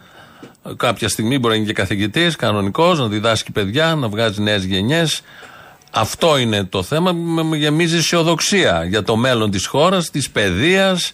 Κάποια 0.75 1.10
στιγμή 1.10 1.39
μπορεί 1.39 1.53
να 1.53 1.60
είναι 1.60 1.67
και 1.67 1.73
καθηγητής, 1.73 2.36
κανονικός, 2.36 2.99
να 2.99 3.07
διδάσκει 3.07 3.51
παιδιά, 3.51 3.95
να 3.95 4.10
βγάζει 4.10 4.41
νέες 4.41 4.63
γενιές. 4.63 5.21
Αυτό 5.91 6.38
είναι 6.38 6.63
το 6.63 6.84
θέμα 6.84 7.12
που 7.12 7.17
με 7.19 7.57
γεμίζει 7.57 7.97
αισιοδοξία 7.97 8.84
για 8.84 9.03
το 9.03 9.15
μέλλον 9.15 9.51
της 9.51 9.65
χώρας, 9.65 10.10
της 10.10 10.29
παιδείας 10.29 11.13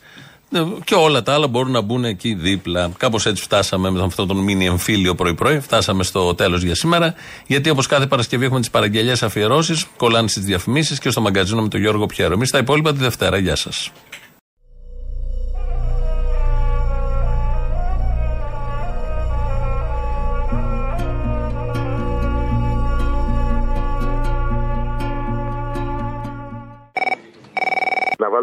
και 0.84 0.96
όλα 0.96 1.24
τα 1.24 1.34
άλλα 1.34 1.48
μπορούν 1.48 1.72
να 1.72 1.82
μπουν 1.82 2.06
εκεί 2.06 2.34
δίπλα. 2.34 2.92
Κάπως 2.98 3.26
έτσι 3.26 3.44
φτάσαμε 3.44 3.90
με 3.90 4.04
αυτό 4.04 4.26
τον 4.26 4.38
μίνι 4.38 4.66
εμφύλιο 4.66 5.16
πρωί-πρωί. 5.16 5.60
Φτάσαμε 5.60 6.04
στο 6.04 6.36
τέλος 6.36 6.64
για 6.64 6.76
σήμερα. 6.76 7.14
Γιατί 7.48 7.70
όπως 7.70 7.88
κάθε 7.88 8.08
Παρασκευή 8.08 8.46
έχουμε 8.46 8.60
τις 8.60 8.70
παραγγελίε 8.70 9.16
αφιερώσεις, 9.22 9.86
κολλάνε 9.98 10.28
στις 10.28 10.44
διαφημίσεις 10.44 11.00
και 11.00 11.10
στο 11.10 11.22
μαγκαζίνο 11.22 11.62
με 11.62 11.68
τον 11.68 11.80
Γιώργο 11.80 12.06
Πιέρο. 12.06 12.34
Εμείς 12.34 12.52
τα 12.52 12.58
υπόλοιπα 12.58 12.94
τη 12.94 12.98
Δευτέρα. 12.98 13.38
Γεια 13.38 13.56
σας. 13.56 13.92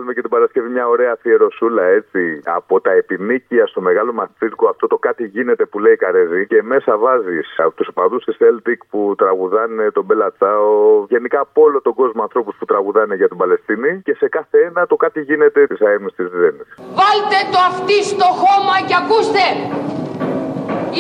Να 0.05 0.11
βάλουμε 0.11 0.23
και 0.23 0.29
την 0.29 0.37
Παρασκευή 0.38 0.69
μια 0.77 0.87
ωραία 0.95 1.12
αφιερωσούλα 1.12 1.85
έτσι. 1.99 2.21
Από 2.45 2.81
τα 2.81 2.93
επιμήκεια 2.93 3.67
στο 3.67 3.81
μεγάλο 3.81 4.12
μαθητικό, 4.12 4.69
αυτό 4.69 4.87
το 4.87 4.96
κάτι 5.07 5.25
γίνεται 5.27 5.65
που 5.65 5.79
λέει 5.79 5.96
Καρεζή. 5.96 6.46
Και 6.46 6.63
μέσα 6.63 6.98
βάζεις 6.98 7.46
από 7.57 7.75
τους 7.79 7.88
οπαδούς 7.88 8.25
της 8.25 8.37
Celtic 8.40 8.79
που 8.90 9.15
τραγουδάνε 9.17 9.90
τον 9.90 10.05
Μπελατσάο. 10.05 10.69
Γενικά 11.09 11.40
από 11.40 11.63
όλο 11.63 11.81
τον 11.81 11.94
κόσμο 11.94 12.23
ανθρώπους 12.23 12.55
που 12.59 12.65
τραγουδάνε 12.65 13.15
για 13.15 13.29
την 13.29 13.37
Παλαιστίνη. 13.37 14.00
Και 14.05 14.15
σε 14.15 14.29
κάθε 14.29 14.59
ένα 14.69 14.87
το 14.87 14.96
κάτι 14.96 15.21
γίνεται 15.21 15.67
της 15.67 15.81
ΑΕΜ 15.81 16.05
της 16.17 16.29
Ζένη. 16.40 16.63
Βάλτε 17.00 17.38
το 17.52 17.59
αυτί 17.71 17.98
στο 18.13 18.29
χώμα 18.42 18.77
και 18.88 18.96
ακούστε. 19.02 19.46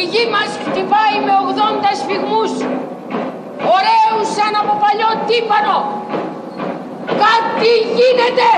Η 0.00 0.02
γη 0.12 0.24
μας 0.34 0.50
χτυπάει 0.64 1.16
με 1.26 1.32
80 1.46 1.90
σφιγμούς. 2.00 2.52
Ωραίους 3.76 4.26
σαν 4.36 4.54
από 4.62 4.72
παλιό 4.82 5.10
τύπανο. 5.28 5.76
Κάτι 7.06 7.72
γίνεται. 7.96 8.50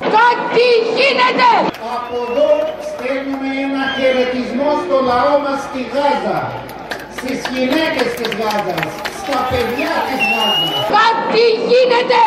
Κάτι 0.00 0.68
γίνεται. 0.96 1.50
Από 1.94 2.16
εδώ 2.30 2.50
στέλνουμε 2.88 3.48
ένα 3.64 3.84
χαιρετισμό 3.96 4.70
στο 4.84 4.96
λαό 5.10 5.38
μας 5.44 5.60
στη 5.68 5.80
Γάζα. 5.92 6.38
Στις 7.16 7.38
γυναίκες 7.52 8.08
της 8.16 8.30
Γάζας. 8.38 8.90
Στα 9.20 9.38
παιδιά 9.50 9.94
της 10.08 10.20
Γάζας. 10.32 10.84
Κάτι 10.96 11.44
γίνεται. 11.68 12.22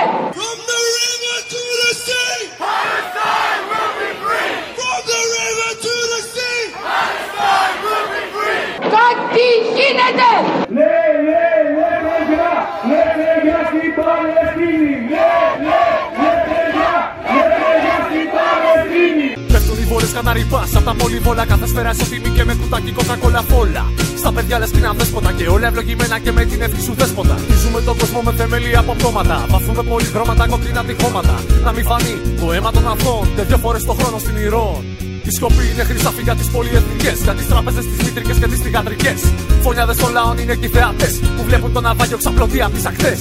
Κάτι 8.96 9.48
γίνεται. 9.78 10.30
Ναι, 10.78 10.96
ναι, 11.28 11.46
ναι, 11.78 11.90
παιδιά, 12.06 12.50
ναι, 12.90 13.02
παιδιά 13.18 13.58
στην 13.70 13.90
Παλαιστίνη. 13.98 14.94
Ναι, 15.14 15.32
ναι, 15.68 15.84
ναι, 16.20 16.32
παιδιά, 16.48 16.94
ναι, 17.34 17.44
παιδιά 17.60 17.96
στην 18.08 18.26
Παλαιστίνη. 18.36 19.28
Πέφτουν 19.54 19.78
οι 19.82 19.86
βόλες 19.92 20.12
καναρυπάς 20.18 20.70
Απ' 20.78 20.86
τα 20.90 20.94
πολυβόλα 21.00 21.46
κάθε 21.52 21.66
σφαίρα 21.72 21.92
ισοτιμή 21.96 22.30
και 22.36 22.44
με 22.48 22.54
κουτάκι 22.60 22.92
κοκακόλα 22.98 23.42
φόλα. 23.52 23.84
Στα 24.22 24.30
παιδιά 24.36 24.56
λες 24.60 24.72
πριν 24.76 24.86
δέσποτα 25.00 25.32
και 25.38 25.46
όλα 25.56 25.68
ευλογημένα 25.68 26.18
και 26.24 26.32
με 26.38 26.44
την 26.50 26.60
εύχη 26.66 26.82
σου 26.88 26.94
δέσποτα. 27.00 27.36
Χτίζουμε 27.44 27.80
τον 27.88 27.96
κόσμο 28.02 28.20
με 28.26 28.32
θεμέλια 28.40 28.80
από 28.84 28.92
πτώματα. 28.98 29.38
Βαφούμε 29.52 29.84
πολυχρώματα 29.92 30.44
κόκκινα 30.52 30.84
τυχώματα. 30.88 31.36
Να 31.66 31.72
μην 31.76 31.84
φανεί 31.90 32.16
το 32.40 32.46
αίμα 32.54 32.72
των 32.76 32.88
αθώων 32.92 33.26
και 33.36 33.42
δύο 33.42 33.58
φορές 33.58 33.84
το 33.90 33.94
χρόνο 33.94 34.18
στην 34.24 34.36
ηρών 34.46 34.84
η 35.30 35.32
σιωπή 35.38 35.64
είναι 35.72 35.84
χρυσάφι 35.90 36.22
για 36.22 36.36
τις 36.36 36.48
πολυεθνικές 36.52 37.18
Για 37.24 37.34
τις 37.34 37.48
τράπεζες, 37.52 37.86
τις 37.90 38.00
μήτρικες 38.06 38.38
και 38.42 38.48
τις 38.52 38.60
θηγατρικές. 38.66 39.20
Φωνιάδες 39.66 39.98
των 39.98 40.12
λαών 40.12 40.38
είναι 40.38 40.56
και 40.56 40.66
οι 40.66 40.74
θεατές 40.78 41.14
Που 41.36 41.44
βλέπουν 41.50 41.74
τον 41.74 41.84
ναυάγιο 41.84 42.18
ξαπλωτή 42.18 42.62
απ' 42.62 42.74
τις 42.74 42.86
ακτές. 42.86 43.20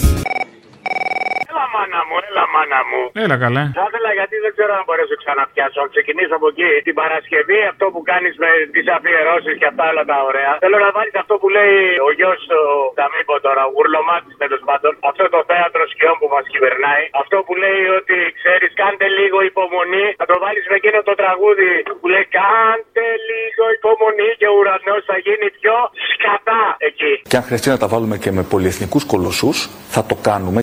Έλα 1.50 1.64
μάνα 1.74 2.00
μου, 2.06 2.14
έλα 2.18 2.23
μάνα 2.54 2.80
μου. 2.90 3.02
Έλα 3.24 3.36
καλέ. 3.44 3.64
Θα 3.78 3.84
ήθελα 3.88 4.10
γιατί 4.18 4.36
δεν 4.44 4.52
ξέρω 4.56 4.72
αν 4.78 4.84
μπορέσω 4.86 5.14
ξαναπιάσω. 5.22 5.78
Αν 5.84 5.88
ξεκινήσω 5.94 6.34
από 6.38 6.48
εκεί. 6.52 6.72
Την 6.88 6.94
Παρασκευή 7.00 7.60
αυτό 7.72 7.84
που 7.92 8.00
κάνεις 8.10 8.34
με 8.42 8.50
τις 8.74 8.86
αφιερώσεις 8.96 9.54
και 9.60 9.66
αυτά 9.72 9.84
όλα 9.92 10.04
τα 10.12 10.18
ωραία. 10.28 10.52
Θέλω 10.64 10.78
να 10.86 10.90
βάλεις 10.96 11.14
αυτό 11.22 11.34
που 11.40 11.48
λέει 11.56 11.78
ο 12.06 12.08
γιος 12.18 12.38
του 12.50 12.60
Ταμίπο 12.98 13.34
τώρα, 13.46 13.62
ο 13.68 13.70
Γουρλωμάτης 13.74 14.34
τέλος 14.42 14.62
πάντων. 14.68 14.92
Αυτό 15.10 15.22
το 15.34 15.40
θέατρο 15.50 15.82
σκιών 15.92 16.16
που 16.20 16.28
μας 16.34 16.44
κυβερνάει. 16.52 17.04
Αυτό 17.22 17.36
που 17.46 17.52
λέει 17.64 17.82
ότι 18.00 18.16
ξέρεις, 18.38 18.70
κάντε 18.80 19.06
λίγο 19.18 19.38
υπομονή. 19.50 20.06
Θα 20.20 20.26
το 20.30 20.36
βάλεις 20.44 20.64
με 20.70 20.76
εκείνο 20.80 20.98
το 21.10 21.14
τραγούδι 21.22 21.70
που 22.00 22.06
λέει 22.14 22.26
Κάντε 22.38 23.06
λίγο 23.30 23.64
υπομονή 23.78 24.30
και 24.40 24.46
ο 24.52 24.54
ουρανός 24.58 25.02
θα 25.10 25.16
γίνει 25.26 25.46
πιο 25.58 25.76
σκατά 26.12 26.62
εκεί. 26.88 27.12
Και 27.30 27.36
αν 27.38 27.44
χρειαστεί 27.48 27.68
να 27.74 27.78
τα 27.82 27.88
βάλουμε 27.92 28.16
και 28.22 28.30
με 28.36 28.42
πολυεθνικούς 28.52 29.04
κολοσσούς, 29.12 29.56
θα 29.94 30.02
το 30.10 30.16
κάνουμε. 30.28 30.60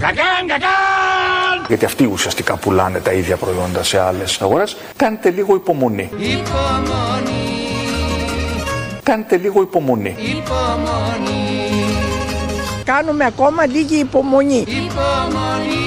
Γιατί 1.81 1.95
αυτοί 2.01 2.11
ουσιαστικά 2.13 2.55
πουλάνε 2.55 2.99
τα 2.99 3.11
ίδια 3.11 3.37
προϊόντα 3.37 3.83
σε 3.83 3.99
άλλες 3.99 4.41
αγορές. 4.41 4.77
Κάντε 4.95 5.29
λίγο 5.29 5.55
υπομονή. 5.55 6.09
Υπομονή, 6.17 7.59
Κάντε 9.03 9.37
λίγο 9.37 9.61
υπομονή. 9.61 10.15
υπομονή, 10.19 11.59
Κάνουμε 12.83 13.25
ακόμα 13.25 13.65
λίγη 13.65 13.95
υπομονή. 13.99 14.55
υπομονή. 14.57 15.79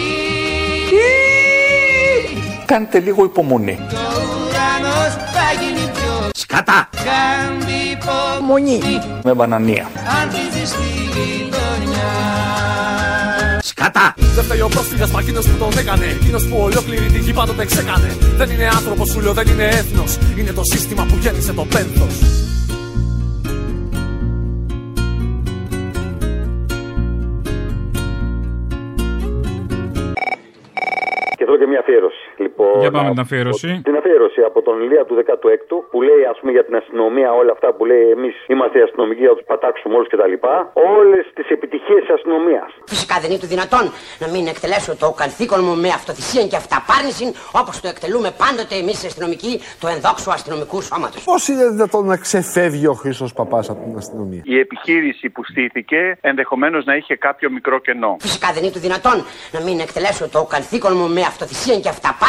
Κάντε 2.66 2.98
λίγο 2.98 3.24
υπομονή. 3.24 3.78
Ο 3.80 3.86
ουρανός 3.94 5.12
θα 5.14 5.46
γίνει 5.60 5.90
πιο 5.92 6.28
Σκατά! 6.36 6.88
Κάντε 6.96 7.72
υπομονή. 7.92 8.80
Με 9.24 9.34
μπανανία. 9.34 9.86
Αν 10.22 10.30
ζήσεις 10.30 10.68
στη 10.68 10.82
γειτονιά. 11.14 12.12
Σκατά! 13.76 14.14
Δεν 14.34 14.44
φταίει 14.44 14.60
ο 14.60 14.68
πρόσφυγας 14.68 15.10
μα 15.10 15.20
εκείνος 15.20 15.44
που 15.48 15.56
τον 15.58 15.78
έκανε 15.78 16.06
Εκείνος 16.06 16.42
που 16.48 16.56
ολόκληρη 16.68 17.06
τη 17.14 17.18
γη 17.18 17.32
πάντοτε 17.32 17.64
ξέκανε 17.64 18.10
Δεν 18.36 18.50
είναι 18.50 18.66
άνθρωπος 18.66 19.08
σου 19.10 19.20
λέω 19.20 19.32
δεν 19.32 19.46
είναι 19.48 19.64
έθνος 19.64 20.18
Είναι 20.38 20.52
το 20.52 20.64
σύστημα 20.72 21.02
που 21.08 21.16
γέννησε 21.22 21.52
το 21.52 21.64
πένθος 21.74 22.14
Και 31.36 31.44
θέλω 31.44 31.58
και 31.58 31.66
μια 31.66 31.78
αφιέρωση. 31.78 32.23
Λοιπόν, 32.44 32.80
Για 32.80 32.90
πάμε 32.90 33.04
από- 33.06 33.14
την 33.14 33.22
αφιέρωση. 33.26 33.80
Την 33.88 33.96
αφιέρωση 33.96 34.40
από 34.50 34.62
τον 34.62 34.76
Ηλία 34.84 35.04
του 35.04 35.14
16ου 35.14 35.76
που 35.90 35.98
λέει 36.08 36.22
ας 36.32 36.36
πούμε 36.40 36.52
για 36.52 36.64
την 36.64 36.74
αστυνομία 36.76 37.28
όλα 37.40 37.52
αυτά 37.56 37.68
που 37.74 37.84
λέει 37.90 38.06
εμείς 38.16 38.34
είμαστε 38.52 38.78
οι 38.78 38.82
αστυνομικοί 38.82 39.20
για 39.20 39.28
να 39.32 39.36
τους 39.36 39.46
πατάξουμε 39.52 39.94
όλους 39.96 40.08
κτλ. 40.12 40.34
Όλες 40.98 41.24
τις 41.36 41.46
επιτυχίες 41.56 42.00
της 42.04 42.12
αστυνομίας. 42.18 42.68
Φυσικά 42.92 43.14
δεν 43.22 43.28
είναι 43.30 43.42
του 43.44 43.50
δυνατόν 43.54 43.84
να 44.22 44.26
μην 44.32 44.44
εκτελέσω 44.52 44.92
το 45.04 45.08
καθήκον 45.22 45.60
μου 45.66 45.74
με 45.84 45.88
αυτοθυσία 45.98 46.44
και 46.50 46.56
αυταπάρνηση 46.62 47.26
όπως 47.60 47.74
το 47.80 47.88
εκτελούμε 47.94 48.30
πάντοτε 48.42 48.74
εμείς 48.82 48.96
οι 49.02 49.06
αστυνομικοί 49.10 49.52
του 49.80 49.86
ενδόξου 49.94 50.30
αστυνομικού 50.38 50.78
σώματος. 50.90 51.20
Πώς 51.24 51.42
είναι 51.48 51.64
δυνατόν 51.76 52.04
να 52.12 52.16
ξεφεύγει 52.16 52.86
ο 52.86 52.94
Χρήστος 53.02 53.32
Παπάς 53.32 53.70
από 53.70 53.80
την 53.86 53.96
αστυνομία; 54.02 54.42
Η 54.44 54.58
επιχείρηση 54.58 55.30
που 55.30 55.44
στήθηκε 55.44 56.00
ενδεχομένως 56.20 56.84
να 56.84 56.94
είχε 56.96 57.14
κάποιο 57.16 57.50
μικρό 57.50 57.78
κενό. 57.86 58.16
Φυσικά 58.20 58.48
δεν 58.54 58.62
είναι 58.62 58.72
του 58.72 58.78
δυνατόν 58.88 59.16
να 59.54 59.60
μην 59.60 59.80
εκτελέσω 59.80 60.28
το 60.28 60.44
καθήκον 60.44 60.92
μου 60.96 61.08
με 61.08 61.20
αυτοθυσία 61.20 61.74
και 61.80 61.88
αυταπάρνηση. 61.88 62.22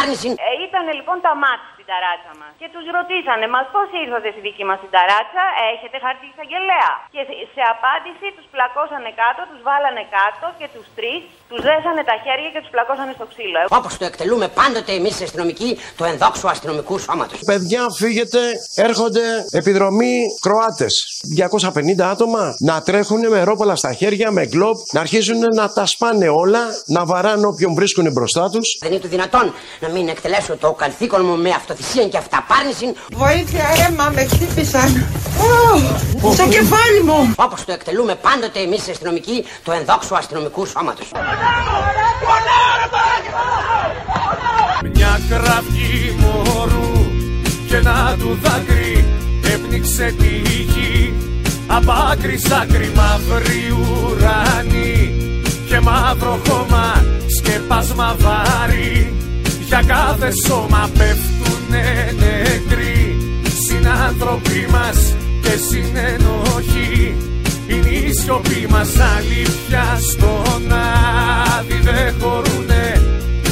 Ε, 0.48 0.52
ήταν 0.68 0.84
λοιπόν 1.00 1.18
τα 1.28 1.34
μάτια 1.44 1.70
στην 1.76 1.86
ταράτσα 1.92 2.32
μας. 2.40 2.52
Και 2.62 2.68
τους 2.74 2.86
ρωτήσανε, 2.98 3.46
μας 3.56 3.66
πώς 3.74 3.88
ήρθατε 4.04 4.30
στη 4.36 4.42
δική 4.48 4.64
μας 4.70 4.78
την 4.84 4.92
ταράτσα, 4.96 5.44
έχετε 5.74 5.96
χαρτί 6.04 6.26
εισαγγελέα; 6.34 6.92
Και 7.16 7.22
σε- 7.28 7.40
σε 7.56 7.64
απάντηση 7.76 8.26
τους 8.36 8.48
πλακώσανε 8.54 9.12
κάτω, 9.22 9.42
τους 9.52 9.62
βάλανε 9.68 10.04
κάτω 10.18 10.46
και 10.60 10.68
τους 10.76 10.86
τρεις 10.98 11.22
τους 11.50 11.62
δέσανε 11.62 12.04
τα 12.10 12.16
χέρια 12.24 12.50
και 12.54 12.60
τους 12.64 12.70
πλακώσανε 12.70 13.12
στο 13.16 13.26
ξύλο. 13.32 13.60
Όπως 13.70 13.98
το 13.98 14.06
εκτελούμε 14.06 14.48
πάντοτε 14.48 14.92
εμείς 14.92 15.20
οι 15.20 15.24
αστυνομικοί 15.24 15.78
του 15.98 16.04
ενδόξου 16.04 16.48
αστυνομικού 16.50 16.98
σώματος. 17.00 17.40
Παιδιά, 17.46 17.82
φύγετε, 17.98 18.40
έρχονται 18.76 19.22
επιδρομή 19.52 20.16
Κροάτες. 20.42 20.94
250 21.36 22.10
άτομα 22.14 22.56
να 22.60 22.82
τρέχουν 22.82 23.28
με 23.30 23.44
ρόπαλα 23.44 23.76
στα 23.76 23.94
χέρια, 23.94 24.32
με 24.32 24.46
γκλόπ, 24.46 24.78
να 24.92 25.00
αρχίζουν 25.00 25.40
να 25.56 25.74
τα 25.74 25.86
σπάνε 25.86 26.28
όλα, 26.30 26.64
να 26.86 27.06
βαράνε 27.06 27.46
όποιον 27.46 27.74
βρίσκουν 27.74 28.12
μπροστά 28.12 28.50
τους. 28.50 28.78
Δεν 28.82 28.92
είναι 28.92 29.00
του 29.00 29.08
δυνατόν 29.08 29.54
να 29.80 29.90
μην 29.90 30.08
εκτελέσω 30.08 30.58
το 30.58 30.72
καθήκον 30.74 31.26
μου 31.26 31.36
με 31.38 31.50
αυτοθυσία 31.50 32.08
και 32.08 32.18
αυταπάρνηση. 32.18 32.94
Βοήθεια, 33.14 33.66
αίμα, 33.88 34.10
με 34.16 34.26
χτύπησαν. 34.26 35.06
Ω, 36.22 36.34
στο 36.34 36.48
κεφάλι 36.48 37.04
μου. 37.04 37.34
Όπως 37.38 37.66
το 37.66 37.72
εκτελούμε 37.72 38.16
πάντοτε 38.16 38.60
εμείς 38.60 38.88
οι 38.88 38.92
αστυνομικοί 38.92 39.46
του 39.64 39.72
ενδόξου 39.72 40.16
αστυνομικού 40.18 40.66
σώματος. 40.66 41.12
Μια 44.94 45.20
κραυγή 45.30 46.16
μωρού 46.20 47.06
και 47.68 47.76
ένα 47.76 48.16
του 48.20 48.40
δάκρυ 48.42 49.06
έπνιξε 49.54 50.16
τη 50.20 50.36
γη. 50.72 51.14
Απ' 51.68 51.90
άκρη 52.12 52.38
σ' 52.38 52.52
άκρη 52.52 52.92
μαύρη 52.96 53.64
ουρανή 53.72 55.14
και 55.68 55.80
μαύρο 55.80 56.40
χώμα 56.48 57.04
σκεπάσμα 57.38 58.16
βάρη. 58.20 59.14
Για 59.68 59.84
κάθε 59.88 60.32
σώμα 60.48 60.90
πέφτουνε 60.98 62.16
νεκροί 62.20 63.18
συνάνθρωποι 63.66 64.68
μας 64.72 65.14
και 65.42 65.58
συνενοχοί 65.68 67.16
είναι 67.68 67.90
η 67.90 68.14
σιωπή 68.14 68.68
μας 68.70 68.90
αλήθεια. 69.18 70.00
Στον 70.12 70.72
άδει 71.58 71.80
δεν 71.84 72.14
χωρούνε 72.20 73.02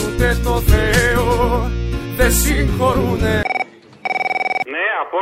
ούτε 0.05 0.37
το 0.43 0.61
Θεό 0.61 1.71
δεν 2.17 2.31
συγχωρούνε 2.33 3.42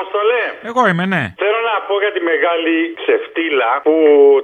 Ναι, 0.02 0.08
Απόστολε. 0.08 0.44
Εγώ 0.70 0.82
είμαι, 0.90 1.06
ναι. 1.14 1.24
Θέλω 1.44 1.60
να 1.72 1.76
πω 1.88 1.96
για 2.04 2.12
τη 2.16 2.22
μεγάλη 2.32 2.76
ξεφτύλα 3.02 3.72
που 3.88 3.96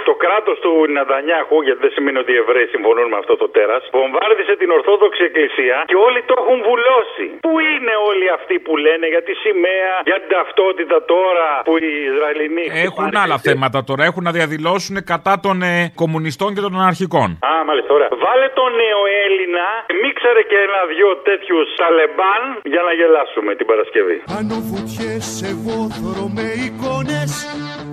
το 0.07 0.13
κράτος 0.23 0.57
του 0.63 0.71
Νατανιάχου, 0.97 1.57
γιατί 1.67 1.79
δεν 1.85 1.91
σημαίνει 1.95 2.17
ότι 2.23 2.31
οι 2.35 2.39
Εβραίοι 2.43 2.67
συμφωνούν 2.75 3.07
με 3.13 3.17
αυτό 3.21 3.33
το 3.41 3.47
τέρας, 3.55 3.81
βομβάρδισε 3.97 4.53
την 4.61 4.69
Ορθόδοξη 4.77 5.21
Εκκλησία 5.29 5.77
και 5.91 5.97
όλοι 6.07 6.19
το 6.29 6.33
έχουν 6.41 6.57
βουλώσει. 6.69 7.25
Πού 7.45 7.53
είναι 7.71 7.93
όλοι 8.09 8.27
αυτοί 8.37 8.55
που 8.65 8.73
λένε 8.85 9.05
για 9.13 9.23
τη 9.27 9.33
σημαία, 9.43 9.93
για 10.09 10.17
την 10.21 10.29
ταυτότητα 10.35 10.97
τώρα 11.15 11.47
που 11.67 11.73
οι 11.85 11.91
Ισραηλινοί. 12.11 12.65
Έχουν 12.87 13.11
άλλα 13.23 13.37
θέματα 13.47 13.79
τώρα. 13.89 14.01
Έχουν 14.09 14.23
να 14.29 14.33
διαδηλώσουν 14.39 14.95
κατά 15.13 15.33
των 15.45 15.55
ε, 15.61 15.73
κομμουνιστών 16.01 16.49
και 16.55 16.61
των 16.65 16.73
αναρχικών. 16.79 17.29
Α, 17.49 17.51
μάλιστα, 17.69 17.91
ωραία. 17.97 18.09
Βάλε 18.25 18.47
τον 18.59 18.69
νέο 18.83 19.01
Έλληνα, 19.25 19.65
μίξαρε 20.03 20.41
και 20.51 20.57
ένα-δυο 20.67 21.09
τέτοιους 21.29 21.67
Ταλεμπάν 21.79 22.41
για 22.73 22.81
να 22.87 22.91
γελάσουμε 22.99 23.51
την 23.59 23.65
Παρασκευή. 23.71 24.17
Άνω 24.37 24.57
βουτιές 24.69 25.25
εγώ 25.49 25.87
θωρώ 26.01 26.27
με 26.33 26.41
εικόνες 26.41 27.31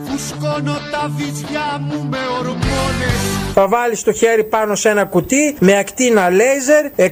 φουσκώνω 0.05 0.77
τα 0.91 1.11
βυζιά 1.17 1.79
μου 1.81 2.07
με 2.11 2.19
ορμόνες 2.39 3.21
Θα 3.55 3.69
βάλεις 3.69 4.03
το 4.03 4.13
χέρι 4.13 4.45
πάνω 4.45 4.75
σε 4.75 4.89
ένα 4.89 5.05
κουτί 5.05 5.57
με 5.59 5.79
ακτίνα 5.79 6.31
λέιζερ 6.31 6.85
666 6.97 7.07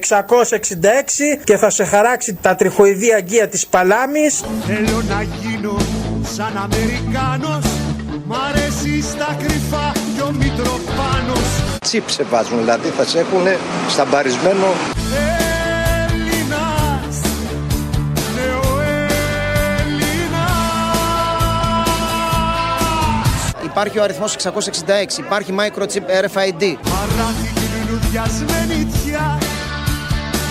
και 1.43 1.57
θα 1.57 1.69
σε 1.69 1.83
χαράξει 1.83 2.37
τα 2.41 2.55
τριχοειδή 2.55 3.13
αγκία 3.13 3.47
της 3.47 3.67
παλάμης. 3.67 4.43
Θέλω 4.65 5.03
να 5.09 5.21
γίνω 5.21 5.77
σαν 6.35 6.57
Αμερικάνος 6.57 7.65
Μ' 8.25 8.33
αρέσει 8.33 9.01
στα 9.01 9.37
κρυφά 9.39 9.91
κι 10.15 10.21
ο 10.21 10.31
Μητροπάνος 10.31 11.79
Τσίπς 11.81 12.13
σε 12.13 12.23
βάζουν, 12.23 12.57
δηλαδή 12.57 12.89
θα 12.89 13.05
σε 13.05 13.19
έχουν 13.19 13.47
σταμπαρισμένο. 13.89 14.67
Υπάρχει 23.83 24.01
ο 24.01 24.03
αριθμός 24.03 24.35
666, 24.35 25.17
υπάρχει 25.17 25.51
microchip 25.59 26.05
RFID. 26.23 26.63
Παράθηκη 26.93 27.65
λουλουδιασμένη 27.75 28.79
τιά 28.93 29.37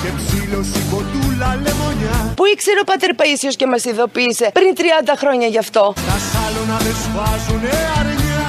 Και 0.02 0.10
ψήλωση 0.18 0.80
κοντούλα 0.90 1.50
λεμονιά 1.64 2.32
Πού 2.36 2.44
ήξερε 2.52 2.80
ο 2.80 2.84
Πάτερ 2.84 3.10
Παΐσιος 3.18 3.54
και 3.56 3.66
μας 3.66 3.84
ειδοποίησε 3.84 4.50
πριν 4.52 4.72
30 4.76 4.80
χρόνια 5.16 5.46
γι' 5.46 5.58
αυτό; 5.58 5.94
Τα 5.96 6.16
σάλωνα 6.30 6.76
δεν 6.86 6.96
σφάζουνε 7.02 7.74
αρνιά 7.98 8.44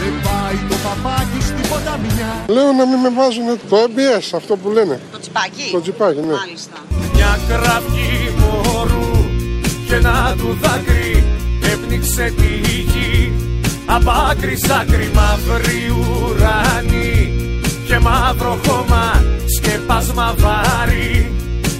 Δεν 0.00 0.14
πάει 0.26 0.58
το 0.70 0.76
παπάκι 0.84 1.40
στην 1.48 1.64
ποταμιά 1.70 2.32
Λέω 2.46 2.72
να 2.72 2.86
μην 2.86 2.98
με 3.04 3.10
βάζουν 3.18 3.46
το 3.70 3.76
MBS, 3.88 4.26
αυτό 4.34 4.56
που 4.56 4.68
λένε. 4.70 5.00
Το 5.12 5.18
τσιπάκι; 5.18 5.68
Το 5.72 5.80
τσιπάκι, 5.80 6.20
ναι. 6.20 6.34
Μάλιστα. 6.40 6.76
Μια 7.14 7.38
κραυγή 7.48 8.34
μωρού 8.40 9.10
και 9.88 9.94
ένα 9.94 10.34
του 10.38 10.58
δάκρυ 10.62 11.24
έπνιξε 11.72 12.32
τη 12.36 12.46
γη 12.64 12.83
Απ' 13.96 14.10
άκρη 14.30 14.56
σ' 14.56 14.70
άκρη 14.80 15.10
μαύρη 15.18 15.82
ουρανή 16.00 17.14
και 17.88 17.98
μαύρο 17.98 18.58
χώμα 18.66 19.04
σκεπάσμα 19.56 20.34
βάρη 20.38 21.32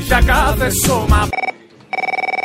για 0.09 0.21
κάθε 0.27 0.69
σώμα 0.87 1.29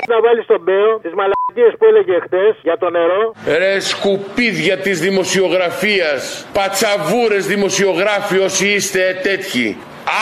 Να 0.07 0.21
βάλεις 0.23 0.45
τον 0.45 0.61
Μπέο 0.61 0.99
τις 1.03 1.13
μαλακίες 1.19 1.73
που 1.77 1.85
έλεγε 1.85 2.19
χτες 2.25 2.55
για 2.61 2.77
το 2.77 2.89
νερό. 2.89 3.33
Ρε 3.57 3.79
σκουπίδια 3.79 4.77
της 4.77 4.99
δημοσιογραφίας, 4.99 6.45
πατσαβούρες 6.53 7.45
δημοσιογράφοι 7.45 8.37
όσοι 8.37 8.67
είστε 8.67 9.19
τέτοιοι. 9.23 9.77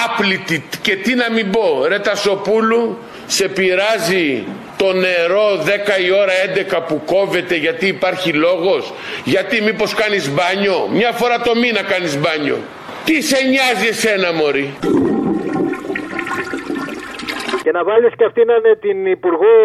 Άπλητοι 0.05 0.63
και 0.81 0.95
τι 0.95 1.15
να 1.15 1.31
μην 1.31 1.51
πω, 1.51 1.85
ρε 1.87 1.99
Τασοπούλου, 1.99 2.97
σε 3.27 3.47
πειράζει 3.47 4.43
το 4.77 4.93
νερό 4.93 5.63
10 5.65 6.05
η 6.05 6.11
ώρα 6.11 6.31
11 6.77 6.83
που 6.87 7.01
κόβεται 7.05 7.55
γιατί 7.55 7.87
υπάρχει 7.87 8.33
λόγος, 8.33 8.93
γιατί 9.23 9.61
μήπως 9.61 9.93
κάνεις 9.93 10.29
μπάνιο, 10.29 10.89
μια 10.93 11.11
φορά 11.11 11.39
το 11.39 11.55
μήνα 11.55 11.81
κάνεις 11.81 12.17
μπάνιο. 12.17 12.57
Τι 13.05 13.21
σε 13.21 13.37
νοιάζει 13.43 13.87
εσένα 13.87 14.33
μωρή; 14.33 14.73
Και 17.67 17.77
να 17.79 17.83
βάλεις 17.89 18.13
και 18.17 18.25
αυτήν 18.29 18.47
είναι 18.49 18.73
την 18.85 18.97
υπουργό 19.05 19.55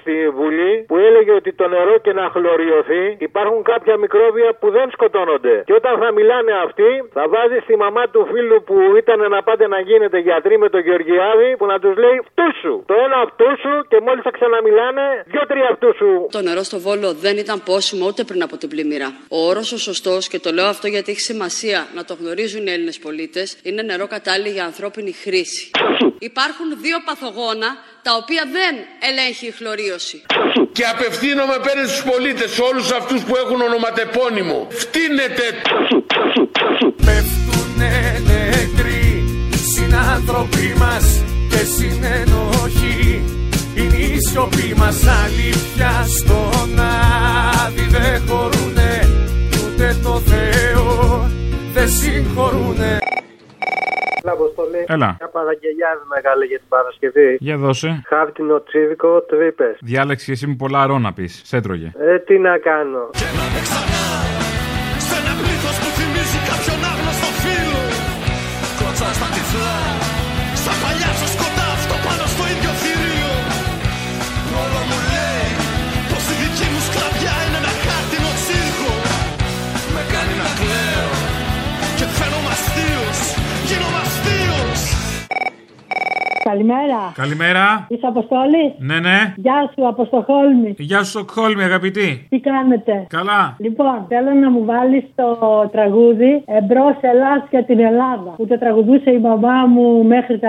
στη 0.00 0.14
Βουλή 0.38 0.72
που 0.88 0.96
έλεγε 1.06 1.32
ότι 1.40 1.50
το 1.60 1.66
νερό 1.68 1.94
και 2.04 2.12
να 2.12 2.24
χλωριωθεί 2.34 3.02
υπάρχουν 3.28 3.62
κάποια 3.62 3.94
μικρόβια 4.04 4.48
που 4.60 4.70
δεν 4.76 4.86
σκοτώνονται. 4.90 5.54
Και 5.66 5.74
όταν 5.80 5.94
θα 6.02 6.08
μιλάνε 6.18 6.52
αυτοί, 6.66 6.90
θα 7.16 7.24
βάζεις 7.32 7.62
τη 7.68 7.74
μαμά 7.84 8.04
του 8.12 8.22
φίλου 8.30 8.58
που 8.66 8.76
ήταν 9.02 9.18
να 9.34 9.42
πάτε 9.42 9.66
να 9.74 9.80
γίνετε 9.80 10.18
γιατροί 10.18 10.58
με 10.58 10.68
τον 10.68 10.80
Γεωργιάδη 10.86 11.48
που 11.58 11.66
να 11.66 11.78
τους 11.82 11.94
λέει 12.02 12.16
αυτούς 12.24 12.52
σου. 12.62 12.74
Το 12.86 12.94
ένα 13.06 13.16
αυτούς 13.26 13.54
σου 13.64 13.74
και 13.90 13.98
μόλις 14.06 14.22
θα 14.26 14.30
ξαναμιλάνε, 14.36 15.04
δυο-τρία 15.32 15.68
αυτούς 15.72 15.96
σου. 15.96 16.10
Το 16.30 16.42
νερό 16.48 16.62
στο 16.62 16.78
Βόλο 16.86 17.08
δεν 17.24 17.36
ήταν 17.44 17.62
πόσιμο 17.70 18.04
ούτε 18.10 18.22
πριν 18.24 18.42
από 18.42 18.56
την 18.56 18.68
πλημμύρα. 18.68 19.08
Ο 19.36 19.38
όρος 19.50 19.72
ο 19.72 19.78
σωστός, 19.78 20.28
και 20.28 20.38
το 20.38 20.50
λέω 20.56 20.68
αυτό 20.74 20.86
γιατί 20.94 21.10
έχει 21.10 21.24
σημασία 21.32 21.78
να 21.96 22.02
το 22.04 22.14
γνωρίζουν 22.20 22.66
οι 22.66 22.70
Έλληνες 22.76 22.98
πολίτες, 22.98 23.46
είναι 23.62 23.82
νερό 23.82 24.06
κατάλληλο 24.06 24.50
για 24.56 24.64
ανθρώπινη 24.64 25.12
χρήση. 25.12 25.70
Υπάρχουν 26.28 26.68
δύο 26.84 26.98
παθογόνα 27.04 27.68
τα 28.02 28.12
οποία 28.20 28.42
δεν 28.56 28.74
ελέγχει 29.08 29.46
η 29.46 29.50
χλωρίωση. 29.50 30.22
Και 30.72 30.84
απευθύνομαι 30.84 31.56
πέρα 31.66 31.86
στους 31.86 32.02
πολίτες, 32.10 32.50
σε 32.50 32.62
όλους 32.62 32.90
αυτούς 32.90 33.22
που 33.22 33.36
έχουν 33.36 33.60
ονοματεπώνυμο. 33.60 34.66
Φτύνετε. 34.70 35.44
Πέφτουνε 37.06 37.92
νεκροί 38.30 39.24
συνάνθρωποι 39.72 40.74
μας 40.78 41.22
και 41.50 41.62
συνενοχοί 41.76 43.22
Είναι 43.74 43.96
η 43.96 44.18
σιωπή 44.28 44.74
μας 44.76 44.98
αλήθεια 45.24 46.06
στον 46.18 46.80
άδει 47.64 47.86
Δεν 47.88 48.22
χωρούνε 48.28 49.08
ούτε 49.64 49.96
το 50.02 50.22
Θεό 50.26 51.30
δεν 51.72 51.90
συγχωρούνε 51.90 52.98
Αποστολή. 54.30 54.84
Έλα. 54.94 55.16
Μια 55.18 55.28
παραγγελιά 55.38 55.90
μεγάλη 56.14 56.44
για 56.50 56.58
την 56.58 56.68
Παρασκευή. 56.68 57.36
Για 57.40 57.56
δώσε. 57.56 58.02
Χάρτινο 58.06 58.62
τσίβικο 58.62 59.20
τρύπε. 59.30 59.76
Διάλεξε 59.80 60.24
και 60.24 60.32
εσύ 60.32 60.46
με 60.46 60.54
πολλά 60.62 60.86
ρο 60.86 60.98
να 60.98 61.12
πει. 61.12 61.26
Σέτρωγε. 61.26 61.92
Ε, 61.98 62.18
τι 62.18 62.38
να 62.38 62.58
κάνω. 62.58 63.02
Σ' 65.06 65.12
ένα 65.18 65.32
πλήθος 65.40 65.76
που 65.82 65.88
θυμίζει 65.96 66.40
κάποιον 66.50 66.80
άγνωστο 66.90 67.28
φίλο 67.42 67.82
Κλωτσά 68.78 69.08
στα 69.18 69.28
Καλημέρα. 86.44 87.00
Καλημέρα. 87.14 87.86
Είσαι 87.88 88.06
Αποστόλη; 88.06 88.74
Ναι, 88.78 88.98
ναι. 88.98 89.18
Γεια 89.36 89.70
σου, 89.72 89.88
Αποστοχόλμη. 89.88 90.74
Γεια 90.78 91.02
σου, 91.02 91.10
Στοκχόλμη, 91.10 91.62
αγαπητή. 91.62 92.26
Τι 92.28 92.38
κάνετε; 92.40 93.06
Καλά. 93.08 93.56
Λοιπόν, 93.58 94.04
θέλω 94.08 94.30
να 94.32 94.50
μου 94.50 94.64
βάλεις 94.64 95.04
το 95.14 95.28
τραγούδι 95.72 96.42
Εμπρός 96.46 96.96
Ελλάς 97.00 97.42
για 97.50 97.64
την 97.64 97.78
Ελλάδα 97.80 98.30
που 98.36 98.46
το 98.46 98.58
τραγουδούσε 98.58 99.10
η 99.10 99.18
μαμά 99.18 99.66
μου 99.66 100.04
μέχρι 100.04 100.38
τα 100.38 100.48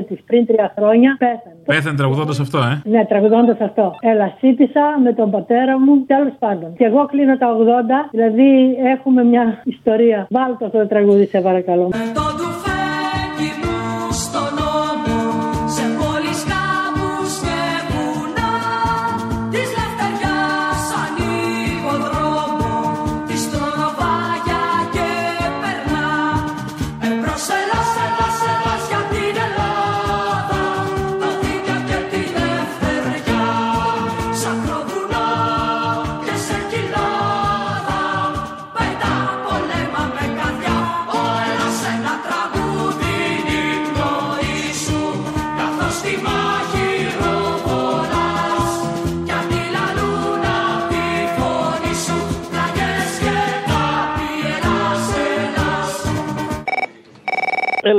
95 0.00 0.04
της 0.08 0.18
πριν 0.26 0.46
τρία 0.46 0.72
χρόνια. 0.76 1.16
Πέθανε. 1.18 1.56
Πέθανε 1.64 1.96
τραγουδώντας 1.96 2.40
αυτό, 2.40 2.58
ε. 2.58 2.82
Ναι, 2.84 3.04
τραγουδώντας 3.04 3.60
αυτό. 3.60 3.94
Έλα, 4.00 4.34
σύντησα 4.38 4.84
με 5.02 5.12
τον 5.12 5.30
πατέρα 5.30 5.78
μου, 5.80 6.04
τέλος 6.06 6.34
πάντων. 6.38 6.74
Και 6.76 6.84
εγώ 6.84 7.06
κλείνω 7.06 7.36
τα 7.36 7.48
80, 7.52 8.08
δηλαδή 8.10 8.76
έχουμε 8.94 9.24
μια 9.24 9.62
ιστορία. 9.64 10.26
Βάλτε 10.30 10.64
αυτό 10.64 10.78
το 10.78 10.86
τραγούδι, 10.86 11.26
σε 11.26 11.40
παρακαλώ. 11.40 11.90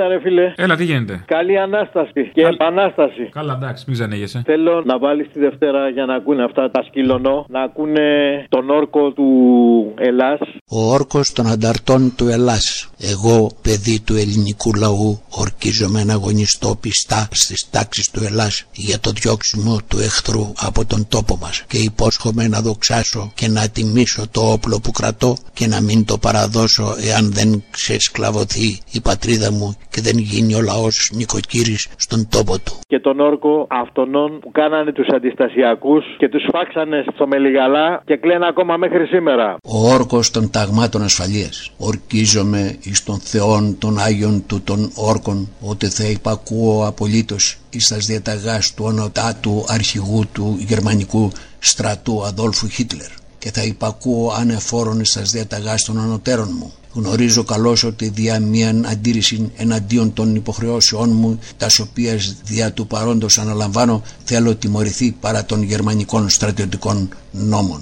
Έλα 0.03 0.13
ρε 0.13 0.19
φίλε. 0.19 0.53
Έλα, 0.55 0.75
τι 0.75 0.83
γίνεται; 0.83 1.23
Καλή 1.25 1.57
Ανάσταση 1.59 2.31
και 2.33 2.41
Επανάσταση. 2.41 3.29
Καλά, 3.31 3.53
εντάξει, 3.53 3.83
μην 3.87 3.95
ζανέγεσαι. 3.95 4.41
Θέλω 4.45 4.83
να 4.85 4.97
βάλεις 4.97 5.27
τη 5.33 5.39
Δευτέρα 5.39 5.89
για 5.89 6.05
να 6.05 6.15
ακούνε 6.15 6.43
αυτά 6.43 6.71
τα 6.71 6.83
σκυλονό, 6.83 7.45
να 7.49 7.61
ακούνε 7.61 8.01
τον 8.49 8.69
όρκο 8.69 9.11
του 9.11 9.93
Ελλάς 9.97 10.39
ο 10.75 10.91
όρκος 10.91 11.31
των 11.31 11.47
ανταρτών 11.47 12.15
του 12.15 12.27
Ελλάς. 12.27 12.89
Εγώ, 12.99 13.51
παιδί 13.61 13.99
του 13.99 14.15
ελληνικού 14.15 14.73
λαού, 14.73 15.21
ορκίζομαι 15.29 16.03
να 16.03 16.13
αγωνιστώ 16.13 16.75
πιστά 16.81 17.27
στις 17.31 17.69
τάξεις 17.69 18.11
του 18.11 18.23
Ελλάς 18.23 18.65
για 18.71 18.99
το 18.99 19.11
διώξιμο 19.11 19.77
του 19.87 19.99
εχθρού 19.99 20.51
από 20.59 20.85
τον 20.85 21.07
τόπο 21.07 21.37
μας 21.41 21.63
και 21.67 21.77
υπόσχομαι 21.77 22.47
να 22.47 22.61
δοξάσω 22.61 23.31
και 23.35 23.47
να 23.47 23.69
τιμήσω 23.69 24.23
το 24.31 24.51
όπλο 24.51 24.79
που 24.79 24.91
κρατώ 24.91 25.37
και 25.53 25.67
να 25.67 25.81
μην 25.81 26.05
το 26.05 26.17
παραδώσω 26.17 26.95
εάν 27.09 27.31
δεν 27.33 27.63
ξεσκλαβωθεί 27.71 28.79
η 28.91 29.01
πατρίδα 29.01 29.51
μου 29.51 29.75
και 29.93 30.01
δεν 30.01 30.17
γίνει 30.17 30.53
ο 30.55 30.61
λαός 30.61 31.11
νοικοκύρης 31.13 31.87
στον 31.97 32.27
τόπο 32.29 32.55
του. 32.59 32.73
Και 32.87 32.99
τον 32.99 33.19
όρκο 33.19 33.67
αυτονών 33.69 34.39
που 34.39 34.51
κάνανε 34.51 34.91
τους 34.91 35.07
αντιστασιακούς 35.07 36.03
και 36.17 36.29
τους 36.29 36.43
φάξανε 36.51 37.05
στο 37.13 37.27
Μελιγαλά 37.27 38.01
και 38.05 38.17
κλαίνουν 38.17 38.43
ακόμα 38.43 38.77
μέχρι 38.77 39.05
σήμερα. 39.05 39.57
Ο 39.63 39.77
όρκος 39.93 40.31
των 40.31 40.49
ταγμάτων 40.49 41.01
ασφαλείας. 41.03 41.71
Ορκίζομαι 41.77 42.77
εις 42.83 43.03
των 43.03 43.19
θεών 43.19 43.77
των 43.77 43.99
Άγιων 43.99 44.45
του 44.47 44.61
των 44.63 44.91
όρκων 44.95 45.49
ότι 45.61 45.87
θα 45.87 46.05
υπακούω 46.09 46.87
απολύτως 46.87 47.57
εις 47.69 47.87
τας 47.87 48.05
διαταγάς 48.05 48.73
του 48.73 48.83
ονοτάτου 48.87 49.63
αρχηγού 49.67 50.23
του 50.33 50.55
γερμανικού 50.59 51.31
στρατού 51.59 52.23
Αδόλφου 52.25 52.67
Χίτλερ 52.67 53.11
και 53.39 53.51
θα 53.51 53.63
υπακούω 53.63 54.31
ανεφόρον 54.39 54.99
εις 54.99 55.13
τας 55.13 55.31
διαταγάς 55.31 55.83
των 55.83 55.99
ανωτέρων 55.99 56.49
μου 56.59 56.73
Γνωρίζω 56.93 57.43
καλώς 57.43 57.83
ότι 57.83 58.09
δια 58.09 58.39
μια 58.39 58.81
αντίρρηση 58.85 59.51
εναντίον 59.55 60.13
των 60.13 60.35
υποχρεώσεών 60.35 61.09
μου, 61.09 61.39
τας 61.57 61.79
οποίας 61.79 62.35
δια 62.43 62.73
του 62.73 62.87
παρόντος 62.87 63.37
αναλαμβάνω, 63.37 64.03
θέλω 64.23 64.55
τιμωρηθεί 64.55 65.11
παρά 65.11 65.45
των 65.45 65.63
γερμανικών 65.63 66.29
στρατιωτικών 66.29 67.09
νόμων. 67.31 67.81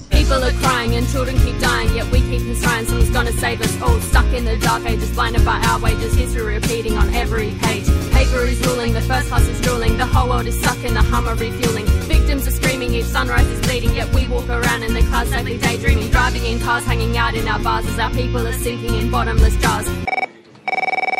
Victims 12.81 12.95
are 12.95 12.97
screaming, 12.97 12.99
each 12.99 13.11
sunrise 13.15 13.49
is 13.55 13.61
bleeding, 13.67 13.93
yet 13.99 14.09
we 14.15 14.21
walk 14.33 14.49
around 14.49 14.81
in 14.87 14.93
the 14.97 15.03
clouds 15.09 15.29
sadly 15.29 15.57
daydreaming. 15.65 16.09
Driving 16.17 16.45
in 16.51 16.57
cars, 16.65 16.83
hanging 16.91 17.13
out 17.23 17.33
in 17.39 17.47
our 17.47 17.61
bars 17.67 17.85
as 17.91 17.99
our 17.99 18.11
people 18.19 18.41
are 18.49 18.59
sinking 18.65 18.93
in 19.01 19.11
bottomless 19.11 19.55
jars. 19.63 19.87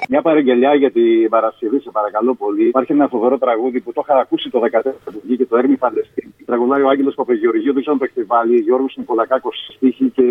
Μια 0.10 0.22
παραγγελιά 0.22 0.76
για 0.76 0.92
την 0.92 1.30
Παρασκευή, 1.30 1.80
σε 1.80 1.90
παρακαλώ 1.92 2.36
πολύ. 2.36 2.68
Υπάρχει 2.68 2.92
ένα 2.92 3.08
φοβερό 3.08 3.38
τραγούδι 3.38 3.80
που 3.82 3.94
το 3.94 4.02
είχα 4.04 4.20
ακούσει 4.20 4.50
το 4.50 4.60
14 4.72 4.92
που 5.04 5.22
βγήκε 5.24 5.46
το 5.46 5.58
Έρμη 5.58 5.76
Φαντεστή. 5.76 6.34
Τραγουδάει 6.46 6.82
ο 6.82 6.90
Άγγελος 6.90 7.16
Παπαγεωργίου, 7.16 7.74
δεν 7.74 7.82
ξέρω 7.82 7.96
αν 7.96 8.02
το 8.02 8.06
έχετε 8.08 8.24
βάλει. 8.34 8.56
Γιώργος 8.68 8.94
Νικολακάκος 8.98 9.56
στίχη 9.76 10.08
και 10.16 10.28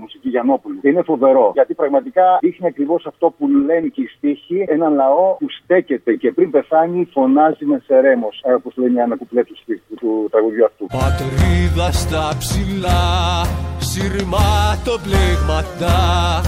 μουσική 0.00 0.28
Γιαννόπουλου. 0.28 0.78
Είναι 0.82 1.02
φοβερό 1.02 1.50
γιατί 1.54 1.74
πραγματικά 1.74 2.38
δείχνει 2.40 2.66
ακριβώς 2.66 3.06
αυτό 3.06 3.34
που 3.38 3.48
λένε 3.48 3.86
και 3.94 4.02
οι 4.02 4.08
στίχοι. 4.16 4.64
Έναν 4.68 4.94
λαό 4.94 5.36
που 5.38 5.46
στέκεται 5.62 6.14
και 6.14 6.32
πριν 6.32 6.50
πεθάνει 6.50 7.08
φωνάζει 7.12 7.64
με 7.64 7.82
σερέμος. 7.86 8.40
Όπως 8.56 8.76
λένε 8.76 8.98
οι 8.98 9.02
ανακουπλέ 9.02 9.44
του, 9.44 9.54
του 10.00 10.28
τραγουδιού 10.30 10.64
αυτού. 10.64 10.86
Πατρίδα 10.86 11.92
στα 11.92 12.36
ψηλά, 12.38 13.44
σειρμάτοπλεγματά 13.78 16.40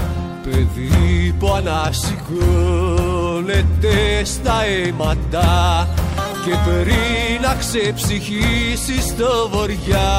παιδί 0.43 1.35
που 1.39 1.47
ανασηκώνεται 1.57 4.23
στα 4.23 4.63
αίματα 4.63 5.47
και 6.45 6.55
πριν 6.63 7.41
να 7.41 7.55
ξεψυχήσεις 7.55 9.03
στο 9.03 9.49
βοριά 9.51 10.11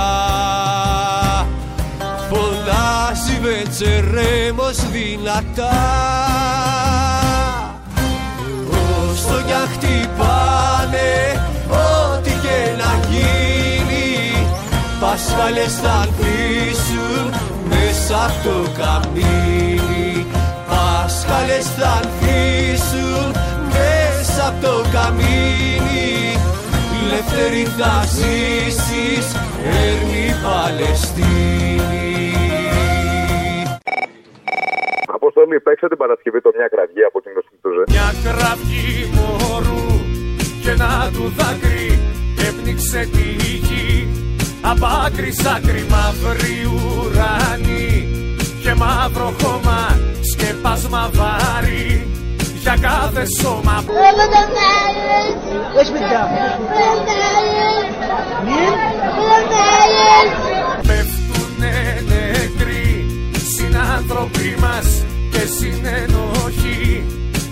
φωνάζει 2.29 3.39
με 3.43 3.68
τσερέμος 3.70 4.77
δυνατά. 4.93 5.70
Όσο 8.70 9.43
κι 9.47 9.53
αν 9.53 9.68
χτυπάνε 9.72 11.12
ό,τι 11.68 12.31
και 12.31 12.83
να 12.83 13.09
γίνει 13.09 14.47
Πασχάλες 15.01 15.75
θα 15.83 15.93
ανθίσουν 15.93 17.35
μέσα 17.68 18.25
από 18.25 18.49
το 18.49 18.70
καμίνι. 18.79 20.27
Πάσχαλες 20.68 21.66
θα 21.79 21.89
ανθίσουν 21.89 23.43
μέσα 24.45 24.57
από 24.57 24.66
το 24.66 24.74
καμίνι. 24.92 26.12
Ελεύθερη 27.03 27.62
θα 27.78 27.95
ζήσεις, 28.14 29.26
έρμη 29.86 30.26
Παλαιστίνη. 30.45 32.03
Αποστολή, 35.07 35.61
παίξε 35.61 35.88
την 35.88 35.97
Παρασκευή 35.97 36.40
το 36.40 36.51
μια 36.57 36.68
κραυγή 36.68 37.03
από 37.11 37.20
την 37.22 37.32
Κωστικτούζε. 37.34 37.84
Μια 37.88 38.09
κραυγή 38.24 39.11
μωρού 39.16 39.86
και 40.62 40.70
ένα 40.70 41.11
του 41.14 41.24
δάκρυ 41.36 41.88
έπνιξε 42.49 43.01
τη 43.14 43.28
γη 43.66 44.09
Απ' 44.70 44.84
άκρη 45.05 45.32
σ' 45.32 45.47
άκρη 45.57 45.84
μαύρη 45.92 46.57
ουρανή 46.74 47.88
και 48.62 48.74
μαύρο 48.74 49.34
χώμα 49.40 49.80
σκεπάσμα 50.30 51.11
βάρη 51.12 52.14
για 52.65 52.77
κάθε 52.81 53.25
σώμα. 53.41 53.85
Πέφτουνε 60.87 62.05
νεκροί 62.09 63.07
συνάνθρωποι 63.55 64.57
μας 64.61 65.05
και 65.31 65.43
συνενοχοί. 65.59 67.05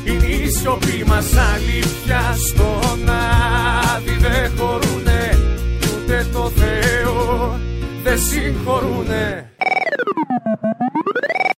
Είναι 0.04 0.26
η 0.26 0.50
σιωπή 0.50 1.04
μας 1.06 1.26
αλήθεια 1.54 2.36
στον 2.46 3.08
άδει 3.94 4.16
δεν 4.20 4.52
χωρούνε 4.58 5.38
ούτε 5.94 6.26
το 6.32 6.50
Θεό 6.56 7.60
δεν 8.02 8.18
συγχωρούνε 8.18 9.52